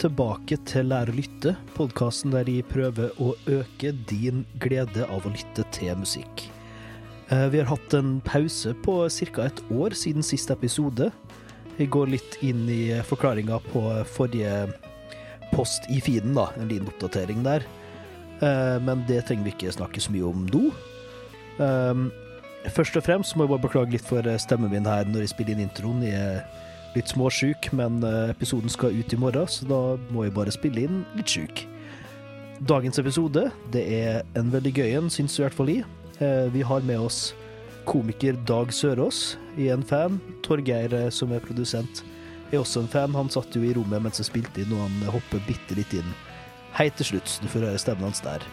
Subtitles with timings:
[0.00, 5.32] Tilbake til Lær å lytte, podkasten der jeg prøver å øke din glede av å
[5.34, 6.46] lytte til musikk.
[7.28, 8.94] Eh, Vi har hatt en pause på
[9.34, 9.42] ca.
[9.44, 11.12] et år siden siste episode.
[11.76, 14.72] Vi går litt inn i forklaringa på forrige
[15.52, 16.48] post i feeden, da.
[16.56, 17.62] En liten oppdatering der.
[18.40, 20.72] Eh, Men det trenger vi ikke snakke så mye om nå.
[21.58, 22.10] Um,
[22.68, 25.52] Først og fremst må jeg bare beklage litt for stemmen min her når jeg spiller
[25.52, 26.02] inn introen.
[26.02, 26.44] Jeg
[26.96, 29.80] litt småsjuk, men eh, episoden skal ut i morgen, så da
[30.14, 31.64] må jeg bare spille inn litt sjuk.
[32.68, 35.86] Dagens episode det er en veldig gøy en, syns i hvert fall jeg.
[36.20, 37.30] Eh, Vi har med oss
[37.88, 40.20] komiker Dag Sørås, er en fan.
[40.44, 42.02] Torgeir, eh, som er produsent,
[42.52, 43.14] er også en fan.
[43.14, 46.16] Han satt jo i rommet mens jeg spilte inn, og han hopper bitte litt inn
[46.70, 48.44] Hei til slutt, du får høre stemmen hans der.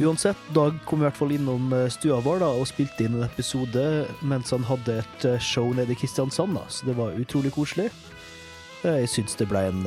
[0.00, 3.26] Uansett, Dag kom i hvert fall innom eh, stua vår da, og spilte inn en
[3.26, 3.84] episode
[4.26, 7.86] mens han hadde et eh, show nede i Kristiansand, da, så det var utrolig koselig.
[8.82, 9.84] Eh, Jeg syns det ble en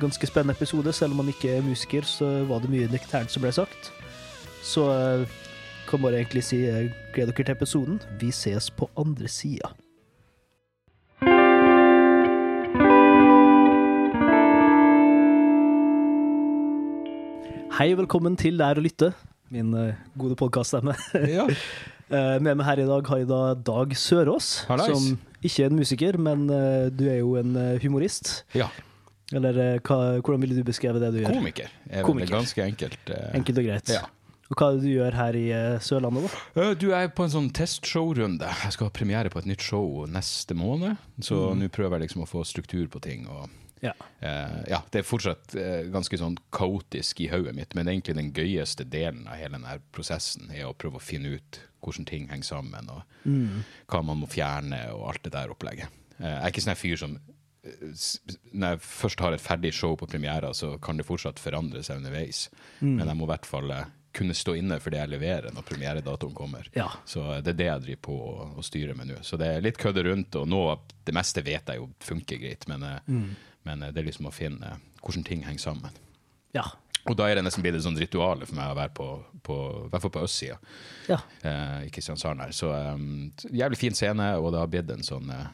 [0.00, 3.44] ganske spennende episode, selv om han ikke er musiker, så var det mye nøkternt som
[3.44, 3.92] ble sagt.
[4.64, 5.28] Så jeg
[5.90, 6.62] kan bare egentlig si
[7.12, 8.00] gled dere til episoden.
[8.18, 9.74] Vi ses på andre sida.
[17.74, 19.08] Hei, velkommen til Lær å lytte,
[19.52, 20.96] min eh, gode podkaststemme.
[21.28, 21.48] Ja.
[22.14, 24.90] Eh, Med meg her i dag har jeg da Dag Sørås, Hallais.
[24.92, 28.42] som ikke er en musiker, men eh, du er jo en humorist.
[28.54, 28.66] ja.
[29.32, 31.32] Eller hva, hvordan ville du beskrevet det du gjør?
[31.32, 32.34] Komiker er vel Komiker.
[32.36, 33.08] ganske enkelt.
[33.34, 33.88] Enkelt og greit.
[33.96, 34.02] Ja.
[34.52, 35.46] Og hva er det du gjør her i
[35.82, 36.66] Sørlandet, da?
[36.78, 38.52] Du er på en sånn testshowrunde.
[38.66, 41.00] Jeg skal ha premiere på et nytt show neste måned.
[41.24, 43.24] Så nå prøver jeg liksom å få struktur på ting.
[43.32, 43.48] Og,
[43.84, 43.92] Ja.
[44.24, 48.32] eh, ja, det er fortsatt eh, ganske sånn kaotisk i hodet mitt, men egentlig den
[48.34, 52.48] gøyeste delen av hele denne prosessen er å prøve å finne ut hvordan ting henger
[52.48, 53.02] sammen, og
[53.92, 55.92] hva man må fjerne, og alt det der opplegget.
[56.18, 57.18] Eh, jeg er ikke sånn fyr som
[57.64, 61.96] Når jeg først har et ferdig show på premiera, så kan det fortsatt forandre seg
[61.96, 62.50] underveis.
[62.80, 63.72] Men jeg må i hvert fall
[64.14, 66.68] kunne stå inne for det jeg leverer når premieredatoen kommer.
[66.76, 66.86] Ja.
[67.08, 69.16] Så det er det jeg driver på å, å styre med nå.
[69.26, 70.60] Så det er litt kødde rundt, og nå
[71.04, 73.00] det meste vet jeg jo funker greit, men, eh,
[73.64, 76.02] men eh, det er liksom å finne hvordan ting henger sammen.
[76.54, 76.68] Ja.
[77.04, 79.08] Og da er det nesten blitt et sånt ritual for meg å være på,
[79.44, 80.56] på i hvert fall på østsida
[81.10, 81.18] ja.
[81.44, 82.54] eh, i Kristiansand her.
[82.56, 85.44] Så um, jævlig fin scene, og det har blitt en sånn eh,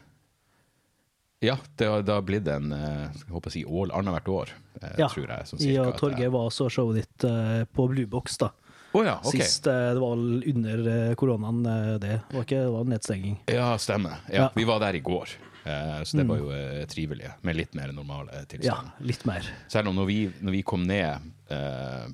[1.49, 4.55] Ja, det har, det har blitt en eh, jeg håper å si år, annethvert år,
[4.79, 5.11] eh, ja.
[5.11, 5.51] tror jeg.
[5.51, 8.53] Sånn at Torgeir var også showet ditt uh, på Blue Box, da.
[8.91, 9.35] Å ja, ok.
[9.35, 10.87] Sist, uh, det var vel under
[11.19, 12.21] koronaen, uh, det.
[12.31, 13.39] Det var ikke det var nedstenging.
[13.51, 14.23] Ja, stemmer.
[14.29, 14.49] Ja, Ja.
[14.55, 15.35] Vi var der i går,
[15.65, 17.31] så det var jo eh, trivelig.
[17.47, 18.95] Med litt mer normale Ja, tilstander.
[19.05, 19.51] litt mer.
[19.69, 22.07] Selv om når vi, når vi kom ned eh,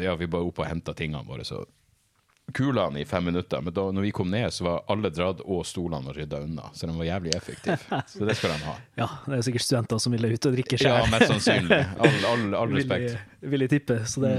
[0.00, 1.64] Ja, vi var oppe og henta tingene våre, så
[2.50, 3.60] kulene i fem minutter.
[3.62, 6.70] Men da når vi kom ned, så var alle dratt, og stolene var rydda unna.
[6.74, 7.78] Så de var jævlig effektive.
[8.10, 8.74] Så det skal de ha.
[8.98, 11.78] Ja, det er sikkert studenter som ville ut og drikke Ja, mest sannsynlig.
[12.00, 13.14] All, all, all respekt.
[13.40, 14.34] Vil, vil jeg tippe, så det,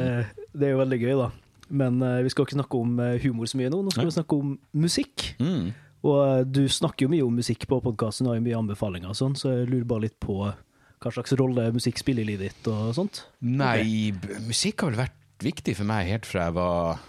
[0.52, 1.30] det er jo veldig gøy, da.
[1.72, 4.14] Men uh, vi skal ikke snakke om eh, humor så mye nå, nå skal vi
[4.18, 5.30] snakke om musikk.
[5.40, 5.70] Mm.
[6.08, 9.18] Og eh, du snakker jo mye om musikk på podkasten, har jo mye anbefalinger og
[9.18, 10.40] sånn, så jeg lurer bare litt på
[11.02, 13.24] hva slags rolle musikk spiller i livet ditt og sånt.
[13.42, 14.42] Nei, okay.
[14.46, 17.02] musikk har vel vært viktig for meg helt fra jeg var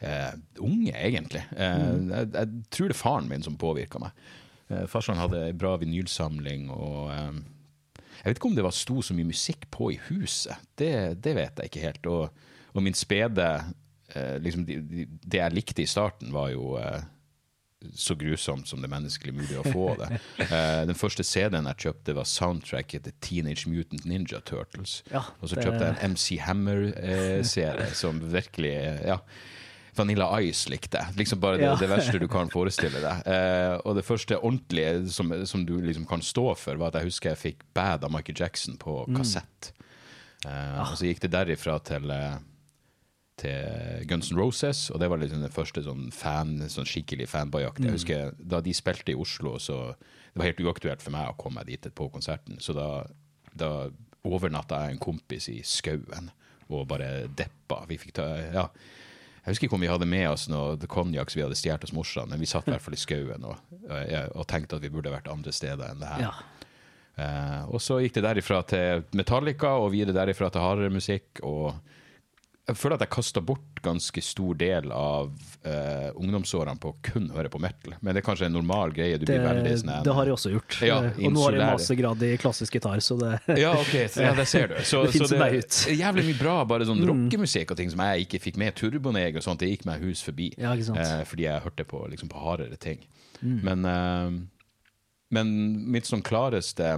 [0.00, 0.32] eh,
[0.64, 1.44] unge, egentlig.
[1.52, 4.24] Eh, jeg, jeg tror det er faren min som påvirka meg.
[4.72, 7.42] Eh, Farsan hadde ei bra vinylsamling, og eh,
[8.24, 10.60] jeg vet ikke om det var sto så mye musikk på i huset.
[10.78, 10.92] Det,
[11.24, 12.06] det vet jeg ikke helt.
[12.08, 13.48] Og, og min spede
[14.14, 17.02] eh, liksom, de, de, Det jeg likte i starten, var jo eh,
[17.94, 20.08] så grusomt som det er menneskelig mulig å få det.
[20.40, 25.02] Uh, den første CD-en jeg kjøpte, var soundtracket til Teenage Mutant Ninja Turtles.
[25.12, 28.74] Ja, og så kjøpte jeg en MC Hammer-serie som virkelig
[29.06, 29.18] Ja.
[29.94, 31.14] Vanilla Ice likte jeg.
[31.20, 31.76] Liksom bare det, Ja.
[31.78, 33.26] det verste du kan forestille deg.
[33.30, 37.12] Eh, og det første ordentlige som, som du liksom kan stå for, var at jeg
[37.12, 39.16] husker jeg fikk Bad av Michael Jackson på Mm.
[39.20, 39.72] kassett.
[40.46, 40.90] Eh, Ah.
[40.90, 42.34] Og så gikk det derifra til eh,
[43.40, 47.80] til Guns N' Roses, og det var liksom den første sånn fan, sånn skikkelig fanboyjakt.
[47.82, 47.88] Mm.
[47.88, 51.38] Jeg husker da de spilte i Oslo, så det var helt uaktuelt for meg å
[51.40, 52.60] komme meg dit på konserten.
[52.62, 52.88] Så da,
[53.54, 53.70] da
[54.24, 56.30] overnatta jeg en kompis i skauen
[56.70, 57.82] og bare deppa.
[57.90, 58.68] Vi fikk ta, ja.
[59.44, 61.92] Jeg husker ikke om vi hadde med oss noe konjakk som vi hadde stjålet hos
[61.92, 64.92] morsan, men vi satt i hvert fall i skauen og, og, og tenkte at vi
[64.94, 66.28] burde vært andre steder enn det her.
[66.30, 66.32] Ja.
[67.14, 71.42] Uh, og så gikk det derifra til Metallica, og videre derifra til hardere musikk.
[71.46, 71.76] Og
[72.64, 75.26] jeg føler at jeg kasta bort ganske stor del av
[75.66, 77.92] uh, ungdomsårene på å kun høre på metal.
[78.00, 79.18] Men det er kanskje en normal greie.
[79.20, 80.76] Du Det, blir veldig sånn det har jeg også gjort.
[80.80, 83.32] Ja, og nå har jeg mastergrad i klassisk gitar, så det
[83.64, 84.78] Ja, ok, ja, det ser du.
[84.80, 88.24] Så, Det så det er jævlig mye bra, bare sånn rockemusikk og ting som jeg
[88.24, 88.72] ikke fikk med.
[88.80, 90.48] Turboneg og sånt, det gikk meg hus forbi.
[90.56, 90.72] Ja.
[90.72, 93.04] Eh, fordi jeg hørte på, liksom, på hardere ting.
[93.44, 94.32] Men, uh,
[95.36, 95.52] men
[95.92, 96.94] mitt sånn klareste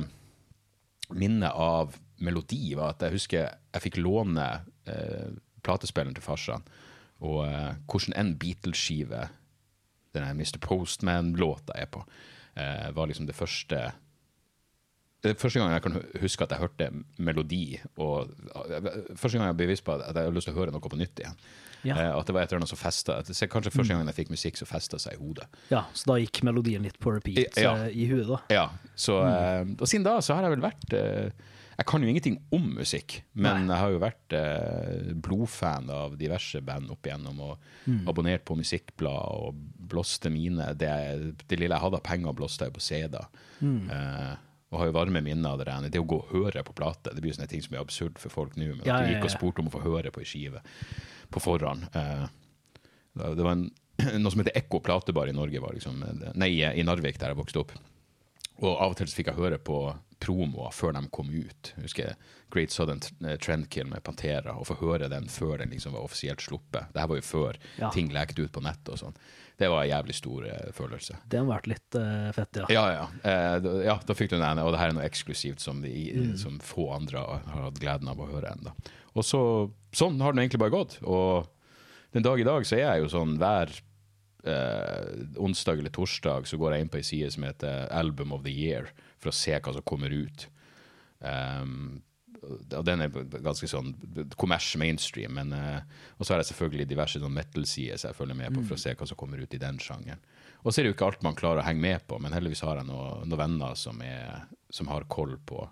[1.11, 4.47] minne av melodi, var at jeg husker jeg fikk låne
[5.67, 6.65] platespilleren til farsan,
[7.21, 9.27] og uh, hvordan en Beatles-skive
[10.17, 10.59] denne Mr.
[10.65, 12.03] Postman-låta er på,
[12.57, 13.87] uh, var liksom det første
[15.25, 16.87] det er første gang jeg kan huske at jeg hørte
[17.19, 17.79] melodi.
[17.97, 18.29] og
[19.17, 20.99] Første gang jeg ble bevisst på at jeg hadde lyst til å høre noe på
[21.01, 21.39] nytt igjen.
[21.87, 21.97] Ja.
[21.97, 23.17] Eh, at det var et eller annet som festa.
[23.25, 25.49] Kanskje første gangen jeg fikk musikk, så festa seg i hodet.
[25.73, 27.75] Ja, så da gikk melodien litt på repeat Ja.
[27.87, 28.39] eh, i huet, da.
[28.55, 31.31] Ja, så, eh, Og siden da så har jeg vel vært eh,
[31.77, 36.61] Jeg kan jo ingenting om musikk, men jeg har jo vært eh, blodfan av diverse
[36.65, 37.59] band opp igjennom, og
[38.09, 40.89] abonnert på musikkblad og blåste mine Det,
[41.47, 43.29] det lille jeg hadde av penger, blåste jeg på CD-er.
[43.93, 44.35] Eh,
[44.73, 45.89] og har jo varme minner av det der.
[45.95, 48.17] Det å gå og høre på plate, det blir jo sånne ting som er absurd
[48.19, 48.73] for folk nå.
[48.73, 50.63] Men Ja, at du gikk og spurte om å få høre på ei skive
[51.31, 51.85] på forhånd.
[51.93, 52.25] Eh,
[53.37, 53.69] det var en,
[54.25, 56.03] noe som heter Ekko platebar i Norge, var liksom,
[56.35, 57.77] nei, i Narvik, der jeg vokste opp.
[58.65, 59.79] Og av og til så fikk jeg høre på
[60.21, 61.73] promoer før de kom ut.
[61.77, 62.15] Jeg husker
[62.55, 66.41] Great Southern eh, Trendkill med Pantera, og få høre den før den liksom var offisielt
[66.41, 66.89] sluppet.
[66.95, 67.91] Dette var jo før Ja.
[67.93, 69.17] ting lekte ut på nettet og sånn.
[69.59, 71.17] Det var en jævlig stor eh, følelse.
[71.29, 72.67] Det har vært litt eh, fett, ja.
[72.73, 73.07] Ja, ja.
[73.25, 76.37] Eh, da- ja, da fikk du den, og det her er noe eksklusivt som, de,
[76.37, 78.73] som få andre har har hatt gleden av å høre ennå.
[79.17, 79.41] Og så,
[79.97, 80.99] sånn har den egentlig bare gått.
[81.05, 81.47] Og
[82.13, 83.73] den dag i dag så er jeg jo sånn hver
[84.45, 85.09] eh,
[85.41, 88.53] onsdag eller torsdag så går jeg inn på ei side som heter Album of the
[88.53, 88.91] Year,
[89.27, 90.47] for å se hva som kommer ut.
[91.21, 92.03] Um,
[92.47, 93.95] og den er ganske sånn
[94.39, 95.81] kommers mainstream, men uh,
[96.19, 98.83] Og så har jeg selvfølgelig diverse sånn metal-sider som jeg følger med på for å
[98.83, 100.21] se hva som kommer ut i den sjangeren.
[100.63, 102.63] Og så er det jo ikke alt man klarer å henge med på, men heldigvis
[102.67, 105.65] har jeg noen, noe venner som, er, som har koll på,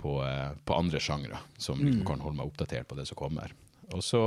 [0.00, 3.54] på, uh, på andre sjangre, som liksom kan holde meg oppdatert på det som kommer.
[3.94, 4.20] Og så,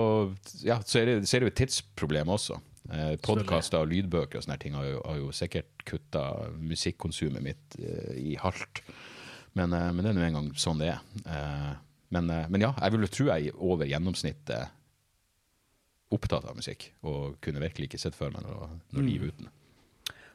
[0.61, 2.59] ja, så er det, så er det jo et tidsproblem også.
[2.93, 6.23] Eh, Podkaster og lydbøker og sånne ting har jo, har jo sikkert kutta
[6.55, 8.83] musikkonsumet mitt eh, i halvt.
[9.57, 11.03] Men, eh, men det er nå engang sånn det er.
[11.25, 11.73] Eh,
[12.15, 14.73] men, eh, men ja, jeg vil jo tro jeg er over gjennomsnittet
[16.15, 19.51] opptatt av musikk, og kunne virkelig ikke sett for meg noe, noe liv uten.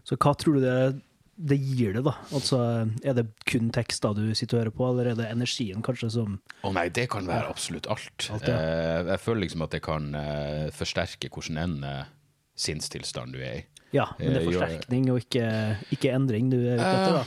[0.04, 1.00] Så hva tror du det,
[1.40, 2.12] det gir det, da?
[2.36, 2.58] Altså,
[3.00, 6.34] er det kun tekster du sitter og hører på, eller er det energien kanskje som
[6.66, 8.28] Å nei, det kan være absolutt alt.
[8.34, 8.58] Alt, ja.
[8.58, 12.10] eh, jeg føler liksom at det kan eh, forsterke hvordan en eh,
[12.58, 13.64] sinnstilstand du er i.
[13.92, 15.48] Ja, men det er Eh, forsterkning og ikke,
[15.92, 17.26] ikke endring du er ute etter, da.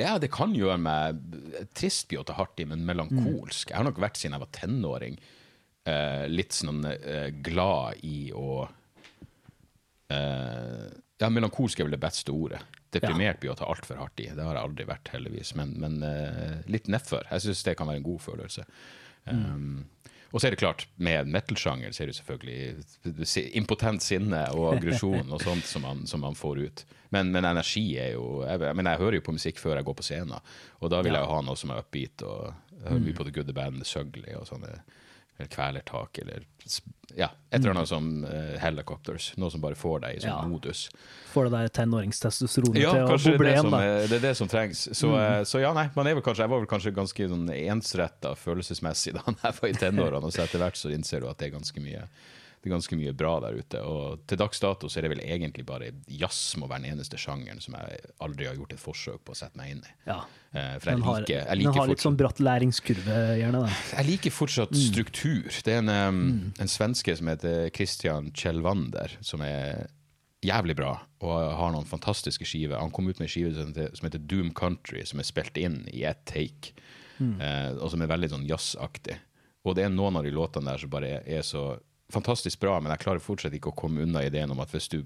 [0.00, 1.20] Ja, det kan gjøre meg
[1.76, 3.70] trist blir å ta hardt i, men melankolsk.
[3.70, 5.18] Jeg har nok vært siden jeg var tenåring
[5.88, 8.62] eh, litt sånn eh, glad i å
[10.08, 10.86] eh,
[11.20, 12.62] Ja, melankolsk er vel det beste ordet.
[12.92, 14.30] Deprimert blir å ta altfor hardt i.
[14.32, 15.54] Det har jeg aldri vært, heldigvis.
[15.60, 17.28] Men, men eh, litt nedfor.
[17.30, 18.64] Jeg syns det kan være en god følelse.
[19.30, 19.84] Um,
[20.32, 25.28] og så er det klart, med metal-sjanger så er det selvfølgelig impotent sinne og aggresjon
[25.28, 26.84] og sånt som man, som man får ut.
[27.12, 29.98] Men, men energi er jo jeg, jeg, jeg hører jo på musikk før jeg går
[29.98, 32.24] på scenen, og da vil jeg jo ha noe som er upbeat.
[32.24, 32.48] og
[32.78, 34.72] Jeg hører mye på The Good, The Band, The Sugly og sånne
[35.42, 36.44] eller Kvelertak eller
[37.16, 39.32] ja, et eller annet som uh, Helicopters.
[39.36, 40.42] Noe som bare får deg i sånn Ja.
[40.48, 40.86] modus.
[41.32, 43.80] Får det der tenåringstestosteronet Ja, til å boble det, igjen, da.
[44.08, 44.86] det er det som trengs.
[44.94, 45.44] Så, mm.
[45.48, 49.68] så ja, nei, kanskje, jeg var vel kanskje ganske sånn ensretta følelsesmessig da jeg var
[49.68, 52.06] i tenårene, og så etter hvert så innser du at det er ganske mye
[52.62, 53.78] det er ganske mye bra der ute.
[53.82, 57.18] Og til dags dato så er det vel egentlig bare jazz må være den eneste
[57.18, 59.94] sjangeren som jeg aldri har gjort et forsøk på å sette meg inn i.
[60.06, 60.20] Ja.
[60.52, 63.64] Eh, For jeg Den har, liker, jeg den har litt sånn bratt læringskurve, gjerne.
[63.66, 63.80] da.
[63.96, 65.50] jeg liker fortsatt struktur.
[65.66, 69.88] Det er en, um, en svenske som heter Christian Kjellvander, som er
[70.46, 72.78] jævlig bra og har noen fantastiske skiver.
[72.78, 76.06] Han kom ut med en skive som heter, Doom Country, som er spilt inn i
[76.06, 76.74] ett take,
[77.18, 79.18] eh, og som er veldig sånn jazzaktig.
[79.66, 81.76] Og det er noen av de låtene der som bare er så
[82.12, 85.02] fantastisk bra, men jeg klarer fortsatt ikke å komme unna ideen om at hvis du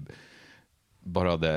[1.07, 1.55] bare hadde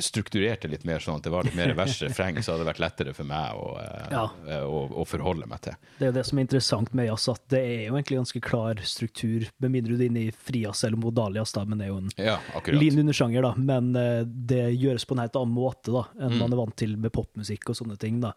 [0.00, 2.70] strukturert det litt mer sånn at det var litt mer vers refreng, så hadde det
[2.70, 4.22] vært lettere for meg å, eh, Ja.
[4.48, 5.74] eh, å, å forholde meg til.
[5.98, 8.40] Det er jo det som er interessant med jazz, at det er jo egentlig ganske
[8.46, 11.92] klar struktur, med mindre du er inne i frijazz eller Modalias da, men det er
[11.92, 12.38] jo en Ja,
[12.72, 13.52] lin undersjanger, da.
[13.60, 16.38] Men eh, det gjøres på en helt annen måte da, enn Mm.
[16.46, 18.22] man er vant til med popmusikk og sånne ting.
[18.24, 18.32] da.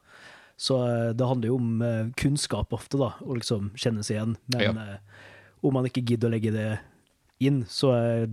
[0.59, 0.75] Så
[1.15, 1.79] det handler jo om
[2.19, 4.35] kunnskap ofte, da, å liksom kjenne seg igjen.
[4.51, 4.97] Men Ja.
[5.63, 6.67] Om man ikke gidder å legge det
[7.43, 8.27] inn, så er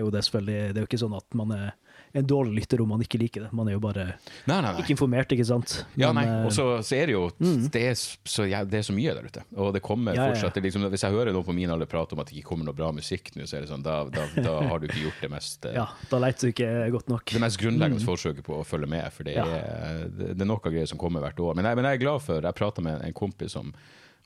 [0.00, 1.74] jo det selvfølgelig Det er jo ikke sånn at man er
[2.16, 3.48] en dårlig lytter om man ikke liker det.
[3.56, 4.04] Man er jo bare
[4.48, 4.80] Nei, nei, nei.
[4.80, 5.74] ikke informert, ikke sant?
[6.00, 8.86] Ja, nei, eh, og så, så er det jo det, er så, ja, det er
[8.88, 9.42] så mye der ute.
[9.60, 12.16] Og det kommer Ja, fortsatt det liksom, Hvis jeg hører noen på min alder prate
[12.16, 14.24] om at det ikke kommer noe bra musikk nå, så er det sånn, da, da,
[14.38, 17.36] da har du ikke gjort det mest eh, ja, da leter du ikke godt nok.
[17.36, 20.88] det mest grunnleggende forsøket på å følge med, for det er, det, er noe greier
[20.88, 21.58] som kommer hvert år.
[21.58, 23.74] Men jeg, men jeg er glad for Jeg prata med en kompis som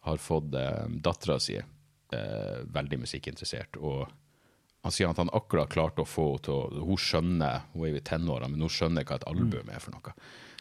[0.07, 1.59] har fått eh, dattera si
[2.13, 3.77] eh, veldig musikkinteressert.
[3.81, 4.09] og
[4.83, 7.97] han sier at han akkurat klarte å få henne til Hun skjønner, hun er jo
[7.97, 10.15] i tenårene, men hun skjønner hva et album er for noe.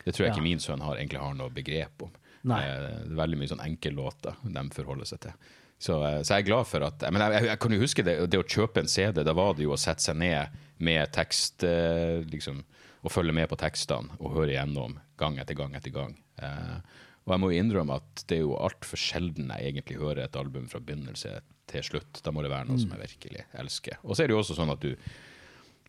[0.04, 0.34] Det tror jeg Ja.
[0.36, 2.12] ikke min sønn har, egentlig har noe begrep om.
[2.44, 2.60] Nei.
[2.64, 5.32] Eh, Det er veldig mye sånn enkellåter de forholder seg til.
[5.80, 8.04] Så, eh, så jeg er glad for at Men jeg, jeg, jeg kan jo huske
[8.04, 11.12] det, det å kjøpe en CD, da var det jo å sette seg ned med
[11.14, 12.64] tekst, eh, liksom,
[13.04, 16.18] og følge med på tekstene og høre igjennom gang etter gang etter gang.
[16.42, 16.82] Eh,
[17.30, 20.66] og jeg må innrømme at det er jo altfor sjelden jeg egentlig hører et album
[20.72, 21.36] fra begynnelse
[21.70, 22.22] til slutt.
[22.26, 24.00] Da må det være noe som jeg virkelig elsker.
[24.02, 24.96] Og så er det jo også sånn at du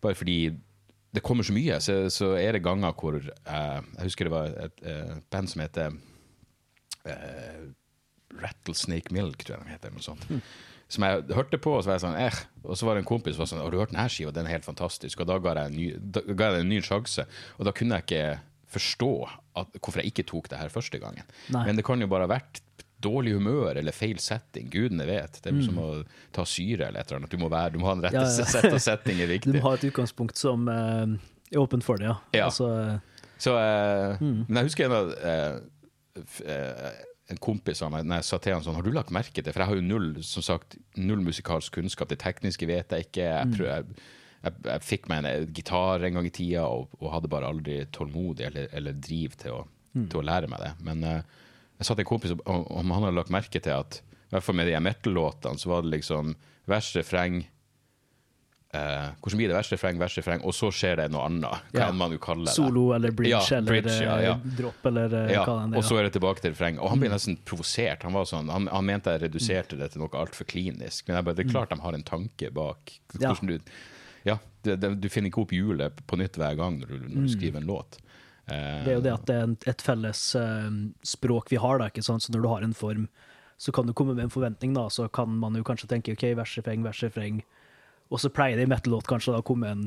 [0.04, 0.52] bare fordi
[1.10, 4.52] det kommer så mye, så, så er det ganger hvor eh, Jeg husker det var
[4.66, 5.96] et eh, band som heter
[7.08, 7.64] eh,
[8.40, 9.96] Rattlesnake Milk, tror jeg de heter.
[9.96, 10.28] Noe sånt.
[10.90, 12.38] Som jeg hørte på, og så var jeg sånn eh.
[12.62, 14.34] Og så var det en kompis som var sånn Har du hørt denne skiva?
[14.34, 15.22] Den er helt fantastisk.
[15.22, 17.26] Og da ga jeg en da ga jeg en ny sjanse.
[17.58, 18.24] Og da kunne jeg ikke
[18.70, 19.12] forstå
[19.58, 21.26] at, hvorfor jeg ikke tok det her første gangen.
[21.50, 21.64] Nei.
[21.66, 22.60] Men det kan jo bare ha vært
[23.00, 24.68] dårlig humør eller feil setting.
[24.70, 25.38] Gudene vet.
[25.40, 25.62] Det er mm.
[25.64, 25.88] som å
[26.36, 27.32] ta syre eller et eller annet.
[27.32, 28.20] Du må, være, du må ha en rett Mm.
[28.20, 28.48] Ja, ja.
[28.52, 29.54] sett og setting er viktig.
[29.54, 31.06] Du må ha et utgangspunkt som uh,
[31.50, 32.16] er åpent for det, ja.
[32.36, 32.48] Ja.
[32.50, 34.44] Altså, uh, Så, uh, Mm.
[34.48, 35.60] Men jeg husker en, av,
[37.30, 39.52] en kompis av meg når jeg sa til han sånn Har du lagt merke til
[39.52, 42.10] For jeg har jo null som sagt, null musikalsk kunnskap.
[42.10, 43.28] Det tekniske vet jeg ikke.
[43.30, 43.94] Jeg, Mm.
[44.44, 47.50] Jeg, jeg, fikk meg en eh, gitar en gang i tida og, og hadde bare
[47.52, 50.04] aldri tålmodig eller, eller driv til å, Mm.
[50.06, 50.68] til å lære meg det.
[50.86, 51.22] Men uh,
[51.80, 54.44] jeg sa til en kompis om, om han hadde lagt merke til at i hvert
[54.46, 56.36] fall med de metal-låtene så var det liksom
[56.70, 57.40] vers, refreng
[58.74, 59.56] uh, Hvordan blir det?
[59.58, 61.66] Vers, refreng, vers, refreng, og så skjer det noe annet.
[61.74, 61.90] Hva Ja.
[61.92, 62.54] man jo kaller det.
[62.54, 64.34] solo eller bridge Ja, eller bridge, ja, ja.
[64.60, 65.88] dropp eller eh, Ja, hva det og er.
[65.90, 66.78] så er det tilbake til refreng.
[66.78, 68.02] Og han ble nesten provosert.
[68.06, 71.08] Han, var sånn, han, han mente jeg reduserte det til noe altfor klinisk.
[71.08, 73.58] Men jeg bare, det er klart de har en tanke bak hvordan du
[74.26, 77.26] Ja, det, det, du finner ikke opp hjulet på nytt hver gang når du, når
[77.26, 77.96] du skriver en låt.
[78.50, 80.70] Eh, Det er jo det at det er et felles eh,
[81.06, 82.22] språk vi har, da, ikke sant?
[82.26, 83.08] så når du har en form,
[83.60, 86.24] så kan du komme med en forventning, da, så kan man jo kanskje tenke OK,
[86.36, 87.42] vers, refreng, vers, refreng.
[88.10, 89.82] Og så pleier det i metal-låt kanskje da å komme en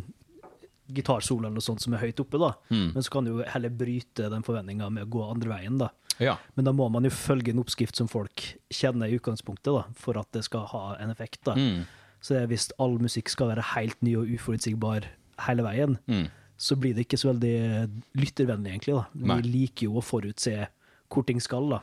[0.94, 2.52] gitarsolo eller noe sånt som er høyt oppe, da.
[2.70, 2.90] Mm.
[2.94, 5.90] Men så kan du jo heller bryte den forventninga med å gå andre veien, da.
[6.22, 6.36] ja.
[6.56, 10.20] Men da må man jo følge en oppskrift som folk kjenner i utgangspunktet, da, for
[10.20, 11.42] at det skal ha en effekt.
[11.48, 11.56] da.
[11.58, 11.86] Mm.
[12.24, 15.10] Så er hvis all musikk skal være helt ny og uforutsigbar
[15.48, 16.30] hele veien, Mm.
[16.58, 18.96] så blir det ikke så veldig lyttervennlig, egentlig.
[18.96, 19.06] da.
[19.14, 19.42] Vi Nei.
[19.42, 20.68] liker jo å forutse
[21.12, 21.82] hvor ting skal, da.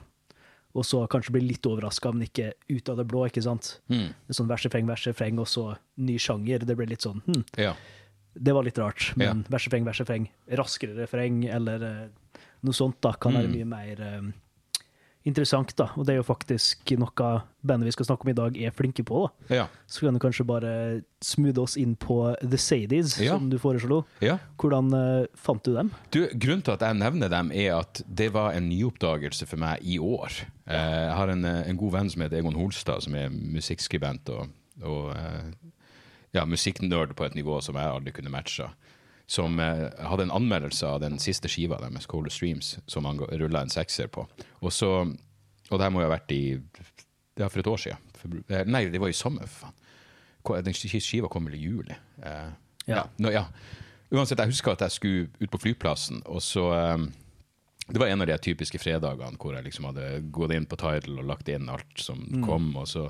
[0.74, 3.80] Og så kanskje bli litt overraska, men ikke ut av det blå, ikke sant.
[3.90, 4.14] Mm.
[4.30, 6.64] Sånn vers, refreng, og så ny sjanger.
[6.64, 7.74] Det blir litt sånn hm, ja.
[8.40, 9.12] det var litt rart.
[9.16, 9.58] Men Ja.
[9.58, 12.08] versefreng, versefreng, raskere refreng, eller eh,
[12.62, 13.56] noe sånt, da, kan være Mm.
[13.56, 14.32] mye mer eh,
[15.28, 15.90] interessant, da.
[16.00, 17.30] Og det er jo faktisk noe
[17.66, 19.54] bandet vi skal snakke om i dag, er flinke på, da.
[19.54, 19.66] Ja.
[19.86, 20.70] Så kan du kanskje bare
[21.24, 23.34] smoothe oss inn på The Sadies, Ja.
[23.36, 24.04] som du foreslo.
[24.24, 24.38] ja.
[24.56, 25.90] Hvordan uh, fant du dem?
[26.10, 29.82] Du, grunnen til at jeg nevner dem, er at det var en nyoppdagelse for meg
[29.84, 30.30] i år.
[30.66, 30.76] Eh,
[31.10, 34.48] Jeg har en, eh, en god venn som heter Egon Holstad, som er musikkskribent og,
[34.82, 35.52] og uh,
[36.32, 38.70] ja, musikknerd på et nivå som jeg aldri kunne matcha.
[39.30, 43.60] Som eh, hadde en anmeldelse av den siste skiva deres, Cold Streams, som han rulla
[43.62, 44.24] en sekser på.
[44.60, 46.40] Og så, og det her må jo ha vært i
[47.38, 48.08] ja, for et år siden.
[48.18, 49.76] For, eh, Nei, det var i sommer, for faen.
[50.66, 51.94] Den skiva kom vel i juli.
[52.24, 52.50] Eh,
[52.90, 53.04] Ja.
[53.22, 53.44] Nå, ja.
[54.10, 57.04] Uansett, jeg husker at jeg skulle ut på flyplassen, og så eh,
[57.90, 61.20] Det var en av de typiske fredagene hvor jeg liksom hadde gått inn på Tidal
[61.22, 63.04] og lagt inn alt som kom, og så,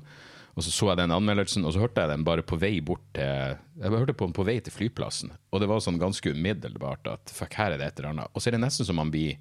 [0.61, 3.07] og så så jeg den anmeldelsen, og så hørte jeg den bare på vei bort
[3.17, 7.09] til Jeg hørte på den på vei til flyplassen, og det var sånn ganske umiddelbart
[7.09, 8.35] at fuck, her er det et eller annet.
[8.35, 9.38] Og så er det nesten som man blir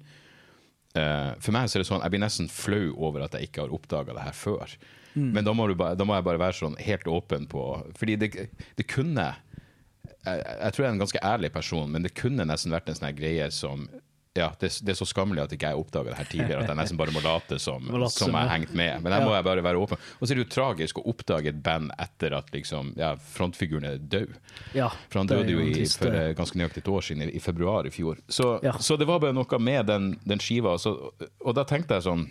[0.96, 3.66] uh, For meg så er det sånn, jeg blir nesten flau over at jeg ikke
[3.66, 4.74] har oppdaga det her før.
[5.34, 7.64] Men da må, du bare, da må jeg bare være sånn helt åpen på
[7.98, 8.28] Fordi det,
[8.78, 9.40] det kunne jeg,
[10.22, 13.18] jeg tror jeg er en ganske ærlig person, men det kunne nesten vært en sånn
[13.18, 13.88] greie som
[14.38, 16.78] ja, det, det er så skammelig at ikke jeg oppdaga det her tidligere, at jeg
[16.78, 19.00] nesten bare må late som, Må late som som, jeg har hengt med.
[19.02, 19.98] Men her må jeg bare være åpen.
[20.20, 23.88] Og så er det jo tragisk å oppdage et band etter at liksom, ja, frontfiguren
[23.90, 24.36] er død.
[24.78, 27.42] Ja, For han døde jo i, for eh, ganske nøyaktig et år siden, i, i
[27.42, 28.22] februar i fjor.
[28.30, 28.76] Så, Ja.
[28.78, 30.76] så det var bare noe med den, den skiva.
[30.78, 30.94] Så,
[31.42, 32.28] og da tenkte jeg sånn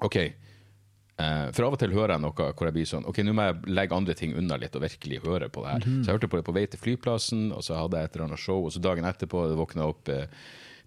[0.00, 0.16] OK.
[0.16, 3.44] eh, for av og til hører jeg noe hvor jeg blir sånn OK, nå må
[3.50, 5.84] jeg legge andre ting unna litt og virkelig høre på det her.
[5.84, 6.00] Mhm.
[6.00, 8.30] Så jeg hørte på det på vei til flyplassen, og så hadde jeg et eller
[8.30, 10.26] annet show, og så dagen etterpå våkna jeg opp eh,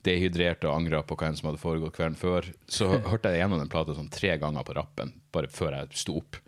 [0.04, 2.48] dehydrert og angra på hva som hadde foregått kvelden før.
[2.68, 6.18] Så hørte jeg gjennom den plata sånn tre ganger på rappen, bare før jeg sto
[6.22, 6.40] opp.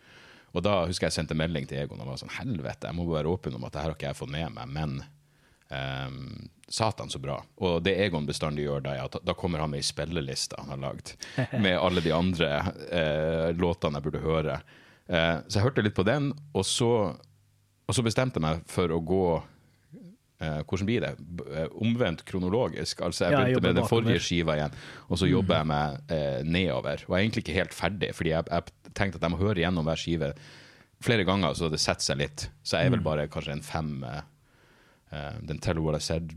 [0.56, 3.32] Og da husker jeg sendte melding til Egon og var sånn Helvete, jeg må være
[3.32, 4.94] åpen om at det her har ikke jeg fått med meg, men
[5.68, 7.42] um, Satan, så bra.
[7.60, 10.72] Og det Egon bestandig gjør, da er at da kommer han med ei spilleliste han
[10.72, 11.12] har lagd,
[11.66, 14.60] med alle de andre uh, låtene jeg burde høre.
[15.12, 16.94] Uh, så jeg hørte litt på den, og så,
[17.86, 19.28] og så bestemte jeg meg for å gå
[20.42, 21.14] eh, hvordan blir det?
[21.56, 23.02] Eh, Omvendt kronologisk.
[23.02, 24.74] Altså Jeg Ja, jeg begynte jobber med den forrige skiva igjen,
[25.10, 27.04] og så jobber jeg meg eh, nedover.
[27.08, 29.56] Og jeg er egentlig ikke helt ferdig, fordi jeg, jeg tenkte at jeg må høre
[29.64, 30.34] gjennom hver skive
[31.06, 32.50] flere ganger, så det setter seg litt.
[32.64, 33.04] Så jeg er vel Mm.
[33.04, 34.22] bare kanskje en fem eh,
[35.46, 36.32] Den Tell What I Said,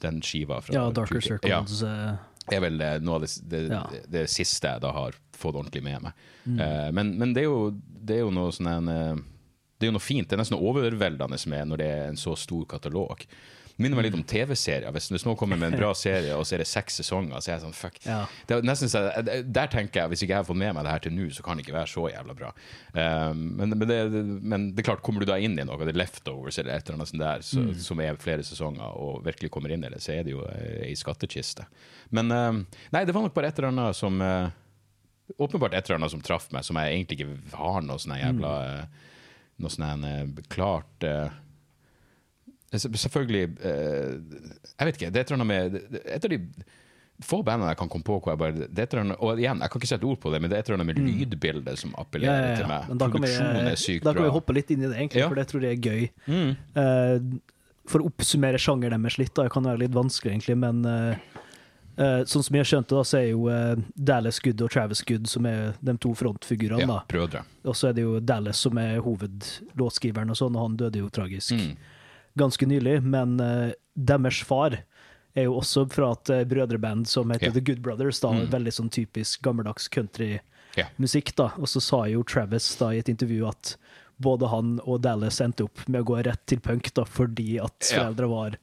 [0.00, 1.82] den skiva fra Ja, Darker 20 Ja, Circles.
[1.82, 3.82] eh, er vel noe av det, det, Ja.
[4.08, 6.12] det, siste jeg da har fått ordentlig med meg.
[6.48, 7.70] Eh, men men det, er jo,
[8.04, 8.88] det er jo noe sånn en
[9.78, 10.28] Det er jo noe fint.
[10.28, 13.24] Det er nesten overveldende med når det er en så stor katalog.
[13.78, 14.90] Minner meg litt om TV-serier.
[14.90, 17.52] Hvis, hvis noen kommer med en bra serie, og så er det seks sesonger, så
[17.52, 18.00] er jeg sånn fuck.
[18.02, 18.24] Ja.
[18.50, 18.90] Det nesten
[19.54, 21.44] der tenker jeg, hvis ikke jeg har fått med meg det her til nå, så
[21.46, 22.50] kan det ikke være så jævla bra.
[22.90, 23.98] Um, men, men, det,
[24.42, 26.90] men det er klart, kommer du da inn i noe, det er leftovers eller et
[26.90, 30.02] eller annet sånt der, så, som er flere sesonger, og virkelig kommer inn i det,
[30.02, 31.68] så er det jo ei skattkiste.
[32.18, 32.64] Men um,
[32.96, 34.48] nei, det var nok bare et eller annet som uh,
[35.38, 38.52] Åpenbart et eller annet som traff meg, som jeg egentlig ikke har noe sånn jævla
[38.64, 39.07] uh,
[39.58, 41.28] Noe sånn en klart uh,
[42.68, 44.12] Selvfølgelig eh,
[44.76, 45.08] Jeg vet ikke.
[45.10, 46.38] Det er et eller annet med Et av de
[47.24, 49.80] få bandene jeg kan komme på hvor jeg bare det annet, Og igjen, jeg kan
[49.80, 52.44] ikke sette ord på det, men det er et eller annet med lydbildet som appellerer
[52.44, 52.58] ja, ja.
[52.60, 52.92] til meg.
[53.00, 53.32] Kan, vi,
[53.72, 55.30] er sykt da kan vi hoppe litt inn i det, egentlig, Ja.
[55.32, 56.04] for det tror jeg er gøy.
[56.28, 56.52] Mm.
[56.78, 57.40] Uh,
[57.88, 61.37] for å oppsummere sjangeren deres litt, da, det kan være litt vanskelig, egentlig, men eh,
[61.98, 65.26] eh, sånn som jeg skjønte, da, så er jo uh, Dallas Good og Travis Good
[65.28, 66.86] som er de to frontfigurene.
[66.86, 67.42] Ja, brødre.
[67.64, 71.08] Og så er det jo Dallas som er hovedlåtskriveren, og sånn, og han døde jo
[71.10, 71.76] tragisk Mm.
[72.38, 73.02] ganske nylig.
[73.02, 74.78] Men uh, deres far
[75.36, 77.52] er jo også fra et brødreband som heter Ja.
[77.52, 78.20] The Good Brothers.
[78.20, 78.46] da, Mm.
[78.50, 81.32] Veldig sånn typisk gammeldags countrymusikk.
[81.36, 81.48] Ja.
[81.48, 83.76] da, Og så sa jo Travis da i et intervju at
[84.20, 87.78] både han og Dallas endte opp med å gå rett til punk da, fordi at
[87.94, 88.56] foreldre var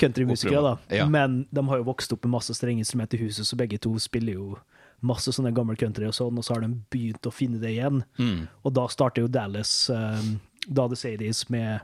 [0.00, 0.62] countrymusikere.
[0.64, 0.96] da.
[0.96, 1.06] Ja.
[1.06, 4.34] Men de har jo vokst opp med masse strengeinstrument i huset, så begge to spiller
[4.38, 4.58] jo
[5.02, 8.02] masse sånne gammel country og sånn, og så har de begynt å finne det igjen.
[8.18, 8.48] Mm.
[8.64, 10.34] Og da starter jo Dallas um,
[10.68, 11.80] Da The Sadies med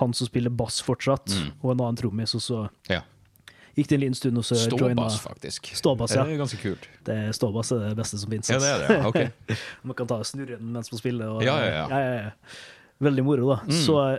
[0.00, 1.52] han som spiller bass fortsatt, Mm.
[1.62, 3.02] og en annen trommis, og så Ja.
[3.76, 5.70] gikk det en liten stund, og så joina Ståbass, faktisk.
[5.78, 6.24] Ståbass, ja.
[6.24, 6.88] Det er ganske kult.
[7.04, 8.50] Det Ståbass er det beste som finnes.
[8.50, 8.98] Ja, det er det.
[8.98, 9.06] ja.
[9.06, 9.56] Ok.
[9.84, 11.28] Man kan ta snurren mens man spiller.
[11.36, 12.30] Og, Ja, ja, ja.
[13.00, 13.60] Veldig moro, da.
[13.62, 13.78] Mm.
[13.86, 14.18] Så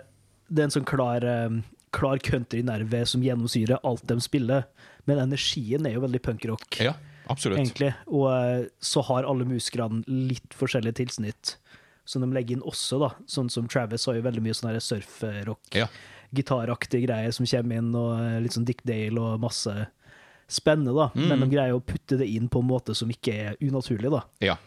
[0.50, 4.66] det er en sånn klar, um, klar countrynerve som gjennomsyrer alt de spiller,
[5.10, 6.80] men energien er jo veldig punkrock.
[6.84, 6.94] Ja,
[7.32, 7.60] absolutt.
[7.60, 7.94] egentlig.
[8.08, 11.56] Og eh, så har alle musikerne litt forskjellige tilsnitt
[12.06, 13.12] som de legger inn også, da.
[13.30, 15.88] Sånn som Travis har jo veldig mye sånn surfrock, Ja.
[16.34, 19.76] gitaraktige greier som kommer inn, og eh, litt sånn Dick Dale og masse
[20.52, 21.10] spennende, da.
[21.16, 21.28] Mm.
[21.30, 24.24] Men de greier å putte det inn på en måte som ikke er unaturlig, da.
[24.44, 24.58] ja.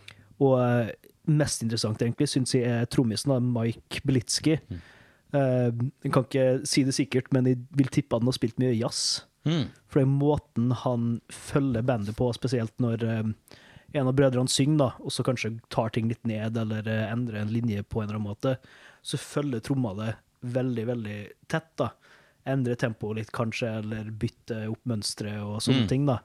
[0.42, 0.88] Og eh,
[1.30, 4.56] mest interessant, egentlig, syns jeg er trommisen, Mike Blitzky.
[4.68, 4.80] Mm.
[5.34, 5.70] Eh,
[6.04, 8.74] jeg kan ikke si det sikkert, men jeg vil tippe at han har spilt mye
[8.76, 9.22] jazz.
[9.44, 9.66] Mm.
[9.90, 13.58] For det er måten han følger bandet på, spesielt når eh,
[13.94, 17.42] en av brødrene synger, da, og så kanskje tar ting litt ned eller eh, endrer
[17.42, 18.56] en linje på en eller annen måte,
[19.04, 20.14] så følger tromma det
[20.54, 21.18] veldig, veldig
[21.52, 21.70] tett.
[21.80, 21.90] da.
[22.46, 25.88] Endrer tempoet litt, kanskje, eller bytter opp mønstre og sånne Mm.
[25.88, 26.06] ting.
[26.06, 26.18] da.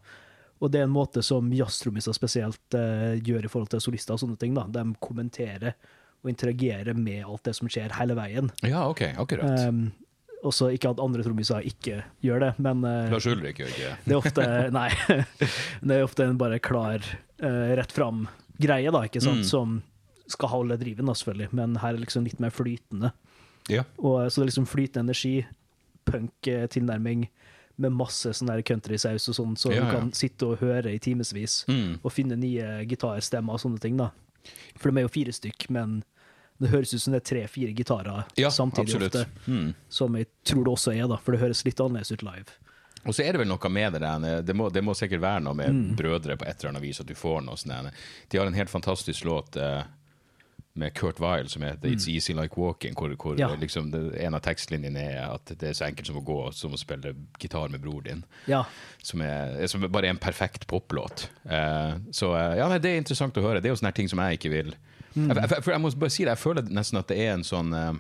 [0.62, 4.20] Og det er en måte som jazztrommiser spesielt uh, gjør i forhold til solister og
[4.20, 4.54] sånne ting.
[4.54, 4.66] da.
[4.68, 5.76] De kommenterer
[6.24, 8.50] og interagere med alt det som skjer hele veien.
[8.64, 9.68] ja, ok, akkurat.
[9.70, 9.92] Um,
[10.44, 13.96] også ikke at andre trommiser ikke gjør det, men uh, Lars Ulrik gjør ikke det.
[14.06, 14.46] det er ofte
[14.80, 14.90] Nei.
[15.90, 17.04] Det er ofte en bare klar,
[17.44, 19.48] uh, rett fram-greie, da, ikke sant, Mm.
[19.50, 19.82] som
[20.30, 21.50] skal holde driven, da, selvfølgelig.
[21.58, 23.12] Men her er liksom litt mer flytende.
[23.68, 23.84] Ja.
[23.98, 25.46] Og, så det er liksom flytende energi,
[26.24, 27.28] punk-tilnærming,
[27.80, 31.62] med masse sånn countrysaus og sånn, så Ja, du kan sitte og høre i timevis
[31.68, 32.00] Mm.
[32.04, 34.10] og finne nye gitarstemmer og sånne ting, da.
[34.78, 36.00] For de er jo fire stykk, men
[36.60, 39.16] det høres ut som det er tre-fire gitarer ja, samtidig absolutt.
[39.16, 39.52] ofte.
[39.52, 39.70] Mm.
[39.90, 42.58] Som jeg tror det også er, da, for det høres litt annerledes ut live.
[43.08, 45.40] Og så er det vel noe med det der Det må, det må sikkert være
[45.46, 45.96] noe med Mm.
[45.96, 47.88] brødre på et eller annet vis, at du får noe sånn.
[48.30, 49.84] De har en helt fantastisk låt eh,
[50.74, 53.40] med Kurt Weil som heter It's Easy Like Walking, hvor, hvor Mm.
[53.40, 53.56] Ja.
[53.56, 56.74] liksom det, en av tekstlinjene er at det er så enkelt som å gå som
[56.74, 58.24] å spille gitar med bror din.
[58.48, 58.64] Ja.
[59.04, 61.28] Som, er, som bare er en perfekt poplåt.
[61.46, 63.60] Uh, så uh, ja, nei, det er interessant å høre.
[63.62, 64.76] Det er jo sånne ting som jeg ikke vil
[65.18, 65.32] Mm.
[65.34, 67.72] jeg, jeg, jeg må bare si det, jeg føler nesten at det er en sånn
[67.74, 67.96] uh,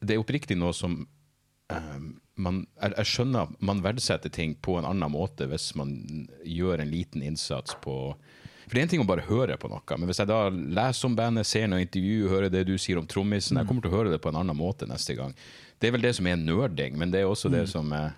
[0.00, 1.00] Det er oppriktig noe som
[2.36, 6.90] man, jeg, jeg skjønner man verdsetter ting på en annen måte hvis man gjør en
[6.92, 8.14] liten innsats på
[8.66, 11.06] For det er en ting å bare høre på noe, men hvis jeg da leser
[11.06, 13.96] om bandet, ser noe intervju, hører det du sier om trommisen, jeg kommer til å
[13.96, 15.34] høre det på en annen måte neste gang.
[15.78, 18.10] Det er vel det som er nerding, men det er også det som eh,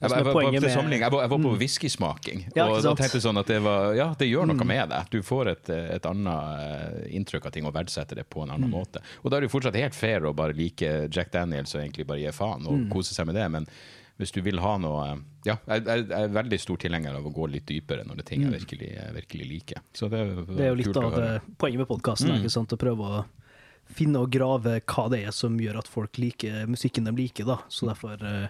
[0.00, 0.92] jeg, er jeg, Mm.
[1.00, 2.90] jeg, var, jeg var på whiskysmaking, Ja, og da?
[2.92, 2.96] Mm.
[3.00, 5.06] tenkte jeg sånn at det var Ja, det gjør noe med deg.
[5.10, 8.54] Du får et, et annet eh, inntrykk av ting og verdsetter det på en Mm.
[8.56, 9.00] annen måte.
[9.24, 12.06] Og da er det jo fortsatt helt fair å bare like Jack Daniels og egentlig
[12.06, 12.90] bare gi faen og Mm.
[12.92, 13.66] kose seg med det, men
[14.16, 15.06] hvis du vil ha noe
[15.46, 18.24] Ja, jeg, jeg jeg er veldig stor tilhenger av å gå litt dypere når det
[18.24, 19.82] er ting jeg virkelig, virkelig liker.
[19.94, 20.56] Så det, Mm.
[20.56, 21.16] Det er jo litt av
[21.60, 22.32] poenget med podkasten.
[22.40, 22.46] Mm.
[22.48, 23.24] Å prøve å
[23.86, 27.46] finne og grave hva det er som gjør at folk liker musikken de liker.
[27.46, 27.60] da.
[27.68, 28.48] Så derfor uh,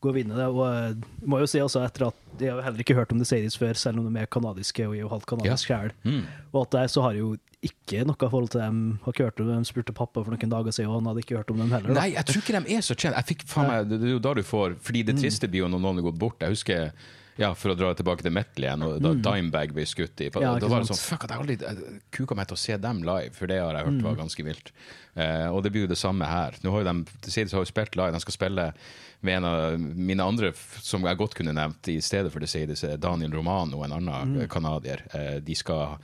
[0.00, 0.48] går vi inn i det.
[0.48, 3.28] Og jeg må jo si altså etter at jeg har heller ikke hørt om The
[3.28, 5.94] Sadies før, selv om de er kanadiske og jeg er jo halvt kanadisk sjøl.
[6.04, 6.22] Mm.
[6.52, 8.98] Og at der så har jo ikke noe forhold til dem.
[9.04, 9.64] Har ikke hørt om dem.
[9.68, 11.92] Spurte pappa for noen dager siden, og han hadde ikke hørt om dem heller.
[11.92, 12.00] da.
[12.00, 13.16] Nei, jeg tror ikke de er så kjent.
[13.20, 15.68] Jeg fikk faen meg, Det er jo da du får Fordi det triste blir jo
[15.68, 16.38] når noen har gått bort.
[16.40, 16.92] Jeg husker
[17.40, 20.28] Ja, for å dra tilbake til metal igjen, og da Dimebag ble skutt i.
[20.28, 20.42] Mm.
[20.42, 22.76] Ja, da var det sånn Fuck, at jeg aldri jeg kuka meg til å se
[22.76, 24.02] dem live, for det har jeg hørt Mm.
[24.02, 24.72] var ganske vilt.
[25.16, 26.52] Eh, og det blir jo det samme her.
[26.62, 28.72] Nå har jo de, sier har jo spilt live, de skal spille
[29.22, 32.96] med en av mine andre som jeg godt kunne nevnt i stedet for det sier
[32.98, 34.48] Daniel Romano, en annen Mm.
[34.48, 35.00] canadier.
[35.14, 35.98] Eh, de skal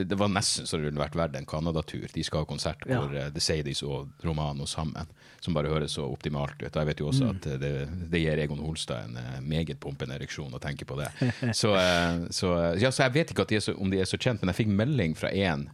[0.00, 2.08] det det var nesten så det ville vært verdt en Canada-tur.
[2.14, 2.98] De skal ha konsert Ja.
[3.00, 5.06] hvor uh, The Sadies og Romano sammen,
[5.40, 6.74] som bare høres så optimalt ut.
[6.74, 7.36] Jeg vet jo også Mm.
[7.36, 7.72] at eh, det,
[8.12, 11.10] det gir Egon Holstad en uh, meget pumpende ereksjon å tenke på det.
[11.60, 14.40] Så, uh, så, ja, så jeg vet ikke de så, om de er så kjent,
[14.42, 15.68] men jeg fikk melding fra en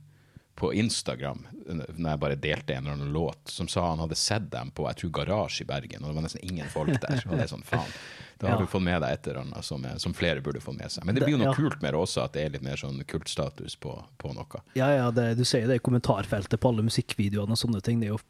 [0.57, 4.47] på Instagram når jeg bare delte en eller annen låt, som sa han hadde sett
[4.53, 7.19] dem på jeg tror Garasje i Bergen, og det var nesten ingen folk der.
[7.27, 7.91] Og det er sånn, faen.
[8.39, 8.61] Da har Ja.
[8.61, 11.05] du fått med deg et eller annet som, som flere burde få med seg.
[11.09, 11.55] Men det blir jo noe Ja.
[11.55, 14.61] kult med det også, at det er litt mer sånn kultstatus på, på noe.
[14.77, 18.01] Ja, ja, det, du ser jo det i kommentarfeltet på alle musikkvideoene og sånne ting.
[18.01, 18.21] Det er jo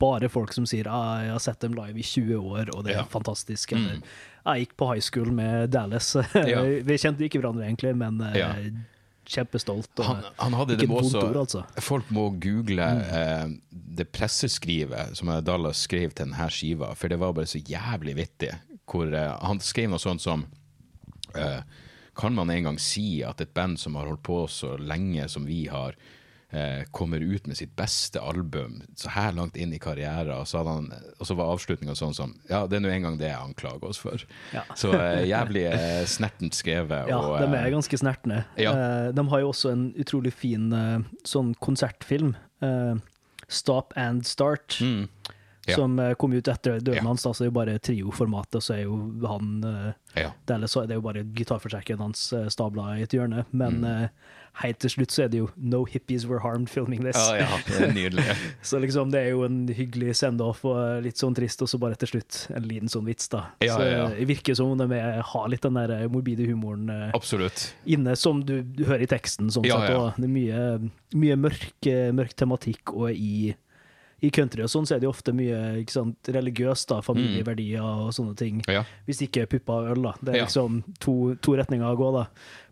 [0.00, 2.92] bare folk som sier ah, 'jeg har sett dem live i 20 år, og det
[2.94, 3.04] er Ja.
[3.04, 3.72] fantastisk'.
[3.72, 4.00] Eller
[4.44, 6.16] 'jeg gikk på high school med Dallas'.
[6.84, 8.70] Vi kjente ikke hverandre egentlig, men eh,
[9.26, 9.88] kjempestolt.
[10.04, 11.64] Han, han hadde det også ord, altså.
[11.80, 17.32] Folk må google eh, det presseskrivet som Dallas skrev til denne skiva, for det var
[17.32, 18.52] bare så jævlig vittig.
[18.90, 20.46] Hvor uh, Han skrev noe sånt som
[21.36, 21.62] uh,
[22.16, 25.48] Kan man en gang si at et band som har holdt på så lenge som
[25.48, 25.96] vi har,
[26.54, 30.62] uh, kommer ut med sitt beste album så her langt inn i karrieren, og så,
[30.62, 33.40] han, og så var avslutninga sånn som Ja, det er nå en gang det jeg
[33.40, 34.22] anklager oss for.
[34.54, 34.62] Ja.
[34.78, 34.92] Så
[35.26, 35.66] jævlig
[36.12, 37.10] snertent skrevet.
[37.10, 38.44] Ja, og, de er ganske snertne.
[38.60, 38.76] Ja.
[39.10, 40.70] De har jo også en utrolig fin
[41.26, 42.36] sånn konsertfilm,
[43.48, 45.08] 'Stop and Start', mm,
[45.66, 45.76] Ja.
[45.78, 47.22] som eh, kom ut etter døden hans.
[47.24, 48.96] Da, så er det jo bare trioformatet, så er jo
[49.26, 49.92] han eh,
[50.46, 53.44] det, er, så er jo bare gitarforsterkeren hans eh, stabla i et hjørne.
[53.52, 54.08] Men Mm.
[54.62, 57.18] helt til slutt så er det jo 'No hippies were harmed filming this'.
[57.18, 58.36] Ja, ja, det er nydelig.
[58.62, 61.96] Så liksom det er jo en hyggelig send-off og litt sånn trist, og så bare
[61.98, 63.46] til slutt en liten sånn vits, da.
[63.60, 67.10] Ja, så ja, det virker som om de er- har litt den der morbide humoren
[67.14, 67.72] Absolutt.
[67.84, 69.90] inne, som du, du hører i teksten, sånn sett.
[69.90, 73.56] Og det er mye, mye mørk, mørk tematikk, og i,
[74.24, 77.84] i country og sånn så er det jo ofte mye ikke sant, religiøst, da, familieverdier
[77.84, 78.62] og sånne ting.
[78.70, 78.84] Ja.
[79.08, 80.14] Hvis ikke puppa og øl, da.
[80.20, 82.26] Det er liksom to, to retninger å gå, da.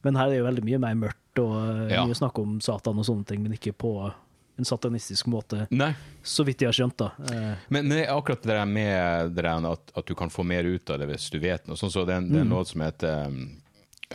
[0.06, 2.04] Men her er det jo veldig mye mer mørkt, og eh, Ja.
[2.08, 3.94] mye snakk om Satan og sånne ting, men ikke på
[4.60, 7.10] en satanistisk måte, Nei, så vidt jeg har skjønt, da.
[7.32, 10.44] Eh, men det er akkurat det der med det der at, at du kan få
[10.46, 11.78] mer ut av det hvis du vet noe.
[11.80, 13.40] Sånn så det, er det er en låt som heter um,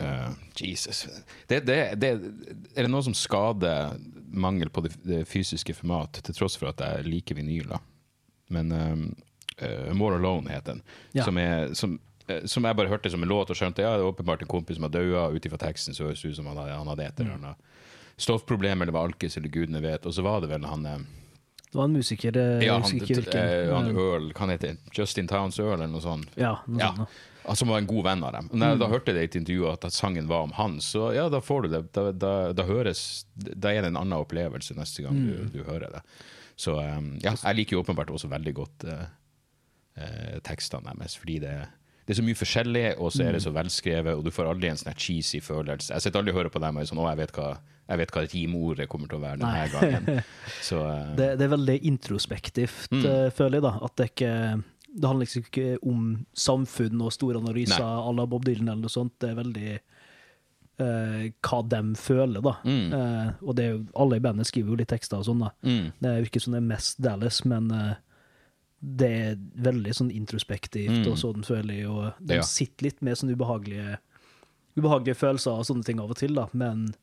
[0.00, 1.06] uh, Jesus.
[1.50, 2.14] Det, det, det,
[2.74, 3.98] er det noe som skader
[4.32, 7.80] mangel på det, det fysiske format, til tross for at jeg liker vinyler?
[8.54, 10.84] Men uh, More Alone heter den.
[11.12, 11.24] Ja.
[11.24, 11.98] Som, er, som,
[12.30, 14.50] uh, som jeg bare hørte som en låt og skjønte ja, det er åpenbart en
[14.50, 15.28] kompis som har daua.
[15.34, 17.64] Ut ifra teksten så høres det ut som han han hadde et eller annet
[18.18, 20.06] stoffproblem, eller var alkis, eller gudene vet.
[20.06, 20.98] Og så var det vel han uh,
[21.68, 25.74] det var en musiker, ja, han, eh, han Eh, Earl, hva han Justin Towns Earl,
[25.74, 26.30] eller noe sånt.
[26.34, 27.18] ja, noe Ja, sånt.
[27.48, 28.50] Han som var en god venn av dem.
[28.52, 31.08] Når jeg da hørte det i et intervju at, at sangen var om han, så
[31.16, 31.80] ja, da får du det.
[31.96, 33.00] Da, da, da høres
[33.34, 36.04] Da er det en annen opplevelse neste gang du, du hører det.
[36.58, 39.04] Så um, ja, jeg liker jo åpenbart også veldig godt uh,
[39.98, 41.54] uh, tekstene deres, fordi det,
[42.04, 44.70] det er så mye forskjellig, og så er det så velskrevet, og du får aldri
[44.72, 45.92] en sånn cheesy følelse.
[45.94, 47.50] Jeg sitter aldri og hører på dem og er sånn Å, jeg vet hva
[47.88, 50.18] jeg vet hva rimordet kommer til å være denne gangen.
[50.68, 51.14] Så uh...
[51.16, 53.04] Det, det er veldig introspektivt, Mm.
[53.08, 53.70] eh, føler jeg, da.
[53.86, 54.32] At det ikke
[54.98, 58.90] Det handler liksom ikke om samfunn og store analyser à la Bob Dylan eller noe
[58.90, 59.12] sånt.
[59.22, 59.78] Det er veldig
[60.80, 62.54] uh, hva de føler, da.
[62.66, 62.92] Mm.
[62.92, 65.52] Uh, og det er jo, alle i bandet skriver jo litt tekster og sånn, da.
[65.66, 67.94] mm, Det virker som det er mest Dallas, men uh,
[68.78, 69.38] det er
[69.70, 71.08] veldig sånn introspektivt Mm.
[71.10, 71.88] og sånn, føler jeg.
[71.90, 72.42] Og de Ja.
[72.46, 73.98] sitter litt med sånne ubehagelige,
[74.78, 76.94] ubehagelige følelser og sånne ting av og til, da, men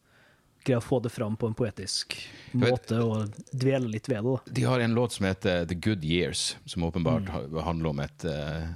[0.66, 2.18] greier å få det fram på en poetisk
[2.52, 4.32] vet- måte og dvele litt ved det.
[4.32, 4.56] da.
[4.60, 7.60] De har en låt som heter The Good Years, som åpenbart mm.
[7.64, 8.68] handler om et, eh,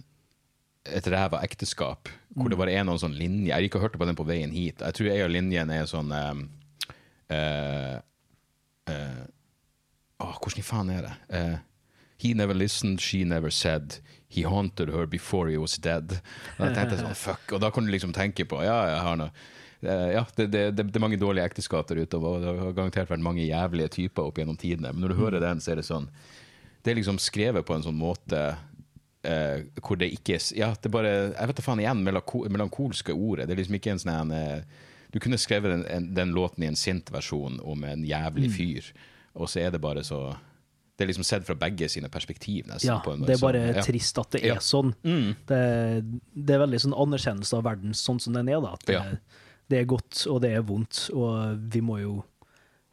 [1.00, 2.10] et ræva ekteskap.
[2.36, 3.50] Hvor det bare er noen sånn linjer.
[3.50, 4.80] Jeg har ikke hørt på den på veien hit.
[4.86, 6.44] Jeg tror en av linjene er sånn eh,
[7.34, 7.98] uh,
[8.90, 9.24] uh,
[10.20, 11.16] åh, Hvordan i faen er det?
[11.34, 11.58] Uh,
[12.20, 14.00] He never listened, she never said.
[14.28, 16.20] He haunted her before he was dead.
[16.58, 17.54] Og da tenkte jeg sånn, fuck.
[17.56, 19.32] Og da kan du liksom tenke på Ja, jeg har noe
[19.82, 23.24] ja, det, det, det, er mange dårlige ekteskap der ute, og det har garantert vært
[23.24, 24.92] mange jævlige typer opp gjennom tidene.
[24.94, 26.10] Men når du hører den, så er det sånn
[26.84, 28.42] Det er liksom skrevet på en sånn måte
[29.24, 33.16] eh, hvor det ikke Ja, det er bare Jeg vet da faen igjen, melanko, melankolske
[33.16, 33.48] ordet.
[33.48, 36.64] Det er liksom ikke en sånn en, eh, Du kunne skrevet den, en, den låten
[36.64, 38.92] i en sint-versjon om en jævlig fyr,
[39.34, 40.36] og så er det bare så
[40.98, 42.90] Det er liksom sett fra begge sine perspektiv, nesten.
[42.92, 43.84] Ja, på en det er sånn- bare ja.
[43.88, 44.56] trist at det Ja.
[44.56, 44.94] er sånn.
[45.04, 45.36] Mm.
[45.48, 48.74] Det, det er veldig sånn anerkjennelse av verden sånn som den er, da.
[48.74, 49.06] At det, Ja.
[49.70, 52.14] Det er godt, og det er vondt, og vi må jo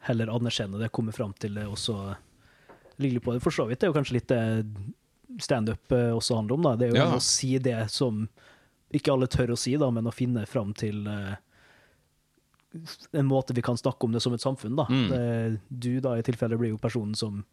[0.07, 1.97] heller anerkjenne det, komme fram til det, og så
[3.01, 3.41] ligge på det.
[3.43, 4.43] For så vidt det er jo kanskje litt det
[5.43, 6.75] standup eh, også handler om, da.
[6.77, 7.09] Det er jo Ja.
[7.17, 8.27] å si det som
[8.93, 11.35] ikke alle tør å si, da, men å finne fram til uh,
[13.11, 14.77] en måte vi kan snakke om det som et samfunn.
[14.77, 14.85] da.
[14.89, 15.09] Mm.
[15.11, 17.43] Det, du da i tilfelle blir jo personen som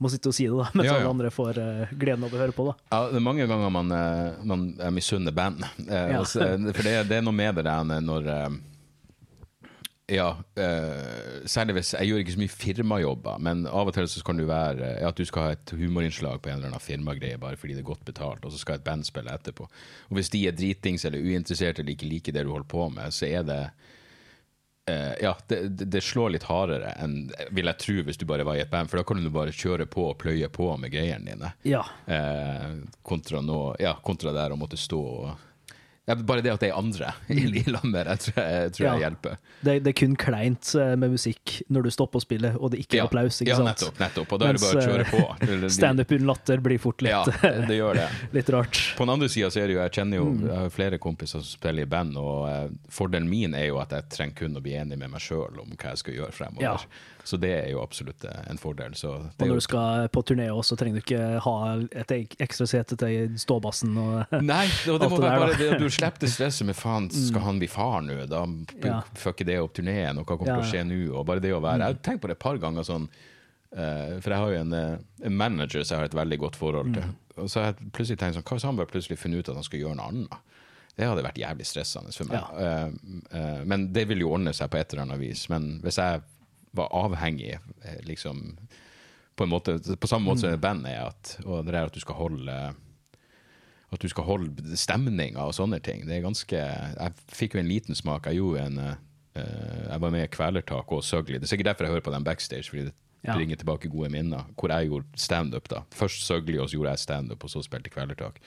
[0.00, 2.40] må sitte og si det, da, mens Ja, alle andre får uh, gleden av å
[2.40, 2.64] høre på.
[2.70, 2.74] da.
[2.94, 5.62] Ja, det er mange ganger man, uh, man er misunner band.
[5.84, 8.50] Uh, og for det, det er noe med det der når eh,
[10.10, 14.22] Ja, eh, særlig hvis Jeg gjør ikke så mye firmajobber, men av og til så
[14.26, 17.38] kan det være eh, at du skal ha et humorinnslag på en eller annen firmagreie
[17.38, 19.68] bare fordi det er godt betalt, og så skal et band spille etterpå.
[20.08, 23.14] Og hvis de er dritings eller uinteressert eller ikke liker det du holder på med,
[23.14, 23.60] så er det
[24.88, 28.44] Eh, ja, det, det- det slår litt hardere enn vil jeg tro hvis du bare
[28.48, 30.90] var i et band, for da kan du bare kjøre på og pløye på med
[30.90, 31.52] greiene dine.
[31.68, 31.82] Ja.
[32.08, 35.30] Uh, kontra, nå, ja, kontra der å måtte stå og
[36.08, 39.02] ja, Bare det at det er andre i, i lag med tror jeg, tror jeg
[39.04, 39.36] hjelper.
[39.60, 42.80] Det, det er kun kleint eh, med musikk når du stopper å spille, og det
[42.82, 43.38] ikke er Ja, applaus.
[43.44, 43.68] ikke ja sant?
[43.70, 44.32] nettopp, nettopp.
[44.34, 45.68] Og da er det bare å kjøre eh, på.
[45.76, 48.08] Standup uten latter blir fort litt, Ja, det gjør det.
[48.38, 48.80] litt rart.
[48.98, 50.42] På den andre sida er det jo Jeg kjenner jo Mm.
[50.46, 53.92] jeg har flere kompiser som spiller i band, og eh, fordelen min er jo at
[53.96, 56.62] jeg trenger kun å bli enig med meg sjøl om hva jeg skal gjøre fremover.
[56.64, 57.19] Ja.
[57.30, 58.94] Så det er jo absolutt eh, en fordel.
[58.98, 61.56] Så Og når du skal på turné også, så trenger du ikke ha
[62.02, 63.94] et ekstra sete til ståbassen.
[64.02, 67.44] Og, Nei, og det må være bare det, du slipper det stresset med faen, skal
[67.46, 68.18] han bli far nå?
[68.30, 68.42] Da
[68.84, 69.00] Ja.
[69.14, 71.00] fucker det opp turneen, og hva kommer til å skje nå?
[71.14, 73.06] Og bare det å være Jeg har tenkt på det et par ganger sånn
[73.76, 74.98] eh, For jeg har jo en, eh,
[75.30, 77.12] en manager som jeg har et veldig godt forhold til.
[77.40, 79.60] Og så har jeg plutselig tenkt sånn Hva hvis han bare plutselig funnet ut at
[79.60, 80.38] han skal gjøre noe annet?
[80.98, 82.42] Det hadde vært jævlig stressende for meg.
[83.30, 85.46] Eh, men det vil jo ordne seg på et eller annet vis.
[85.52, 86.20] Men hvis jeg
[86.76, 88.58] var avhengig, eh, liksom
[89.36, 92.02] på, en måte, på samme måte som band er, at, og det er at du
[92.02, 92.56] skal holde
[93.90, 96.04] at du skal holde stemninga og sånne ting.
[96.06, 98.28] Det er ganske Jeg fikk jo en liten smak.
[98.28, 101.38] Jeg gjorde en eh, Jeg var med i Kvelertak og Søgli.
[101.38, 103.34] Det er sikkert derfor jeg hører på den backstage, fordi det Ja.
[103.36, 104.44] tilbake gode minner.
[104.56, 105.82] Hvor jeg gjorde standup, da.
[105.90, 108.38] Først Søgli, og så gjorde jeg standup, og så spilte Kvelertak.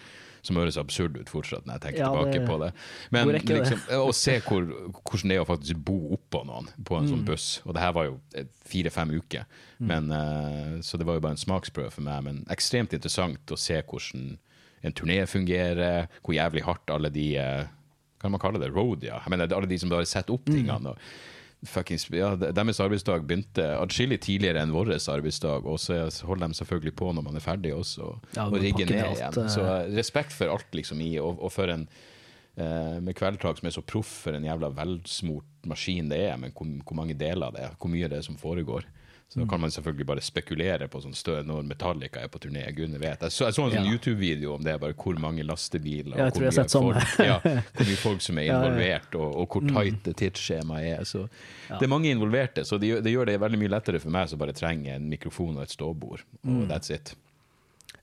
[0.44, 2.74] Som høres absurd ut fortsatt når jeg tenker Ja, tilbake det- på det.
[3.12, 4.66] Men liksom, å se hvor,
[5.06, 7.10] hvordan det er å faktisk bo oppå noen på en Mm.
[7.14, 7.62] sånn buss.
[7.66, 9.46] Og det her var jo eh, fire-fem uker,
[9.80, 12.24] men, uh, så det var jo bare en smaksprøve for meg.
[12.24, 14.38] Men ekstremt interessant å se hvordan
[14.84, 17.64] en turné fungerer, hvor jævlig hardt alle de uh,
[18.20, 18.74] Hva kan man kalle det?
[18.74, 19.20] Road, ja.
[19.20, 20.36] Jeg mener, alle de som bare setter Mm.
[20.36, 20.88] opp tingene.
[20.88, 20.98] og
[21.66, 26.96] fuckings, ja, Deres arbeidsdag begynte atskillig tidligere enn vår arbeidsdag, og så holder de selvfølgelig
[27.00, 29.38] på når man er ferdig også, og, Ja, og rigger ned alt, igjen.
[29.46, 29.50] eh.
[29.56, 31.88] Så eh, respekt for alt liksom i, og, og for en
[32.58, 36.52] eh, med Kveldtak som er så proff for en jævla velsmurt maskin det er, men
[36.52, 38.84] hvor, hvor mange deler det er, hvor mye det er som foregår.
[39.34, 39.46] Så Mm.
[39.48, 42.68] da kan man selvfølgelig bare spekulere på sånn stø når Metallica er på turné.
[42.76, 43.20] Gudene vet.
[43.26, 43.92] Jeg så, jeg så en sånn Ja.
[43.92, 47.40] YouTube-video om det, bare hvor mange lastebiler Ja, hvor, mye folk, ja,
[47.74, 51.04] hvor mye folk som er involvert, og, og hvor tight det tidsskjemaet er.
[51.10, 51.24] Så.
[51.70, 54.38] Det er mange involverte, så det det gjør det veldig mye lettere for meg som
[54.38, 56.22] bare trenger en mikrofon og et ståbord.
[56.46, 56.68] Mm.
[56.70, 57.16] That's it.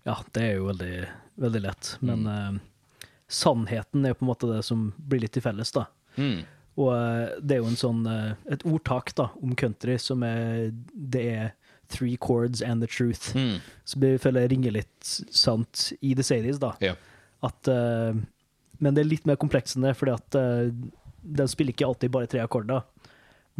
[0.05, 1.07] Ja, det er jo veldig,
[1.39, 1.97] veldig lett.
[2.03, 2.57] Men Mm.
[2.57, 5.87] uh, sannheten er jo på en måte det som blir litt til felles, da.
[6.19, 6.43] Mm.
[6.81, 10.71] Og eh, det er jo en sånn, eh, et ordtak da, om country som er
[10.95, 11.51] Det er
[11.91, 13.33] three chords and the truth.
[13.35, 13.59] Mm.
[13.85, 16.75] Så jeg føler jeg ringer litt sant i The Sadies, da.
[17.43, 18.15] At, eh,
[18.81, 20.71] men det er litt mer komplekst enn det, fordi at eh,
[21.21, 22.87] de spiller ikke alltid bare tre akkorder.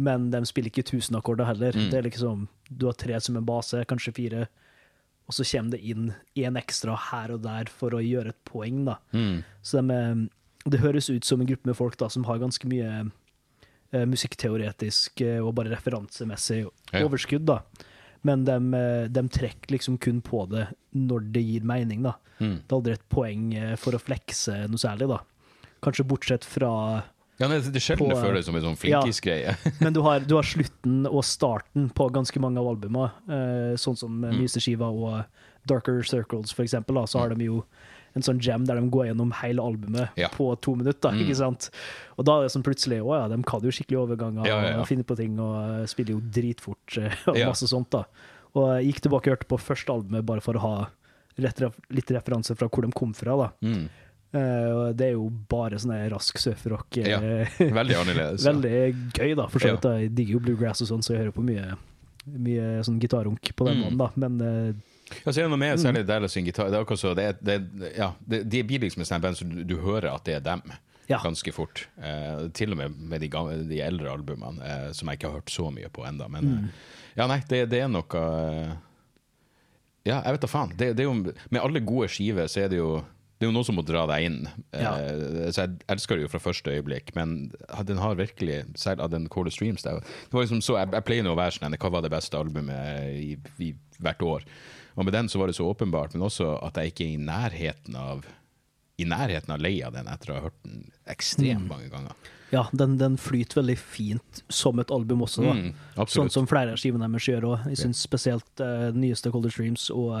[0.01, 1.75] Men de spiller ikke tusen akkorder heller.
[1.77, 1.89] Mm.
[1.91, 4.47] Det er liksom, Du har tre som en base, kanskje fire,
[5.27, 8.85] og så kommer det inn én ekstra her og der for å gjøre et poeng.
[8.87, 8.95] da.
[9.13, 9.43] Mm.
[9.61, 10.29] Så de, er-
[10.65, 13.11] det høres ut som en gruppe med folk da, som har ganske mye
[13.93, 17.03] eh, musikkteoretisk eh, og bare referansemessig Ja.
[17.05, 17.45] overskudd.
[17.45, 17.61] da.
[18.23, 22.03] Men de, eh, de trekker liksom kun på det når det gir mening.
[22.03, 22.13] da.
[22.39, 22.61] Mm.
[22.67, 25.07] Det er aldri et poeng eh, for å flekse noe særlig.
[25.09, 25.19] da.
[25.81, 27.03] Kanskje bortsett fra
[27.39, 29.55] Ja, nei, det er sjelden det føles som en sånn flinkis-greie.
[29.81, 33.11] Men du har, du har slutten og starten på ganske mange av albumene.
[33.27, 34.37] Eh, sånn som Mm.
[34.37, 35.25] nyeste skiva og
[35.65, 36.95] Darker Circles, for eksempel.
[36.95, 37.63] Da, så har de jo
[38.15, 40.27] en sånn jam der de går gjennom hele albumet Ja.
[40.33, 41.11] på to minutter.
[41.11, 41.21] Mm.
[41.23, 41.69] ikke sant?
[42.17, 44.79] Og da er det sånn plutselig Å ja, de kan jo skikkelig overganger Ja, ja,
[44.81, 47.89] og finne på ting og eh, spiller jo dritfort eh, og masse sånt.
[47.91, 48.03] da.
[48.53, 50.75] Og jeg gikk tilbake og hørte på første albumet bare for å ha
[51.39, 53.35] litt referanse fra hvor de kom fra.
[53.37, 53.49] da.
[53.63, 53.89] Mm.
[54.31, 56.97] Uh, det er jo bare sånn rask surfrock.
[57.01, 57.19] eh, Ja,
[57.59, 58.45] Veldig annerledes.
[58.45, 58.51] ja.
[58.53, 59.47] Veldig gøy, da.
[59.51, 59.97] For så Ja.
[59.99, 61.77] Jeg digger jo bluegrass og sånn, så jeg hører på mye,
[62.37, 63.83] mye sånn gitarrunk på den Mm.
[63.83, 64.09] måten, da.
[64.15, 64.73] Men eh,
[65.25, 66.69] Ja, så er det noe med særlig der å synge gitar.
[66.71, 69.51] Det er akkurat så, det, er, det, ja, det, de blir liksom sånn band som
[69.51, 70.63] du, du hører at det er dem.
[71.11, 71.17] Ja.
[71.23, 71.87] Ganske fort.
[71.99, 75.41] Eh, til og med med de, gamle, de eldre albumene, eh, som jeg ikke har
[75.41, 76.67] hørt så mye på enda Men Mm.
[76.69, 78.75] eh, ja, nei, det, det er noe eh,
[80.07, 80.71] Ja, jeg vet da faen.
[80.77, 83.01] Det, det er jo, med alle gode skiver så er det jo
[83.41, 84.35] det er jo noe som må dra deg inn.
[84.69, 84.91] Ja.
[85.01, 87.49] Eh, så Jeg elsker det jo fra første øyeblikk, men
[87.89, 89.95] den har virkelig Selv av den Call of Streams det
[90.29, 93.09] var liksom så, jeg, jeg pleier nå å være sånn Hva var det beste albumet
[93.17, 94.45] i, i, hvert år?
[94.97, 97.17] Og med den så var det så åpenbart, men også at jeg ikke er i
[97.25, 98.25] nærheten av
[99.01, 101.69] i nærheten av lei av den etter å ha hørt den ekstremt Mm.
[101.71, 102.11] mange ganger.
[102.51, 105.53] Ja, den, den flyter veldig fint som et album også, da.
[105.55, 107.63] Mm, Sånn som flere av skivene deres gjør òg.
[107.71, 110.11] Jeg syns spesielt uh, nyeste Colder Streams og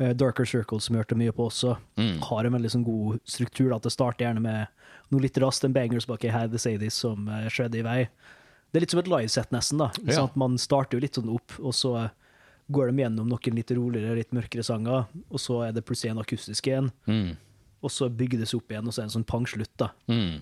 [0.00, 2.18] uh, Darker Circle, som jeg hørte mye på også, Mm.
[2.24, 3.68] har en veldig sånn god struktur.
[3.70, 4.66] Da, at det starter gjerne med
[5.12, 8.08] noe litt raskt, en bangers bak i Had The Sadies som uh, skjedde i vei.
[8.72, 9.78] Det er litt som et livesett, nesten.
[9.78, 9.92] da.
[10.08, 10.22] Ja.
[10.24, 12.10] Sånn Man starter jo litt sånn opp, og så eh,
[12.70, 16.22] går de gjennom noen litt roligere, litt mørkere sanger, og så er det plutselig en
[16.22, 17.36] akustisk en, Mm.
[17.82, 19.76] og så bygger det seg opp igjen, og så er det en sånn pangslutt.
[19.76, 19.88] da.
[20.08, 20.40] Mm.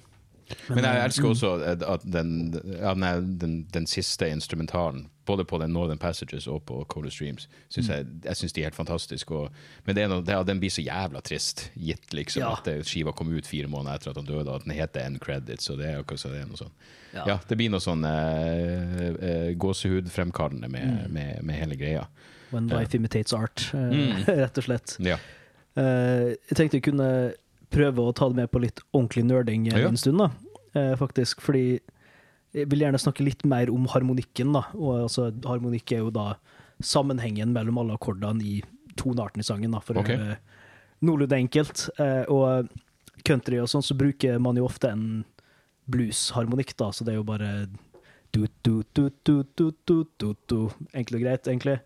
[0.68, 5.46] Men jeg eh, elsker også at- at den, ja, nei, den, den siste instrumentalen, både
[5.48, 8.76] på den Northern Passages og på Color Streams, synes jeg, jeg synes de er helt
[8.78, 9.30] fantastiske.
[9.44, 9.52] Og,
[9.86, 12.52] men det er noe, det, den blir så jævla trist, gitt liksom Ja.
[12.58, 15.06] at det, skiva kom ut fire måneder etter at han døde, og at den heter
[15.06, 15.70] End Credits.
[15.70, 16.74] Og det er akkurat så det er noe sånn.
[17.14, 17.24] Ja.
[17.26, 17.38] Ja.
[17.48, 21.12] det blir noe sånn eh, eh, gåsehudfremkallende med, Mm.
[21.12, 22.06] med, med hele greia.
[22.50, 24.24] When life imitates art, eh, Mm.
[24.42, 24.96] rett og slett.
[25.00, 25.16] Ja.
[25.78, 27.08] Uh, jeg tenkte vi kunne
[27.70, 30.30] prøve å ta det med på litt ordentlig nerding en stund, da.
[30.74, 31.40] Uh, faktisk.
[31.40, 31.78] Fordi
[32.56, 34.64] jeg vil gjerne snakke litt mer om harmonikken, da.
[34.78, 36.32] Og altså, harmonikk er jo da
[36.82, 38.60] sammenhengen mellom alle akkordene i
[38.98, 40.16] tonearten i sangen, da, for okay.
[40.16, 40.38] å gjøre
[41.06, 41.86] noenlunde enkelt.
[42.00, 42.70] Eh, og
[43.26, 45.22] country og sånn, så bruker man jo ofte en
[45.90, 47.52] bluesharmonikk, da, så det er jo bare
[48.30, 50.58] du, du, du, du, du, du, du, du.
[50.94, 51.80] Enkelt og greit, egentlig.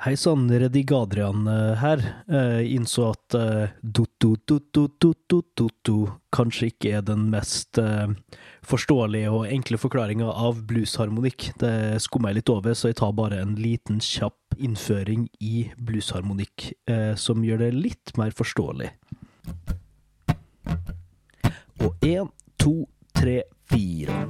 [0.00, 2.00] Hei sann, Redigadrian Adrian her.
[2.24, 8.08] Jeg innså at eh, do-do-do-do-do-do-do kanskje ikke er den mest eh,
[8.64, 11.52] forståelige og enkle forklaringa av bluesharmonikk.
[11.60, 16.72] Det skummer jeg litt over, så jeg tar bare en liten kjapp innføring i bluesharmonikk,
[16.88, 18.88] eh, som gjør det litt mer forståelig.
[21.84, 22.24] Og én,
[22.56, 24.24] to, tre, fire.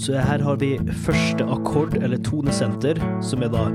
[0.00, 3.68] Så her har vi første akkord, eller tonesenter, som er da.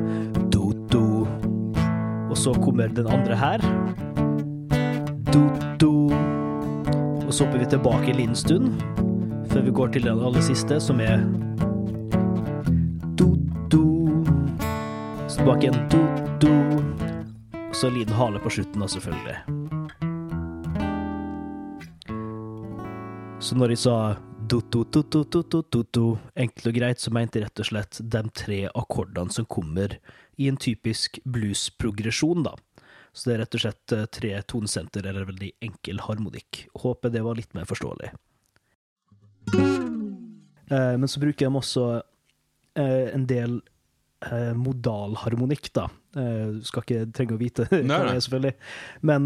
[2.35, 3.61] Og så kommer den andre her.
[5.31, 5.91] Do-do.
[7.23, 8.81] Og så hopper vi tilbake en liten stund,
[9.53, 11.23] før vi går til den aller siste, som er
[13.15, 13.85] do-do.
[15.29, 16.51] Så tilbake igjen do-do.
[17.69, 19.39] Og så en liten hale på slutten, da, selvfølgelig.
[23.39, 23.97] Så når jeg sa
[24.51, 29.95] do-do-do-do-do-do-do, enkelt og greit, så mente jeg rett og slett de tre akkordene som kommer
[30.37, 32.55] i en typisk bluesprogresjon, da.
[33.15, 36.65] Så det er rett og slett eh, tre tonesenter eller veldig enkel harmonikk.
[36.83, 38.09] Håper det var litt mer forståelig.
[40.71, 41.85] Eh, Men så bruker de også
[42.75, 43.59] eh, en del
[44.25, 45.89] eh, modalharmonikk, da.
[46.15, 48.53] Du skal ikke trenge å vite hva det er, selvfølgelig.
[49.03, 49.25] Men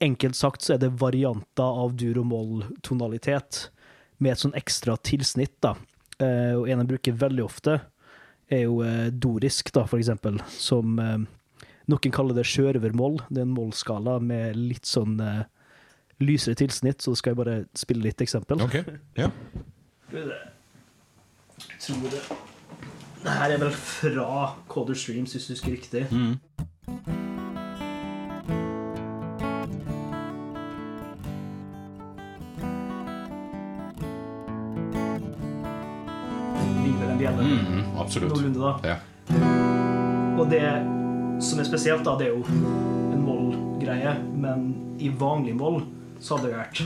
[0.00, 3.66] enkelt sagt så er det varianter av dur- og moll-tonalitet
[4.24, 5.74] med et sånn ekstra tilsnitt, da.
[6.16, 7.74] Og en jeg bruker veldig ofte,
[8.52, 11.18] er jo eh, dorisk, da, for eksempel, som eh,
[11.90, 13.20] noen kaller det sjørøvermoll.
[13.28, 15.44] Det er en mollskala med litt sånn eh,
[16.22, 18.62] lysere tilsnitt, så skal jeg bare spille litt eksempel.
[18.64, 18.78] Ok,
[19.18, 19.30] ja.
[20.12, 22.20] Jeg tror det
[23.24, 26.06] Det her er vel fra Coder Streams, hvis du husker riktig.
[26.12, 27.35] Mm.
[37.26, 38.84] Ligger vel Mm, absolutt.
[38.84, 38.96] Ja.
[40.38, 40.62] Og det
[41.42, 44.68] som er spesielt, da, det er jo en moll-greie, men
[45.00, 45.82] i vanlig moll
[46.20, 46.82] så hadde det vært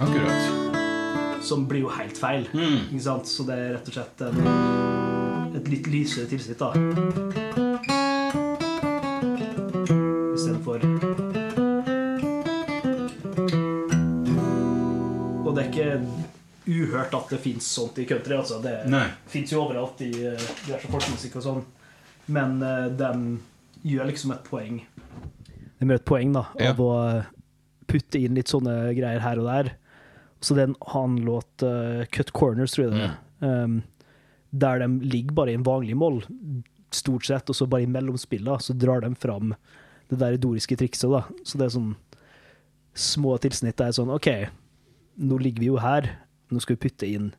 [0.00, 1.42] Akkurat.
[1.44, 2.46] Som blir jo helt feil.
[2.54, 2.78] Mm.
[2.92, 3.28] Ikke sant?
[3.28, 7.63] Så det er rett og slett en, et litt lysere tilsnitt, da.
[16.66, 18.36] Uhørt at det fins sånt i country.
[18.38, 18.60] Altså.
[18.64, 18.76] Det
[19.30, 21.62] fins jo overalt i uh, diverse folkemusikk og sånn.
[22.32, 23.10] Men uh, de
[23.84, 26.70] gjør liksom et poeng De gjør et poeng da Ja.
[26.72, 27.26] av å eh,
[27.90, 29.74] putte inn litt sånne greier her og der.
[30.40, 33.82] Så det er en annen låt, uh, Cut Corners, tror jeg det er, um,
[34.54, 36.22] der de ligger bare i en vanlig moll,
[36.94, 39.52] stort sett, og så bare i mellomspillene så drar de fram
[40.08, 41.10] det der doriske trikset.
[41.10, 41.24] da.
[41.44, 41.94] Så det er sånn
[42.94, 44.28] små tilsnitt der sånn OK,
[45.18, 46.06] nå ligger vi jo her,
[46.54, 47.32] nå skal vi putte inn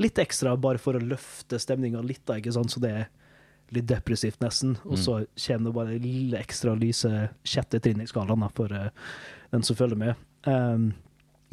[0.00, 2.72] litt ekstra bare for å løfte stemninga litt, da, ikke sant?
[2.74, 3.06] så det er
[3.72, 4.74] litt depressivt nesten.
[4.84, 7.10] Og så kommer det bare det lille ekstra lyse
[7.48, 8.90] sjette trinn i skalaen da, for uh,
[9.54, 10.20] den som følger med.
[10.46, 10.90] Um,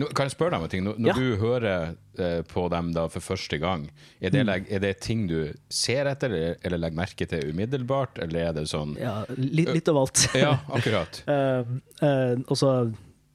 [0.01, 0.83] Nå, kan jeg spørre deg om en ting?
[0.85, 1.15] Når, når Ja.
[1.21, 3.87] du hører uh, på dem da for første gang,
[4.19, 4.45] er Mm.
[4.51, 8.53] det, er det ting du ser etter, eller, eller legger merke til umiddelbart, eller er
[8.59, 10.27] det sånn ja, litt, litt av alt.
[10.35, 11.23] Ja, akkurat.
[11.29, 11.63] uh,
[12.05, 12.73] uh, og så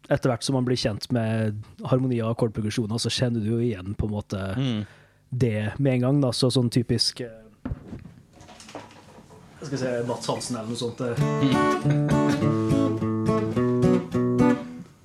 [0.08, 3.94] etter hvert som man blir kjent med harmoni og akkordprogresjoner, så kjenner du jo igjen
[3.94, 4.86] på en måte Mm.
[5.30, 6.20] det med en gang.
[6.20, 7.28] da, så sånn typisk eh,
[9.60, 12.08] Jeg skal se Mats Hansen eller noe sånt.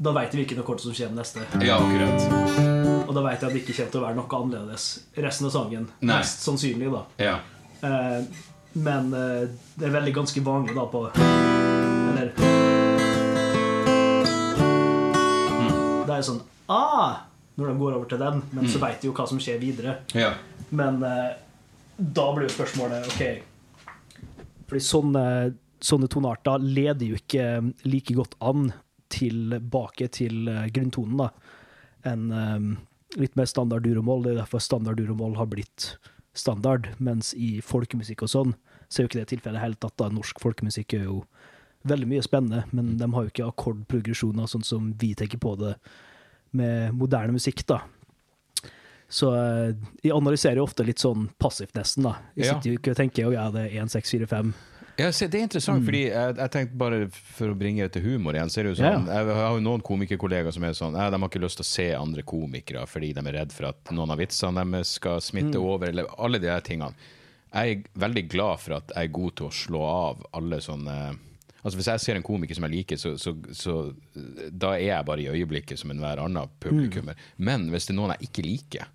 [0.04, 1.40] Da veit vi hvilken akkord som kommer neste.
[1.64, 3.08] Ja, akkurat.
[3.08, 4.88] Og da veit jeg at det ikke kommer til å være noe annerledes
[5.26, 5.88] resten av sangen.
[6.02, 6.18] Nei.
[6.20, 7.04] Mest sannsynlig, da.
[7.24, 7.38] Ja.
[7.84, 8.24] Eh,
[8.84, 9.48] men eh,
[9.80, 11.06] det er veldig ganske vanlig da på
[16.14, 17.26] Det er sånn Ah!
[17.60, 20.00] Når de går over til den, men så veit de jo hva som skjer videre.
[20.18, 20.32] ja.
[20.74, 21.36] Men eh,
[21.98, 23.20] da blir jo spørsmålet OK
[24.66, 25.26] Fordi sånne,
[25.84, 27.46] sånne tonearter leder jo ikke
[27.86, 28.72] like godt an
[29.14, 31.30] tilbake til eh, grunntonen da
[32.10, 32.72] enn um,
[33.16, 34.26] litt mer standard duromål.
[34.26, 35.94] Det er derfor standard duromål har blitt
[36.36, 38.56] standard, mens i folkemusikk og sånn,
[38.90, 40.10] så er jo ikke det tilfellet helt at da.
[40.12, 41.22] Norsk folkemusikk er jo
[41.88, 45.76] veldig mye spennende, men de har jo ikke akkordprogresjoner sånn som vi tenker på det
[46.58, 47.82] med moderne musikk, da.
[49.14, 52.08] Så eh, jeg analyserer jo ofte litt sånn passivt, nesten.
[52.08, 52.16] da.
[52.38, 54.54] Jeg sitter jo ikke og tenker ja, det er 1, 6, 4, 5.
[54.98, 58.04] Ja, se, det er interessant, fordi jeg, jeg tenkte bare for å bringe det til
[58.06, 60.98] humor igjen, så er det jo sånn, jeg har jo noen komikerkollegaer som er sånn,
[61.02, 63.72] ja, de har ikke lyst til å se andre komikere fordi de er redd for
[63.72, 66.94] at noen av vitsene deres skal smitte over, eller alle de her tingene.
[67.54, 70.98] Jeg er veldig glad for at jeg er god til å slå av alle sånne
[71.64, 73.78] Altså Hvis jeg ser en komiker som jeg liker, så, så, så
[74.52, 77.16] da er jeg bare i øyeblikket som enhver annen publikummer.
[77.38, 78.90] Men hvis det er noen jeg ikke liker,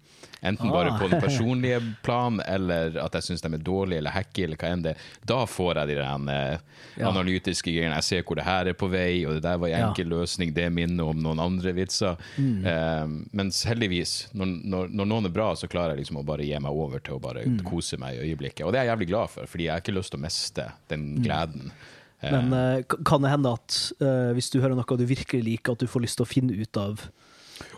[0.44, 0.98] enten bare Ah.
[1.00, 4.68] på den personlige plan, eller at jeg syns de er dårlige eller hacky, eller hva
[4.70, 4.92] enn det
[5.26, 6.58] da får jeg de der eh,
[6.98, 7.08] Ja.
[7.10, 7.94] analytiske greiene.
[7.98, 9.88] Jeg ser hvor det her er på vei, og det der var en Ja.
[9.88, 12.16] enkel løsning, det minner om noen andre vitser.
[12.36, 12.64] Mm.
[12.66, 16.44] Eh, mens heldigvis, når, når, når noen er bra, så klarer jeg liksom å bare
[16.46, 17.62] gi meg over til å bare Mm.
[17.64, 18.66] kose meg i øyeblikket.
[18.66, 20.72] Og det er jeg jævlig glad for, fordi jeg har ikke lyst til å miste
[20.88, 21.22] den Mm.
[21.24, 21.70] gleden.
[21.70, 25.72] Eh, Men eh, kan det hende at eh, hvis du hører noe du virkelig liker,
[25.72, 27.06] at du får lyst til å finne ut av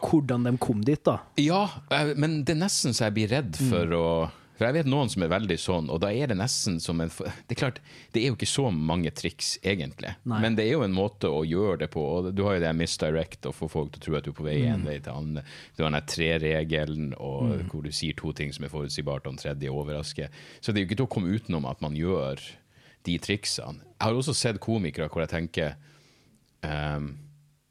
[0.00, 1.18] hvordan de kom dit, da?
[1.40, 1.62] Ja,
[1.92, 3.68] eh, men det er nesten så jeg blir redd Mm.
[3.70, 4.06] for å
[4.60, 7.08] For jeg vet noen som er veldig sånn, og da er det nesten som en
[7.08, 7.78] Det er klart,
[8.12, 10.10] det er jo ikke så mange triks, egentlig.
[10.28, 10.40] Nei.
[10.42, 12.00] Men det er jo en måte å gjøre det på.
[12.04, 14.34] og Du har jo det misdirect, og få folk til å tro at du er
[14.36, 14.74] på vei Mm.
[14.74, 15.42] en vei til annen.
[15.78, 19.38] Du har den tre-regelen, og hvor du sier to ting som er forutsigbart, og den
[19.38, 20.28] tredje overrasker.
[20.60, 22.36] Så det er jo ikke til å komme utenom at man gjør
[23.06, 23.80] de triksene.
[23.96, 25.74] Jeg har også sett komikere hvor jeg tenker
[26.64, 27.14] um,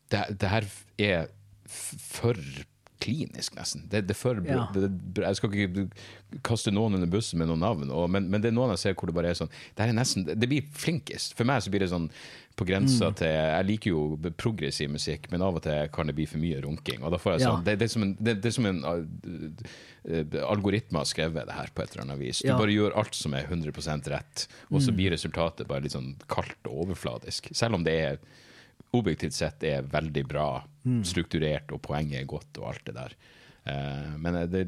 [0.09, 0.67] det, det her
[0.99, 1.29] er
[1.69, 2.37] for
[2.99, 3.85] klinisk, nesten.
[3.91, 4.65] Det, det for Ja.
[4.73, 4.89] det,
[5.23, 5.85] Jeg skal ikke
[6.43, 8.93] kaste noen under bussen med noen navn, og, men, men det er noen jeg ser
[8.99, 11.37] hvor det bare er sånn Det, er nesten, det blir flinkest.
[11.37, 12.09] For meg så blir det sånn
[12.59, 13.15] på grensa Mm.
[13.21, 16.59] til Jeg liker jo progressiv musikk, men av og til kan det bli for mye
[16.65, 17.01] runking.
[17.03, 17.53] Og da får jeg Ja.
[17.55, 21.47] sånn, det, det, er som en, det, det er som en uh, algoritme har skrevet
[21.47, 22.41] det her på et eller annet vis.
[22.41, 22.55] Du Ja.
[22.55, 22.59] Mm.
[22.63, 26.67] bare gjør alt som er 100% rett, og så blir resultatet bare litt sånn kaldt
[26.67, 27.49] og overfladisk.
[27.55, 28.19] Selv om det er
[28.93, 31.03] objektivt sett er veldig bra Mm.
[31.03, 33.13] strukturert, og poenget er godt, og alt det der.
[33.69, 34.63] Eh, men det,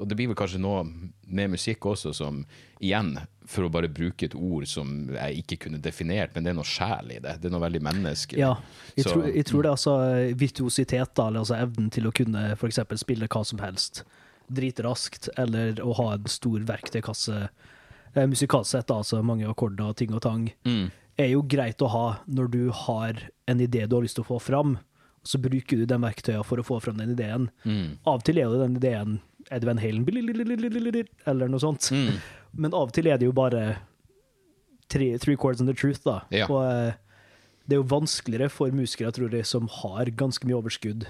[0.00, 0.84] og det blir vel kanskje noe
[1.32, 2.42] med musikk også som
[2.80, 3.14] igjen,
[3.46, 6.68] for å bare bruke et ord som jeg ikke kunne definert, men det er noe
[6.68, 7.36] sjel i det.
[7.42, 8.38] Det er noe veldig menneskelig.
[8.40, 8.54] Ja,
[8.96, 9.96] jeg, Så- tror, jeg tror det er altså
[10.38, 14.04] virtuositet, da, eller altså evnen til å kunne for spille hva som helst
[14.52, 17.48] dritraskt, eller å ha en stor verktøykasse
[18.14, 20.90] eh, musikalsk sett, da, altså mange akkorder og ting og tang, Mm.
[21.18, 23.14] er jo greit å ha når du har
[23.48, 24.78] en idé du har lyst til å få fram,
[25.24, 27.48] så bruker du den verktøya for å få fram den ideen.
[27.64, 27.98] Mm.
[28.06, 29.20] Av og til er jo den ideen
[29.52, 30.04] Edvin Halen
[31.26, 32.18] eller noe sånt, Mm.
[32.54, 33.78] men av og til er det jo bare
[34.88, 36.20] three, three chords and the truth, da.
[36.30, 36.46] Ja.
[36.50, 36.92] Og eh,
[37.66, 41.06] det er jo vanskeligere for musikere, tror jeg, som har ganske mye overskudd,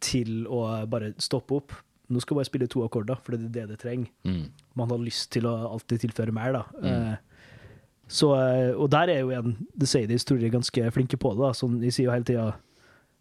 [0.00, 1.72] til å bare stoppe opp.
[2.08, 4.08] Nå skal jeg bare spille to akkorder, for det er det det trenger.
[4.24, 4.44] Mm.
[4.78, 6.62] Man har lyst til å alltid tilføre mer, da.
[6.80, 7.18] Mm.
[8.08, 11.34] Så, eh, og der er jo en The Sadies tror jeg er ganske flinke på
[11.34, 11.42] det.
[11.44, 11.50] da.
[11.52, 12.54] Sånn, de sier jo hele tida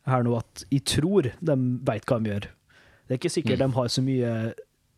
[0.08, 2.48] her nå at jeg tror de veit hva de gjør.
[3.08, 4.32] Det er ikke sikkert de har så mye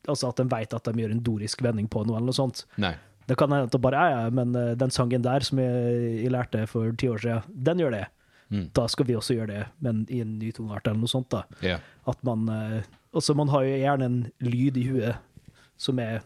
[0.10, 2.64] Altså at de veit at de gjør en dorisk vending på noe, eller noe sånt.
[2.82, 2.94] Nei.
[3.30, 5.98] Det kan hende at det bare er jeg, men eh, den sangen der som jeg,
[6.24, 8.06] jeg lærte for ti år siden, den gjør det.
[8.50, 8.64] Mm.
[8.74, 11.30] Da skal vi også gjøre det, men i en ny toneart eller noe sånt.
[11.36, 11.44] da.
[11.62, 11.84] Yeah.
[12.10, 15.46] At man eh, Altså, man har jo gjerne en lyd i huet
[15.82, 16.20] som er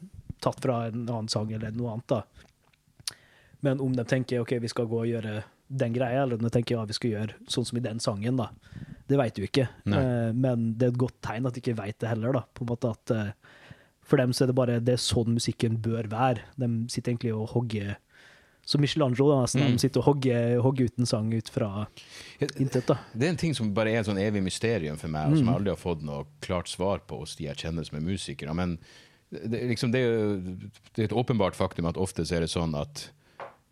[0.44, 3.18] tatt fra en annen sang eller noe annet, da.
[3.64, 6.50] Men om de tenker ok, vi skal gå og gjøre den greia, eller om de
[6.54, 8.50] tenker ja, vi skal gjøre sånn som i den sangen, da.
[9.08, 9.68] Det veit du ikke.
[9.88, 12.44] Eh, men det er et godt tegn at de ikke veit det heller, da.
[12.54, 13.60] På en måte at uh,
[14.04, 16.44] For dem så er det bare det er sånn musikken bør være.
[16.60, 17.96] De sitter egentlig og hogger
[18.66, 19.60] Som Michelangelo, da, nesten.
[19.64, 19.74] Mm.
[19.76, 21.88] De sitter og hogger, hogger ut en sang ut fra
[22.40, 22.96] intet, da.
[23.12, 25.38] Det er en ting som bare er et sånn evig mysterium for meg, og Mm.
[25.42, 28.06] som jeg aldri har fått noe klart svar på hos de jeg kjenner som er
[28.08, 28.56] musikere.
[28.56, 28.78] Men
[29.34, 30.40] det, liksom, det, er jo,
[30.96, 33.10] det er et åpenbart faktum at ofte så er det sånn at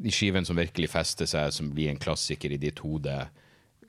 [0.02, 3.14] de skivene som virkelig fester seg, som blir en klassiker i ditt hode,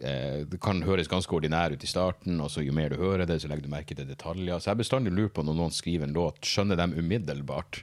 [0.01, 3.27] eh, det kan høres ganske ordinær ut i starten, og så jo mer du hører
[3.29, 4.61] det, så legger du merke til detaljer.
[4.61, 7.83] Så jeg bestandig lurer på når noen skriver en låt, skjønner de umiddelbart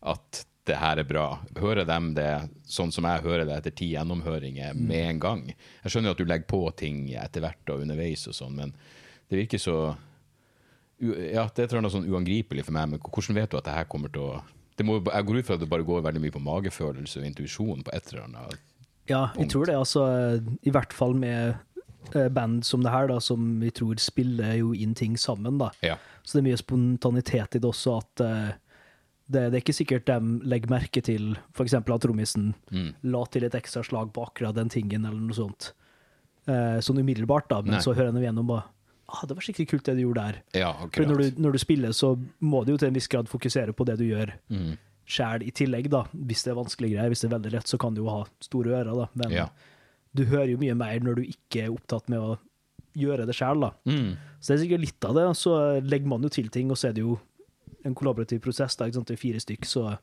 [0.00, 1.26] at det her er bra.
[1.58, 2.30] Hører de det
[2.68, 5.42] sånn som jeg hører det etter ti gjennomhøringer med en gang?
[5.82, 8.74] Jeg skjønner at du legger på ting etter hvert og underveis og sånn, men
[9.30, 9.80] det virker så
[11.00, 13.86] Ja, det er annet sånn uangripelig for meg, men hvordan vet du at det her
[13.88, 14.40] kommer til å
[14.86, 17.82] må, Jeg går ut fra at det bare går veldig mye på magefølelse og intuisjon
[17.86, 18.50] på et eller annet.
[18.50, 18.66] punkt.
[19.10, 19.74] Ja, jeg tror det.
[19.74, 20.04] Altså,
[20.62, 21.56] I hvert fall med
[22.14, 25.58] eh, band som det her, da, som vi tror spiller jo inn ting sammen.
[25.58, 25.70] da.
[25.82, 25.96] Ja.
[26.22, 28.52] Så det er mye spontanitet i det også, at eh,
[29.30, 31.74] det, det er ikke sikkert de legger merke til f.eks.
[31.74, 32.94] at trommisen Mm.
[33.02, 35.72] la til et ekstra slag på akkurat den tingen, eller noe sånt.
[36.46, 37.82] Eh, sånn umiddelbart, da, men Nei.
[37.82, 38.64] så hører jeg dem igjennom bare
[39.12, 40.38] ah, det var skikkelig kult det du gjorde der.
[40.60, 43.28] ja, For når du, når du spiller, så må du jo til en viss grad
[43.28, 44.76] fokusere på det du gjør Mm.
[45.10, 46.04] sjæl i tillegg, da.
[46.14, 47.08] Hvis det er vanskelige greier.
[47.10, 49.08] Hvis det er veldig lett, så kan du jo ha store ører, da.
[49.14, 49.48] Men Ja.
[50.14, 52.38] du hører jo mye mer når du ikke er opptatt med å
[52.96, 53.70] gjøre det sjæl, da.
[53.86, 54.16] Mm.
[54.40, 55.26] Så det er sikkert litt av det.
[55.36, 57.18] Så legger man jo til ting, og så er det jo
[57.84, 58.76] en kollaborativ prosess.
[58.76, 59.06] da, ikke sant?
[59.08, 59.98] Det er fire stykk, så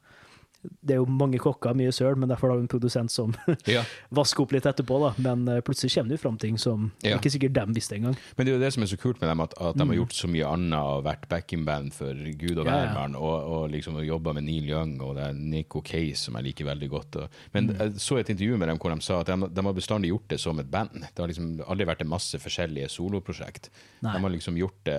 [0.82, 3.34] det er jo mange kokker, mye søl, men derfor har vi en produsent som
[3.68, 3.84] Ja.
[4.12, 4.98] vasker opp litt etterpå.
[5.00, 5.14] da.
[5.22, 7.18] Men eh, plutselig kommer det jo fram ting som Ja.
[7.18, 8.18] ikke sikkert dem visste engang.
[8.38, 9.96] Men det er jo det som er så kult med dem, at, at de har
[10.00, 12.74] gjort så mye annet og vært backing-band for Gud og Mm.
[12.74, 16.50] Ja, og, og liksom jobba med Neil Young og det er Nico Case, som jeg
[16.50, 17.16] liker veldig godt.
[17.22, 17.78] Og, men Mm.
[17.80, 20.28] jeg så et intervju med dem hvor de sa at de, de har bestandig gjort
[20.34, 20.92] det som et band.
[21.14, 23.70] Det har liksom aldri vært en masse forskjellige soloprosjekt.
[24.02, 24.98] De har liksom gjort det,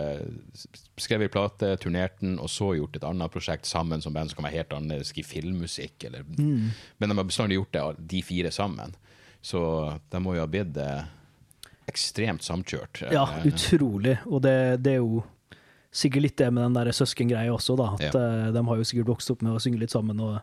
[0.99, 4.49] skrevet plate, turnert den, og så gjort et annet prosjekt sammen som band som kan
[4.49, 6.71] være helt annerledes, skrive filmmusikk, eller Mm.
[6.99, 8.95] Men de har bestandig gjort det, de fire sammen.
[9.43, 11.05] Så de må jo ha blitt eh,
[11.89, 13.11] ekstremt samkjørt.
[13.13, 14.19] Ja, Eh, utrolig.
[14.27, 15.23] Og det, det er jo
[15.93, 17.95] sikkert litt det med den der søskengreia også, da.
[17.95, 18.21] At Ja.
[18.47, 20.21] eh, de har jo sikkert vokst opp med å synge litt sammen.
[20.21, 20.41] og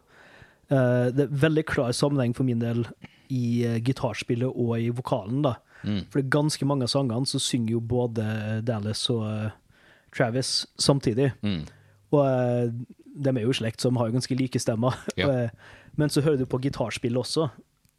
[0.72, 2.86] uh, Det er veldig klar sammenheng for min del
[3.30, 5.56] i gitarspillet og i vokalen, da.
[5.84, 6.06] Mm.
[6.10, 9.52] For det er ganske mange av sangene så synger jo både Dallas og
[10.16, 11.32] Travis samtidig.
[11.44, 11.66] Mm.
[12.12, 12.86] Og
[13.16, 14.98] de er jo i slekt, så de har jo ganske like stemmer.
[15.18, 15.28] Ja.
[15.46, 15.50] Eh,
[15.98, 17.50] Men så hører du på gitarspillet også,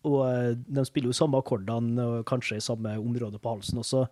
[0.04, 4.06] og eh, de spiller jo samme akkordene, og kanskje i samme område på halsen også.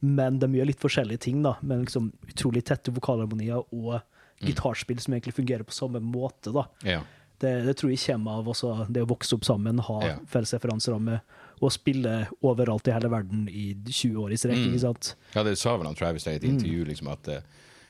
[0.00, 3.96] Men de gjør litt forskjellige ting, da, med liksom utrolig tette vokalharmonier og
[4.38, 6.52] gitarspill som egentlig fungerer på samme måte.
[6.54, 6.68] da.
[6.86, 7.00] Ja.
[7.38, 10.14] Det, det tror jeg kommer av også, det å vokse opp sammen, ha Ja.
[10.30, 11.20] felles referanseramme
[11.62, 14.58] og spille overalt i hele verden i 20 år i strekk.
[14.62, 14.72] Mm.
[14.74, 15.14] ikke sant?
[15.34, 16.54] ja, det sa vel han Travis i et Mm.
[16.54, 17.42] intervju, liksom at eh,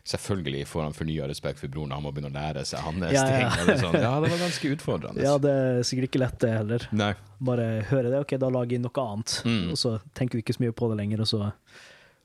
[0.09, 3.13] selvfølgelig får han fornya respekt for broren, han må begynne å lære seg hans Ja,
[3.13, 3.25] ja.
[3.29, 3.61] ting.
[3.63, 3.99] Eller sånn.
[4.01, 5.25] Ja, det var ganske utfordrende.
[5.27, 6.87] Ja, det er sikkert ikke lett, det heller.
[6.97, 7.11] Nei.
[7.51, 9.35] Bare høre det, ok, da lager jeg noe annet.
[9.45, 9.67] Mm.
[9.75, 11.51] Og så tenker du ikke så mye på det lenger, og så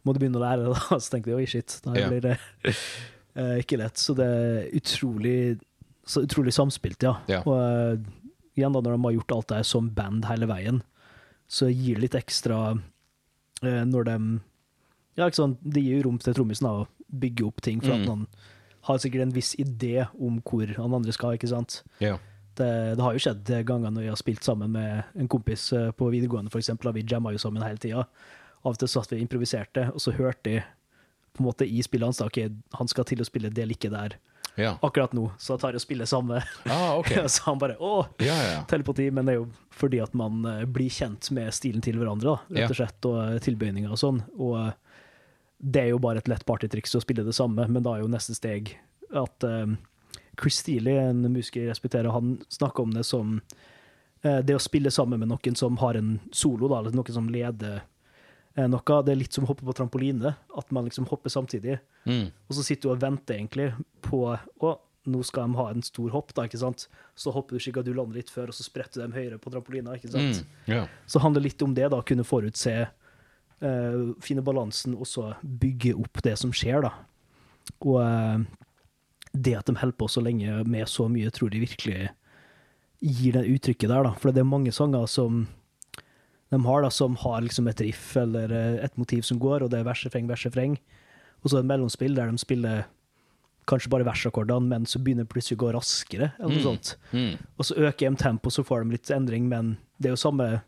[0.04, 0.72] må du begynne å lære det.
[0.76, 0.98] da.
[1.04, 2.08] Så tenker du oi, shit, da Ja.
[2.12, 2.34] blir det
[2.68, 4.00] uh, ikke lett.
[4.00, 5.36] Så det er utrolig,
[6.08, 7.14] så utrolig samspilt, ja.
[7.32, 7.40] Ja.
[7.48, 8.10] Og uh,
[8.58, 10.82] igjen, da, når de har gjort alt det her som band hele veien,
[11.48, 14.18] så gir det litt ekstra uh, når de
[15.20, 16.86] Ja, ikke sant, det gir jo rom til trommisen da,
[17.20, 18.02] bygge opp ting, for Mm.
[18.02, 18.28] at han
[18.84, 21.84] har sikkert en viss idé om hvor han andre skal, ikke sant.
[22.04, 22.18] Ja.
[22.56, 25.92] Det, det har jo skjedd ganger når vi har spilt sammen med en kompis eh,
[25.92, 28.04] på videregående, og vi jamma jo sammen hele tida.
[28.64, 30.64] Av og til satt vi og improviserte, og så hørte jeg
[31.34, 32.38] på en måte i spillet hans ok,
[32.78, 34.18] han skal til å spille det like der
[34.56, 34.76] Ja.
[34.84, 36.44] akkurat nå, så tar jeg og spiller samme.
[36.70, 37.26] Ah, okay.
[37.34, 38.64] så han bare å, Ja, ja.
[38.70, 42.36] telepati, men det er jo fordi at man eh, blir kjent med stilen til hverandre,
[42.38, 44.22] da, rett og slett, og eh, tilbøyninger og sånn.
[44.38, 44.74] Og
[45.64, 48.12] det er jo bare et lett partytriks å spille det samme, men da er jo
[48.12, 48.74] neste steg
[49.16, 49.76] at eh,
[50.42, 53.36] Chris Steele, en musiker jeg respekterer, han snakker om det som
[54.26, 57.30] uh, det å spille sammen med noen som har en solo, da, eller noen som
[57.30, 59.02] leder uh, noe.
[59.06, 61.78] Det er litt som å hoppe på trampoline, at man liksom hopper samtidig.
[62.10, 62.32] Mm.
[62.48, 63.70] Og så sitter du og venter egentlig
[64.04, 66.88] på Å, nå skal de ha en stor hopp, da, ikke sant?
[67.20, 69.52] Så hopper du slik at du lander litt før, og så spretter de høyere på
[69.54, 70.42] trampolina, ikke sant?
[70.42, 70.60] Mm.
[70.72, 70.92] Yeah.
[71.06, 72.88] Så handler litt om det, da, å kunne forutse,
[73.64, 76.92] eh, finne balansen, og så bygge opp det som skjer, da.
[77.84, 78.44] Og uh,
[79.34, 82.10] det at de holder på så lenge med så mye, tror de virkelig
[83.04, 84.14] gir det uttrykket der, da.
[84.20, 85.46] For det er mange sanger som
[86.54, 89.72] de har, da, som har liksom et riff eller eh, et motiv som går, og
[89.74, 90.76] det er vers, refreng, vers, refreng.
[91.42, 92.84] Og så et mellomspill der de spiller
[93.66, 96.68] kanskje bare versakkordene, men så begynner det plutselig å gå raskere, eller noe Mm.
[96.68, 96.96] sånt.
[97.12, 97.38] Mm.
[97.58, 100.62] Og så øker de tempo, så får de litt endring, men det er jo samme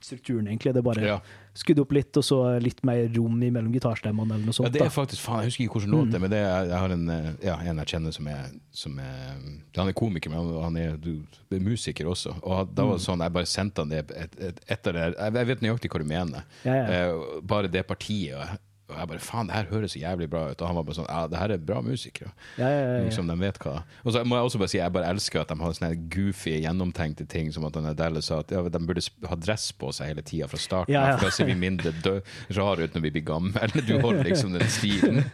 [0.00, 0.72] strukturen, egentlig.
[0.72, 1.20] Det er bare Ja.
[1.60, 4.68] Skudde opp litt, og så litt mer rom mellom gitarstemmene, eller noe sånt.
[4.68, 6.70] Ja, det er faktisk, faen, Jeg husker ikke hvilken låt det er, men det er,
[6.70, 9.20] jeg har en, eh, ja, en jeg kjenner som er, som er
[9.76, 12.34] Han er komiker, men han er, du, er musiker også.
[12.42, 15.36] Og da var det sånn, Jeg bare sendte han det et, et, etter det Jeg
[15.40, 16.48] jeg vet nøyaktig hva du mener.
[16.64, 16.88] Ja, ja.
[16.96, 18.58] Eh, bare det partiet.
[18.90, 20.60] Og jeg- bare faen, det her høres så jævlig bra ut.
[20.60, 22.32] Og han var bare sånn ja, det her er bra musikere.
[22.58, 23.04] Ja, ja, ja, ja.
[23.06, 23.82] Liksom, de vet hva.
[24.04, 26.56] Og så må jeg også bare si jeg bare elsker at de har sånne goofy,
[26.64, 30.22] gjennomtenkte ting, som at Dallas sa at ja, de burde ha dress på seg hele
[30.22, 31.12] tida fra starten Ja, ja.
[31.14, 32.20] av, for da ser vi mindre dø
[32.58, 33.66] rare ut når vi blir gamle.
[33.86, 35.24] Du holder liksom den stilen.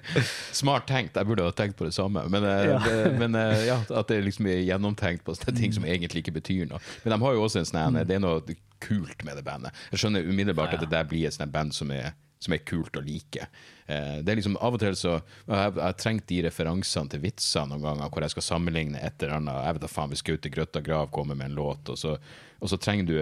[0.52, 2.22] Smart tenkt, jeg burde ha tenkt på det samme.
[2.30, 2.78] Men, eh, Ja.
[2.78, 6.34] det, men eh, ja, at det liksom er gjennomtenkt på sånne ting som egentlig ikke
[6.40, 6.80] betyr noe.
[7.04, 8.40] Men de har jo også en sånn Det er noe
[8.80, 9.72] kult med det bandet.
[9.90, 12.96] Jeg skjønner umiddelbart at det der blir et sånt band som er som er kult
[12.98, 13.46] å like.
[13.88, 15.14] Eh, det er liksom Av og til så
[15.48, 19.38] Jeg har trengt de referansene til vitser noen ganger hvor jeg skal sammenligne et eller
[19.38, 19.64] annet.
[19.64, 22.16] Jeg vet da faen, Hvis Gaute Grøtta Grav kommer med en låt, og så,
[22.60, 23.16] og så trenger du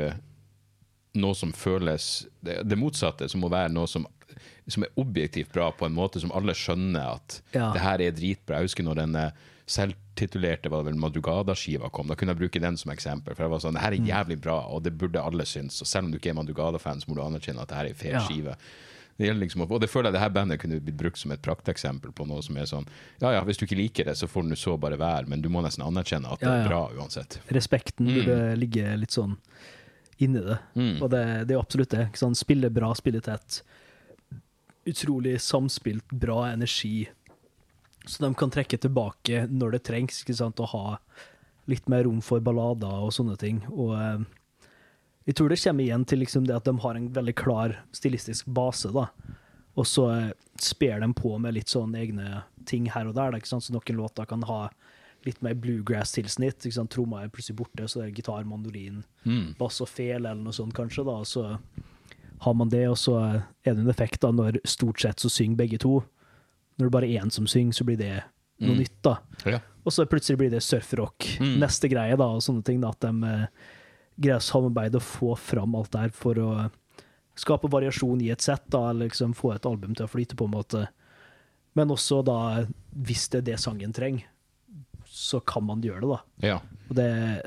[1.21, 4.05] noe som føles det, det motsatte, som må være noe som,
[4.67, 7.69] som er objektivt bra på en måte som alle skjønner at Ja.
[7.73, 8.59] det her er dritbra.
[8.59, 9.31] Jeg husker når den eh,
[9.71, 13.35] selvtitulerte var det vel Madrugada-skiva kom, da kunne jeg bruke den som eksempel.
[13.37, 15.79] For jeg var sånn, det her er jævlig bra, og det burde alle synes.
[15.81, 17.95] Og selv om du ikke er Madrugada-fan, så må du anerkjenne at det her er
[17.95, 18.25] en fet Ja.
[18.27, 18.57] skive.
[19.17, 21.43] Det gjelder liksom, og det føler jeg det her bandet kunne blitt brukt som et
[21.45, 22.87] prakteksempel på noe som er sånn
[23.23, 25.47] Ja ja, hvis du ikke liker det, så får du så bare være, men du
[25.53, 27.39] må nesten anerkjenne at det er bra uansett.
[27.55, 29.37] Respekten burde ligge litt sånn
[30.23, 30.59] inni det.
[31.03, 32.09] Og det, det er jo absolutt det.
[32.11, 32.39] Ikke sant?
[32.39, 33.61] Spille bra, spille tett.
[34.87, 37.09] Utrolig samspilt, bra energi.
[38.07, 40.61] Så de kan trekke tilbake når det trengs, ikke sant?
[40.61, 40.99] og ha
[41.71, 43.63] litt mer rom for ballader og sånne ting.
[43.73, 44.25] Og eh,
[45.25, 48.47] jeg tror det kommer igjen til liksom det at de har en veldig klar stilistisk
[48.47, 49.09] base, da.
[49.75, 53.35] Og så eh, sper de på med litt sånn egne ting her og der.
[53.45, 54.69] Så noen låter kan ha
[55.25, 56.67] litt mer bluegrass-tilsnitt.
[56.93, 59.03] Tromma er plutselig borte, så det er gitar, mandolin,
[59.59, 61.05] bass og fel eller noe sånt, kanskje.
[61.09, 61.47] da, og Så
[62.45, 63.17] har man det, og så
[63.65, 66.03] er det en effekt da, når stort sett så synger begge to.
[66.77, 68.19] Når det bare er én som synger, så blir det
[68.61, 69.17] noe nytt, da.
[69.49, 69.61] Ja.
[69.85, 72.81] Og så plutselig blir det surfrock, neste greie, da, og sånne ting.
[72.85, 73.73] da, At de eh,
[74.17, 76.51] greier å samarbeide og få fram alt der for å
[77.39, 80.47] skape variasjon i et sett, da, eller liksom få et album til å flyte på
[80.47, 80.85] en måte.
[81.75, 82.39] Men også da,
[82.95, 84.29] hvis det er det sangen trenger,
[85.15, 86.49] så kan man gjøre det, da.
[86.49, 86.61] ja.
[86.85, 87.05] Og det,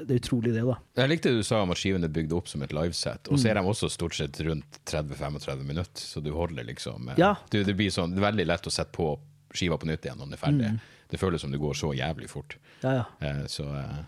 [0.07, 0.75] det er utrolig, det, da.
[0.97, 3.37] Jeg likte det du sa om at skivene er bygd opp som et livesett, og
[3.37, 7.33] så er de også stort sett rundt 30-35 minutter, så du holder liksom eh, Ja.
[7.51, 9.11] du, det, blir sånn, det er veldig lett å sette på
[9.53, 10.71] skiva på nytt igjen når den er ferdig.
[11.07, 12.57] Det føles som det går så jævlig fort.
[12.81, 13.05] Ja, ja.
[13.23, 13.99] Eh, så eh,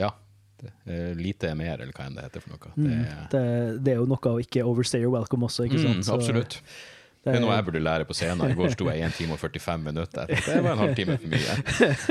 [0.00, 0.12] ja.
[0.86, 2.70] Eh, lite er mer, eller hva enn det heter for noe.
[2.76, 3.00] Det,
[3.32, 3.42] Det,
[3.84, 6.00] det er jo noe å ikke overstay your welcome også, ikke sant?
[6.02, 6.60] mm, Så absolutt.
[7.28, 8.46] Det er noe jeg burde lære på scenen.
[8.48, 10.30] I går sto jeg 1 time og 45 minutter.
[10.30, 11.56] Det var en halvtime for mye.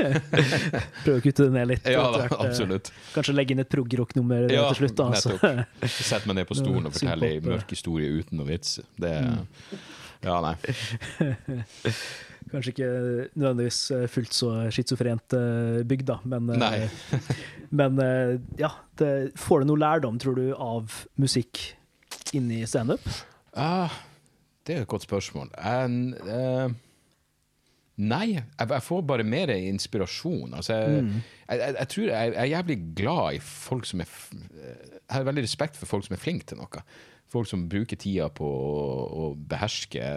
[1.02, 1.88] Prøve å kutte det ned litt.
[1.90, 2.92] Ja da, absolutt.
[3.16, 5.08] Kanskje legge inn et prog-rock-nummer Ja, til slutt, da.
[5.18, 5.32] Så.
[5.40, 5.88] nettopp.
[5.96, 8.78] Sett meg ned på stolen og fortelle ei mørk historie uten noe vits.
[9.00, 9.14] Det
[10.22, 10.54] Ja, nei.
[12.48, 12.90] Kanskje ikke
[13.36, 17.00] nødvendigvis eh, fullt så schizofrent eh, bygd, da, men, eh,
[17.80, 18.02] men
[18.60, 18.72] ja.
[18.98, 21.60] Det, får du noe lærdom, tror du, av musikk
[22.34, 23.04] inni i standup?
[23.54, 23.94] Ah,
[24.66, 25.52] det er et godt spørsmål.
[25.62, 26.66] En, uh,
[28.02, 30.56] nei, jeg, jeg får bare mer inspirasjon.
[30.58, 31.04] Altså, jeg,
[31.44, 34.10] jeg, jeg, jeg tror jeg er jævlig glad i folk som er
[34.58, 36.82] Jeg har veldig respekt for folk som er flinke til noe.
[37.30, 38.82] Folk som bruker tida på å,
[39.28, 40.10] å beherske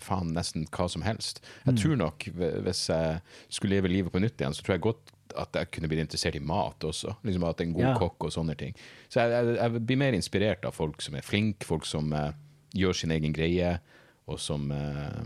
[0.00, 1.40] faen nesten hva som helst.
[1.66, 5.14] Jeg tror nok hvis jeg skulle leve livet på nytt igjen, så tror jeg godt
[5.38, 7.14] at jeg kunne blitt interessert i mat også.
[7.22, 7.94] Liksom At en god Ja.
[7.98, 8.74] kokk og sånne ting.
[9.08, 12.32] Så jeg, jeg, jeg blir mer inspirert av folk som er flinke, folk som uh,
[12.74, 13.76] gjør sin egen greie,
[14.30, 15.22] og som eh,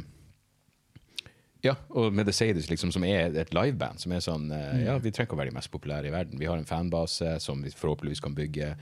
[1.64, 4.98] Ja, og med The Sadies, liksom, som er et liveband, som er sånn uh, Ja,
[5.00, 6.40] vi trenger ikke å være de mest populære i verden.
[6.40, 8.74] Vi har en fanbase som vi forhåpentligvis kan bygge,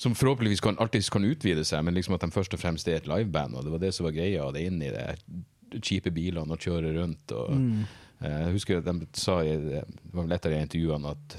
[0.00, 3.02] som forhåpentligvis kan, alltid kan utvide seg, men liksom at de først og fremst er
[3.02, 6.12] et liveband, og det var det som var greia, og det er i det kjipe
[6.14, 7.32] bilene og kjøre rundt.
[7.36, 11.38] og eh, Jeg husker at de sa i det var vel et av intervjuene at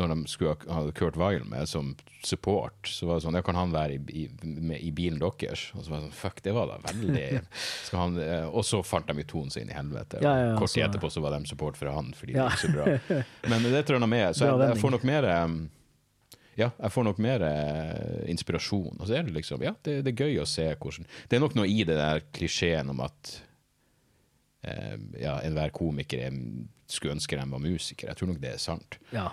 [0.00, 1.92] når de skulle ha Kurt Weil med som
[2.24, 5.68] support, så var det sånn Ja, kan han være i, i, med, i bilen deres?
[5.76, 7.26] Og så var det sånn Fuck, det var da veldig
[8.02, 10.22] han, eh, Og så fant de jo tonen sin i helvete.
[10.24, 12.72] Ja, ja, Kort tid etterpå så var de support for han fordi det gikk så
[12.74, 12.88] bra.
[13.52, 14.32] Men det tror jeg noe med.
[14.36, 15.60] Så jeg, jeg får nok mer eh,
[16.60, 18.98] ja, jeg får nok mer eh, inspirasjon.
[18.98, 21.44] Og så er det liksom, ja, det, det er gøy å se hvordan Det er
[21.44, 23.46] nok noe i det der klisjeen om at eh,
[24.62, 26.34] ja, enhver komiker er,
[26.90, 28.10] skulle ønske de var musiker.
[28.10, 28.98] Jeg tror nok det er sant.
[29.14, 29.28] Ja.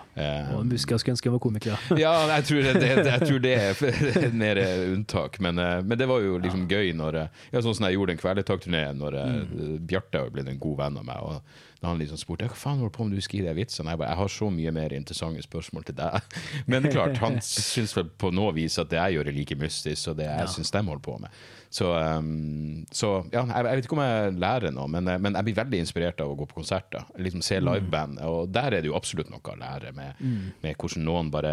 [0.54, 1.74] og Og musikere skulle ønske de var komiker.
[1.90, 1.98] ja.
[2.06, 4.60] ja, jeg tror det, jeg tror det er mer
[4.94, 5.40] unntak.
[5.44, 8.14] Men, eh, men det var jo liksom gøy når eh, ja, Sånn som jeg gjorde
[8.16, 9.78] en Kvelertak-turné når mm.
[9.90, 11.20] Bjarte ble en god venn av meg.
[11.28, 13.92] Og da han liksom spurte hva faen holder på med du skriver de vitsene.
[13.92, 16.32] Jeg bare jeg har så mye mer interessante spørsmål til deg.
[16.70, 20.02] Men klart, han syns vel på noe vis at det jeg gjør er like mystisk
[20.08, 20.50] som det jeg Ja.
[20.56, 21.30] syns de holder på med.
[21.70, 25.34] Så, um, så ja, jeg, jeg vet ikke om jeg lærer noe, men, eh, men
[25.36, 27.04] jeg blir veldig inspirert av å gå på konserter.
[27.20, 28.22] Liksom Se liveband.
[28.24, 30.22] Og der er det jo absolutt noe å lære med,
[30.64, 31.52] med hvordan noen bare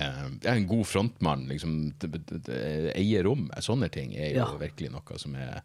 [0.00, 1.78] uh, en god frontmann liksom
[2.92, 3.64] eier rommet.
[3.64, 4.50] Sånne ting er jo Ja.
[4.60, 5.62] virkelig noe som er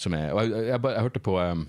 [0.00, 1.66] som er jeg, jeg, bare- jeg hørte på um,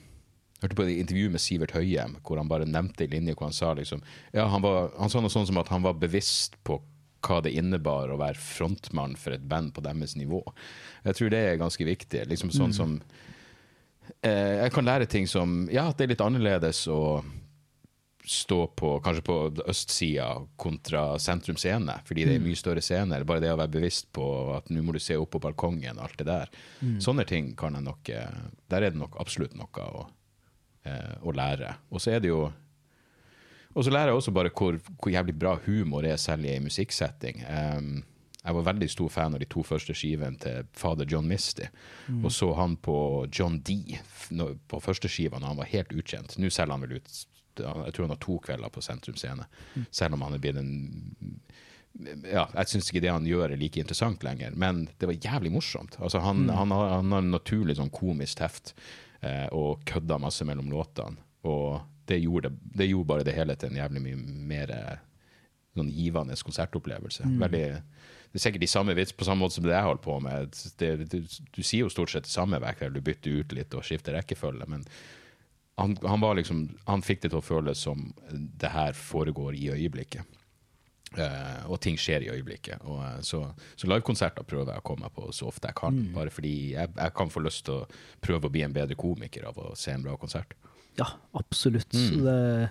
[0.62, 3.54] hørte på et intervju med Sivert Høyem, hvor han bare nevnte en linje hvor han
[3.54, 4.00] sa liksom
[4.34, 6.80] Ja, han, var, han sa noe sånn som at han var bevisst på
[7.26, 10.42] hva det innebar å være frontmann for et band på deres nivå.
[11.06, 12.26] Jeg tror det er ganske viktig.
[12.32, 12.98] Liksom sånn som
[14.22, 17.22] eh, Jeg kan lære ting som Ja, det er litt annerledes å
[18.26, 19.36] stå på kanskje på
[19.68, 23.26] østsida kontra sentrum scene, fordi det er mye større scener.
[23.26, 26.06] Bare det å være bevisst på at nå må du se opp på balkongen og
[26.06, 26.52] alt det der.
[27.02, 30.06] Sånne ting kan jeg nok eh, Der er det nok absolutt noe å,
[30.86, 31.74] eh, å lære.
[31.90, 32.46] Og så er det jo
[33.74, 36.68] og så lærer jeg også bare hvor, hvor jævlig bra humor er selv i en
[36.68, 37.44] musikksetting.
[37.48, 37.92] Um,
[38.42, 41.68] jeg var veldig stor fan av de to første skivene til fader John Misty.
[42.24, 44.00] Og så han på John D
[44.68, 46.38] på første skiva når han var helt ukjent.
[46.42, 47.12] Nå selger han vel ut
[47.60, 49.46] Jeg tror han har to kvelder på Sentrum Scene.
[49.92, 50.72] Selv om han er blitt en
[52.26, 55.52] ja, Jeg syns ikke det han gjør er like interessant lenger, men det var jævlig
[55.52, 55.98] morsomt.
[56.00, 58.74] Altså, han, han, har, han har en naturlig sånn komisk teft
[59.20, 61.20] eh, og kødda masse mellom låtene.
[61.46, 61.82] Og
[62.12, 64.20] det gjorde, det gjorde bare det hele til en jævlig mye
[64.52, 64.76] mer
[65.78, 67.28] sånn givende konsertopplevelse.
[67.40, 67.64] Veldig,
[68.32, 70.60] det er sikkert de samme vits på samme måte som det jeg holder på med.
[70.80, 71.18] Det, du,
[71.56, 74.18] du sier jo stort sett det samme hver kveld, du bytter ut litt og skifter
[74.18, 74.86] rekkefølge, men
[75.80, 79.72] han, han, var liksom, han fikk det til å føles som det her foregår i
[79.74, 80.38] øyeblikket.
[81.12, 82.84] Uh, og ting skjer i øyeblikket.
[82.88, 83.42] Og, uh, så
[83.76, 85.98] så livekonserter prøver jeg å komme meg på så ofte jeg kan.
[86.16, 89.50] Bare fordi jeg, jeg kan få lyst til å prøve å bli en bedre komiker
[89.50, 90.56] av å se en bra konsert.
[91.00, 91.94] Ja, absolutt.
[91.94, 92.24] Mm.
[92.26, 92.70] Det,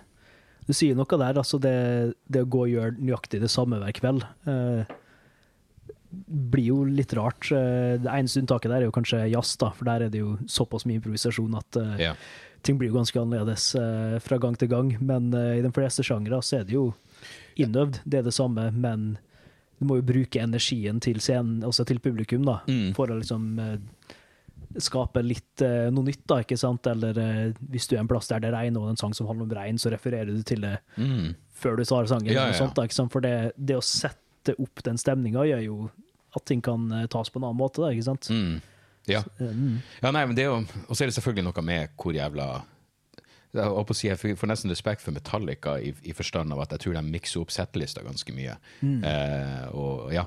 [0.67, 1.39] du sier noe der.
[1.41, 4.85] Altså det, det å gå og gjøre nøyaktig det samme hver kveld eh,
[6.11, 7.49] blir jo litt rart.
[7.55, 10.35] Eh, Det eneste unntaket der er jo kanskje jazz, da, for der er det jo
[10.51, 12.13] såpass mye improvisasjon at eh, Ja.
[12.63, 14.93] ting blir jo ganske annerledes eh, fra gang til gang.
[15.01, 16.91] Men eh, i de fleste sjangre så er det jo
[17.57, 19.17] innøvd, det er det samme, men
[19.81, 22.93] du må jo bruke energien til scenen, også til publikum, da, Mm.
[22.95, 23.77] for å liksom eh,
[24.79, 26.87] skape litt eh, noe nytt, da, ikke sant?
[26.87, 29.49] Eller eh, hvis du er en plass der det regner, og en sang som handler
[29.49, 31.33] om regn, så refererer du til det Mm.
[31.53, 32.27] før du tar sangen.
[32.31, 33.11] Ja, ja, noe sånt, da, ikke sant?
[33.11, 35.89] For det, det å sette opp den stemninga gjør jo
[36.35, 38.29] at ting kan eh, tas på en annen måte, da, ikke sant?
[38.31, 38.61] Mm.
[39.09, 39.23] Ja.
[39.39, 39.79] Mm.
[40.01, 42.45] ja, nei, men det er jo Og så er det selvfølgelig noe med hvor jævla
[43.53, 46.93] jeg, si, jeg får- nesten respekt for Metallica i, i forstand av at jeg tror
[46.97, 48.55] de mikser opp settelista ganske mye.
[48.81, 50.23] Eh, og ja,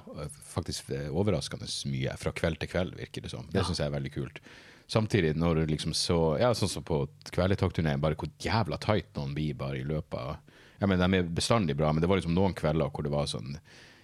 [0.52, 3.46] faktisk eh, overraskende mye fra kveld til kveld, virker det som.
[3.52, 4.40] Det syns jeg er veldig kult.
[4.86, 9.32] Samtidig, når du liksom så Ja, sånn som på Kvelertak-turneen, bare hvor jævla tight noen
[9.34, 10.34] blir bare i løpet av
[10.82, 13.24] Ja, men De er bestandig bra, men det var liksom noen kvelder hvor det var
[13.30, 13.56] sånn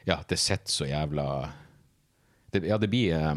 [0.09, 1.27] Ja, det sitter så jævla
[2.55, 3.35] det, Ja, det blir eh,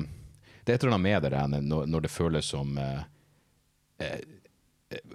[0.63, 3.03] Det er et eller annet med det der når, når det føles som eh,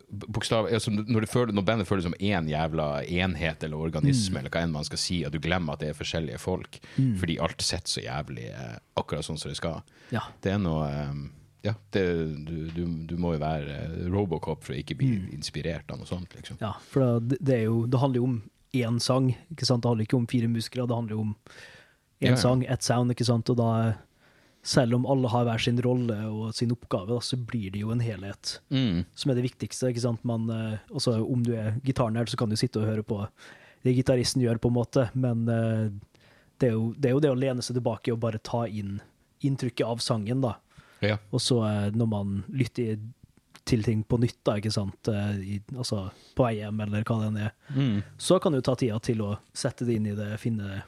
[0.09, 4.63] bokstav, altså når, føler, når bandet føles som én jævla enhet eller organisme, eller hva
[4.65, 6.81] enn man skal si, at du glemmer at det er forskjellige folk,
[7.21, 9.83] fordi alt sitter så jævlig eh, akkurat sånn som det skal.
[10.15, 10.25] Ja.
[10.45, 11.19] Det er noe eh,
[11.67, 12.05] Ja, det,
[12.47, 16.09] du, du, du må jo være eh, Robocop for å ikke bli inspirert av noe
[16.09, 16.61] sånt, liksom.
[16.63, 18.39] Ja, for det, det, jo, det handler jo om
[18.79, 19.33] én sang?
[19.49, 21.35] Det handler ikke om fire muskler, det handler jo om
[22.21, 22.37] én ja.
[22.41, 23.51] sang, ett sound, ikke sant?
[23.51, 23.71] Og da,
[24.69, 27.93] selv om alle har hver sin rolle og sin oppgave, da, så blir det jo
[27.95, 29.05] en helhet Mm.
[29.17, 30.25] som er det viktigste, ikke sant?
[30.29, 33.23] Man, eh, også om du er gitarnerd, så kan du sitte og høre på
[33.87, 35.89] det gitaristen gjør, på en måte, men eh,
[36.61, 38.99] det er, jo, det er jo det å lene seg tilbake og bare ta inn
[39.47, 40.57] inntrykket av sangen, da.
[41.01, 41.17] Ja.
[41.31, 42.99] Og så eh, når man lytter
[43.69, 45.09] til ting på nytt, da, ikke sant,
[45.45, 46.07] i, altså
[46.37, 48.03] på vei hjem eller hva det enn er, Mm.
[48.19, 50.83] så kan du ta tida til å sette det inn i det, finne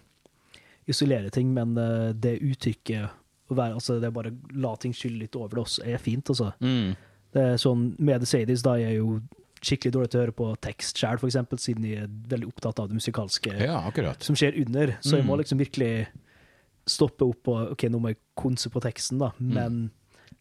[0.91, 1.75] Isolere ting, men
[2.19, 3.11] det uttrykket
[3.59, 6.53] være, altså det er bare la ting skylle litt over det også, er fint, altså.
[6.61, 6.95] Mm.
[7.33, 9.21] Det er sånn, Med The Sadies da er jeg jo
[9.61, 12.89] skikkelig dårlig til å høre på tekst sjøl, eksempel, siden jeg er veldig opptatt av
[12.89, 13.79] det musikalske ja,
[14.25, 14.97] som skjer under.
[15.05, 15.43] Så jeg må Mm.
[15.43, 16.09] liksom virkelig
[16.89, 19.31] stoppe opp og OK, nå må jeg konse på teksten, da.
[19.39, 19.53] Mm.
[19.55, 19.91] Men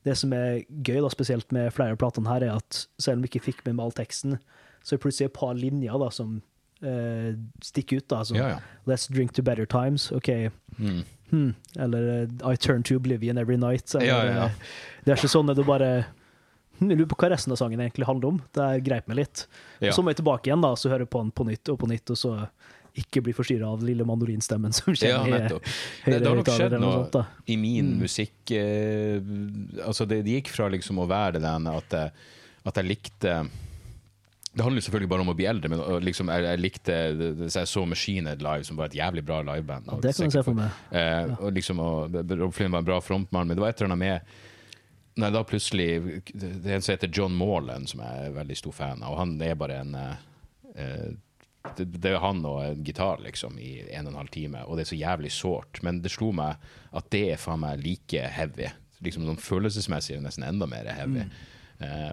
[0.07, 3.25] det som er gøy, da, spesielt med flere av platene her, er at selv om
[3.25, 4.39] jeg ikke fikk med meg all teksten,
[4.81, 6.37] så er det plutselig et par linjer da som
[6.83, 7.31] uh,
[7.61, 8.07] stikker ut.
[8.07, 8.59] da, som Ja, ja.
[8.87, 10.11] Let's drink to better times.
[10.15, 10.29] OK.
[10.79, 11.03] Mm.
[11.31, 11.51] Hmm.
[11.77, 13.93] Eller eh, I turn to oblivion every night.
[13.95, 14.45] Eller, Ja, ja, ja.
[14.45, 14.71] eh,
[15.05, 15.89] Det er ikke sånn at du bare
[16.79, 18.41] hm, Jeg lurer på hva resten av sangen egentlig handler om.
[18.55, 19.45] Det greip meg litt.
[19.83, 19.91] Ja.
[19.93, 22.09] Så må jeg tilbake igjen da, så høre på den på nytt og på nytt,
[22.15, 22.33] og så
[22.99, 25.67] ikke bli forstyrra av lille mandolinstemmen som Ja, kommer i nettopp.
[26.03, 27.35] høyre Det, det har nok skjedd noe sånt.
[27.53, 29.21] i min musikk eh,
[29.85, 32.11] Altså, det, det gikk fra liksom å være det der at, jeg-
[32.65, 33.35] at jeg likte
[34.49, 36.95] Det handler selvfølgelig bare om å bli eldre, men liksom, jeg, jeg likte
[37.53, 39.91] så Jeg så Machine live, som var et jævlig bra liveband.
[39.91, 40.79] Ja, det kan jeg se for meg.
[40.89, 43.93] Eh, og liksom, og Rob Flynn var en bra frontmann, men det var et eller
[43.93, 44.37] annet med
[45.19, 45.87] Nei, da plutselig
[46.31, 49.19] Det er en som heter John Morland, som jeg er veldig stor fan av, og
[49.19, 50.21] han er bare en eh,
[50.79, 51.09] eh,
[51.75, 54.77] det, det er han og en gitar liksom i en og en halv time, og
[54.77, 55.81] det er så jævlig sårt.
[55.85, 56.61] Men det slo meg
[56.95, 58.69] at det er faen meg like heavy
[59.05, 61.23] liksom sånn følelsesmessig nesten enda mer heavy.
[61.23, 61.47] Eh,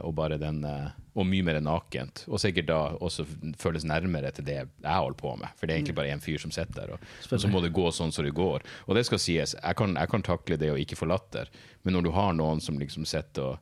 [0.07, 2.25] og bare den eh, Og mye mer nakent.
[2.29, 3.25] Og sikkert da også
[3.59, 5.49] føles nærmere til det jeg holder på med.
[5.57, 7.73] For det er egentlig bare én fyr som sitter der, og, og så må det
[7.75, 8.63] gå sånn som det går.
[8.87, 11.49] Og det skal sies, jeg kan, jeg kan takle det å ikke få latter,
[11.83, 13.57] men når du har noen som liksom sitter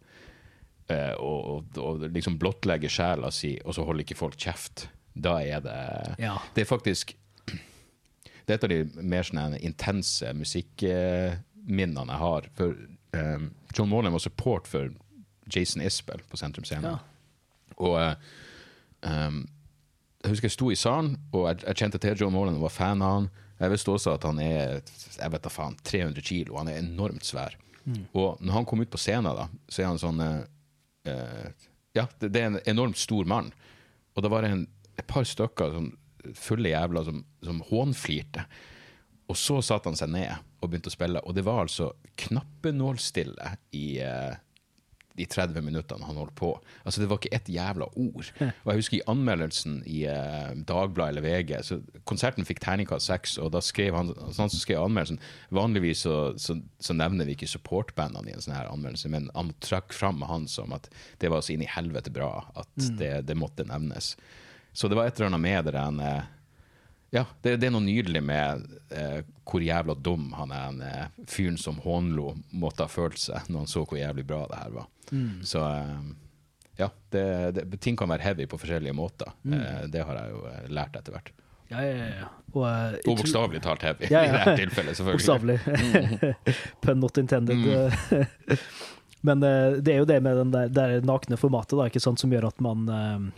[0.90, 4.88] eh, og, og, og liksom blottlegger sjela si, og så holder ikke folk kjeft.
[5.14, 5.78] Da er det
[6.18, 6.40] Ja.
[6.54, 7.14] Det er faktisk
[8.44, 12.48] Det er et av de mer sånne intense musikkminnene jeg har.
[12.58, 12.74] For
[13.14, 14.90] um, John Morland var support for
[15.50, 16.94] Jason Isbell på Sentrum Scene.
[16.94, 17.74] Ja.
[17.76, 17.96] Og
[19.04, 19.40] um,
[20.24, 22.76] jeg husker jeg sto i salen, og jeg, jeg kjente til John Morland og var
[22.76, 23.28] fan av han.
[23.60, 26.56] Jeg visste også at han er jeg vet da faen, 300 kilo.
[26.58, 27.54] Han er enormt svær.
[28.16, 30.40] Og når han kom ut på scenen, da, så er han sånn eh,
[31.10, 33.52] eh, Ja, det, det er en enormt stor mann.
[34.16, 34.64] Og da var det en,
[34.96, 35.92] et par stykker sånn
[36.38, 38.46] fulle jævler som, som hånflirte.
[39.28, 41.90] Og så satte han seg ned og begynte å spille, og det var altså
[42.24, 44.32] knappenålstille i eh,
[45.14, 46.50] de 30 minuttene han holdt på.
[46.82, 48.30] Altså Det var ikke ett jævla ord.
[48.40, 53.36] Og jeg husker i anmeldelsen i eh, Dagbladet eller VG så Konserten fikk terningkast seks,
[53.38, 55.20] og da skrev han, sånn han som skrev anmeldelsen
[55.54, 59.54] Vanligvis så, så, så nevner vi ikke supportbandene i en sånn her anmeldelse, men han
[59.64, 60.90] trakk fram han som at
[61.22, 64.14] det var så inn i helvete bra at det, det måtte nevnes.
[64.74, 66.32] Så det var et eller annet med det der eh,
[67.14, 71.26] ja, det, det er noe nydelig med eh, hvor jævla dum han er, en, eh,
[71.30, 74.74] fyren som hånlo måtte ha følt seg når han så hvor jævlig bra det her
[74.74, 74.88] var.
[75.46, 76.04] Så eh,
[76.80, 77.24] ja, det,
[77.56, 79.30] det, ting kan være heavy på forskjellige måter.
[79.44, 79.90] Mm.
[79.92, 81.32] det har jeg jo eh, lært etter hvert.
[81.70, 82.26] Ja, ja, ja.
[82.54, 84.34] Og, uh, Og bokstavelig talt heavy Ja, i ja.
[84.36, 85.58] dette tilfellet, selvfølgelig.
[85.58, 86.66] Bokstavelig.
[86.84, 87.56] Pun not intended.
[89.26, 92.34] Men uh, det er jo det med den der, det nakne formatet da, sant, som
[92.34, 93.32] gjør at man uh,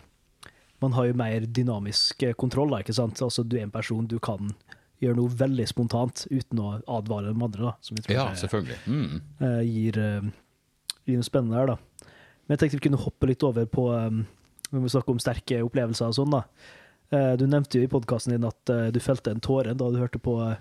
[0.79, 2.69] man har jo mer dynamisk eh, kontroll.
[2.69, 2.81] Da?
[3.03, 4.53] Altså, du er en person, du kan
[5.01, 7.71] gjøre noe veldig spontant uten å advare de andre.
[7.71, 8.77] Da, Ja, selvfølgelig.
[8.85, 9.21] Mm.
[9.39, 9.99] eh, eh, gir
[11.15, 12.11] noe spennende her, da.
[12.47, 14.25] Men jeg tenkte vi kunne hoppe litt over på um,
[14.71, 16.43] Vi må snakke om sterke opplevelser og sånn, da.
[17.13, 19.99] Uh, du nevnte jo i podkasten din at uh, du felte en tåre da du
[20.01, 20.57] hørte på uh,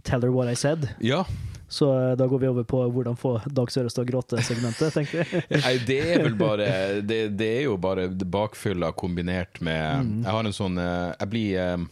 [0.00, 0.86] Tell her what I said.
[1.04, 1.26] Ja.
[1.68, 1.84] Så
[2.16, 5.42] da går vi over på hvordan få Dag å gråte-segmentet, tenker jeg.
[5.66, 6.70] Nei, det er vel bare
[7.04, 11.84] Det, det er jo bare bakfylla kombinert med Jeg har en sånn Jeg blir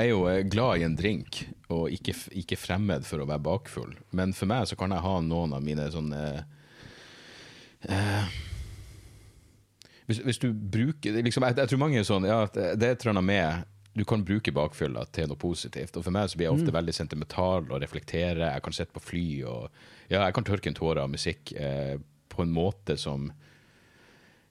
[0.00, 3.44] Jeg er jo eh, glad i en drink, og ikke, ikke fremmed for å være
[3.44, 3.92] bakfull.
[4.16, 6.20] Men for meg så kan jeg ha noen av mine sånne
[7.84, 8.38] eh,
[10.08, 13.04] hvis, hvis du bruker liksom, jeg, jeg tror mange er sånn Ja, det er et
[13.04, 15.98] eller annet med Du kan bruke bakfylla til noe positivt.
[15.98, 18.54] Og for meg så blir jeg ofte veldig sentimental og reflektere.
[18.54, 19.68] Jeg kan sitte på fly og
[20.08, 23.28] Ja, jeg kan tørke en tåre av musikk eh, på en måte som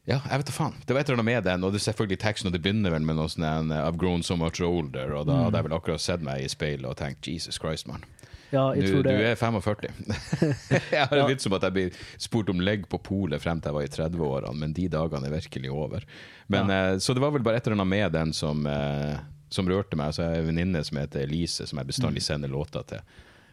[0.09, 0.77] ja, jeg vet da faen.
[0.85, 2.93] Det var et eller annet med den, og det er selvfølgelig teksten, og det begynner
[2.95, 5.75] vel med noe sånn en, I've grown so much older, og da hadde jeg vel
[5.77, 8.05] akkurat sett meg i speilet og tenkt Jesus Christ, mann.
[8.49, 9.91] Ja, jeg Du, det du er 45.
[10.95, 13.69] jeg har en vits om at jeg blir spurt om legg på polet frem til
[13.69, 16.07] jeg var i 30-årene, men de dagene er virkelig over.
[16.49, 19.19] Men, eh, så det var vel bare et eller annet med den som, eh,
[19.53, 20.15] som rørte meg.
[20.15, 23.05] Så jeg har en venninne som heter Elise, som jeg bestandig sender låter til.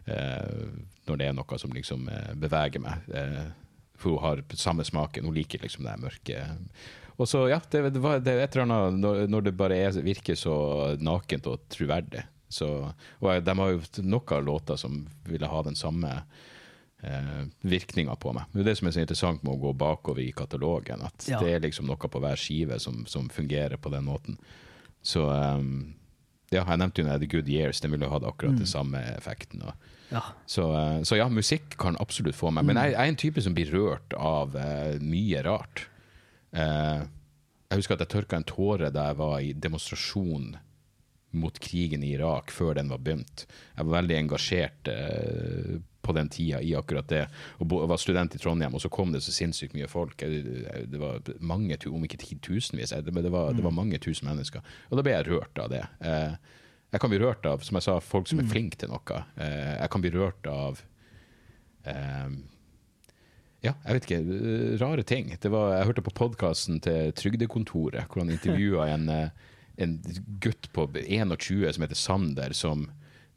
[0.09, 0.65] Eh,
[1.07, 3.05] når det er noe som liksom eh, beveger meg.
[3.97, 5.25] For hun har samme smaken.
[5.25, 6.43] Hun liker liksom det mørke.
[7.17, 9.77] Og så, ja, det, det, var, det er et eller annet når, når det bare
[9.87, 10.57] er, virker så
[11.01, 12.21] nakent og troverdig.
[12.49, 12.67] Så,
[13.19, 16.11] og de har jo noen låter som ville ha den samme
[17.01, 18.45] eh, virkninga på meg.
[18.53, 21.03] Det er det som er så interessant med å gå bakover i katalogen.
[21.09, 21.41] At Ja.
[21.41, 24.37] det er liksom noe på hver skive som, som fungerer på den måten.
[25.01, 25.95] Så um,
[26.51, 27.81] ja, jeg nevnte jo The Good Years.
[27.81, 29.65] Den ville hatt akkurat den samme effekten.
[29.67, 30.23] Og, Ja.
[30.45, 32.67] så, eh, så ja, musikk kan absolutt få meg.
[32.69, 35.87] Men jeg, jeg er en type som blir rørt av uh, mye rart.
[36.55, 37.03] Uh,
[37.67, 40.55] jeg husker at jeg tørka en tåre da jeg var i demonstrasjon
[41.37, 43.45] mot krigen i Irak før den var begynt.
[43.75, 45.77] Jeg var veldig engasjert uh,
[46.07, 47.25] på den tida i akkurat det.
[47.59, 50.15] Og bo, var student i Trondheim, og så kom det så sinnssykt mye folk.
[50.23, 54.63] Det var mange, om ikke titusenvis, men det var, det var mange tusen mennesker.
[54.87, 55.83] Og da ble jeg rørt av det.
[55.99, 56.37] Eh,
[56.97, 59.23] jeg kan bli rørt av som jeg sa, folk som er flinke til noe.
[59.37, 60.79] Eh, jeg kan bli rørt av
[61.85, 62.37] um,
[63.61, 64.21] ja, jeg vet ikke.
[64.37, 65.29] eh, Rare ting.
[65.41, 69.11] Det var, jeg hørte på podkasten til Trygdekontoret, hvor han intervjua en,
[69.77, 69.93] en
[70.41, 72.87] gutt på 21 som heter Sander, som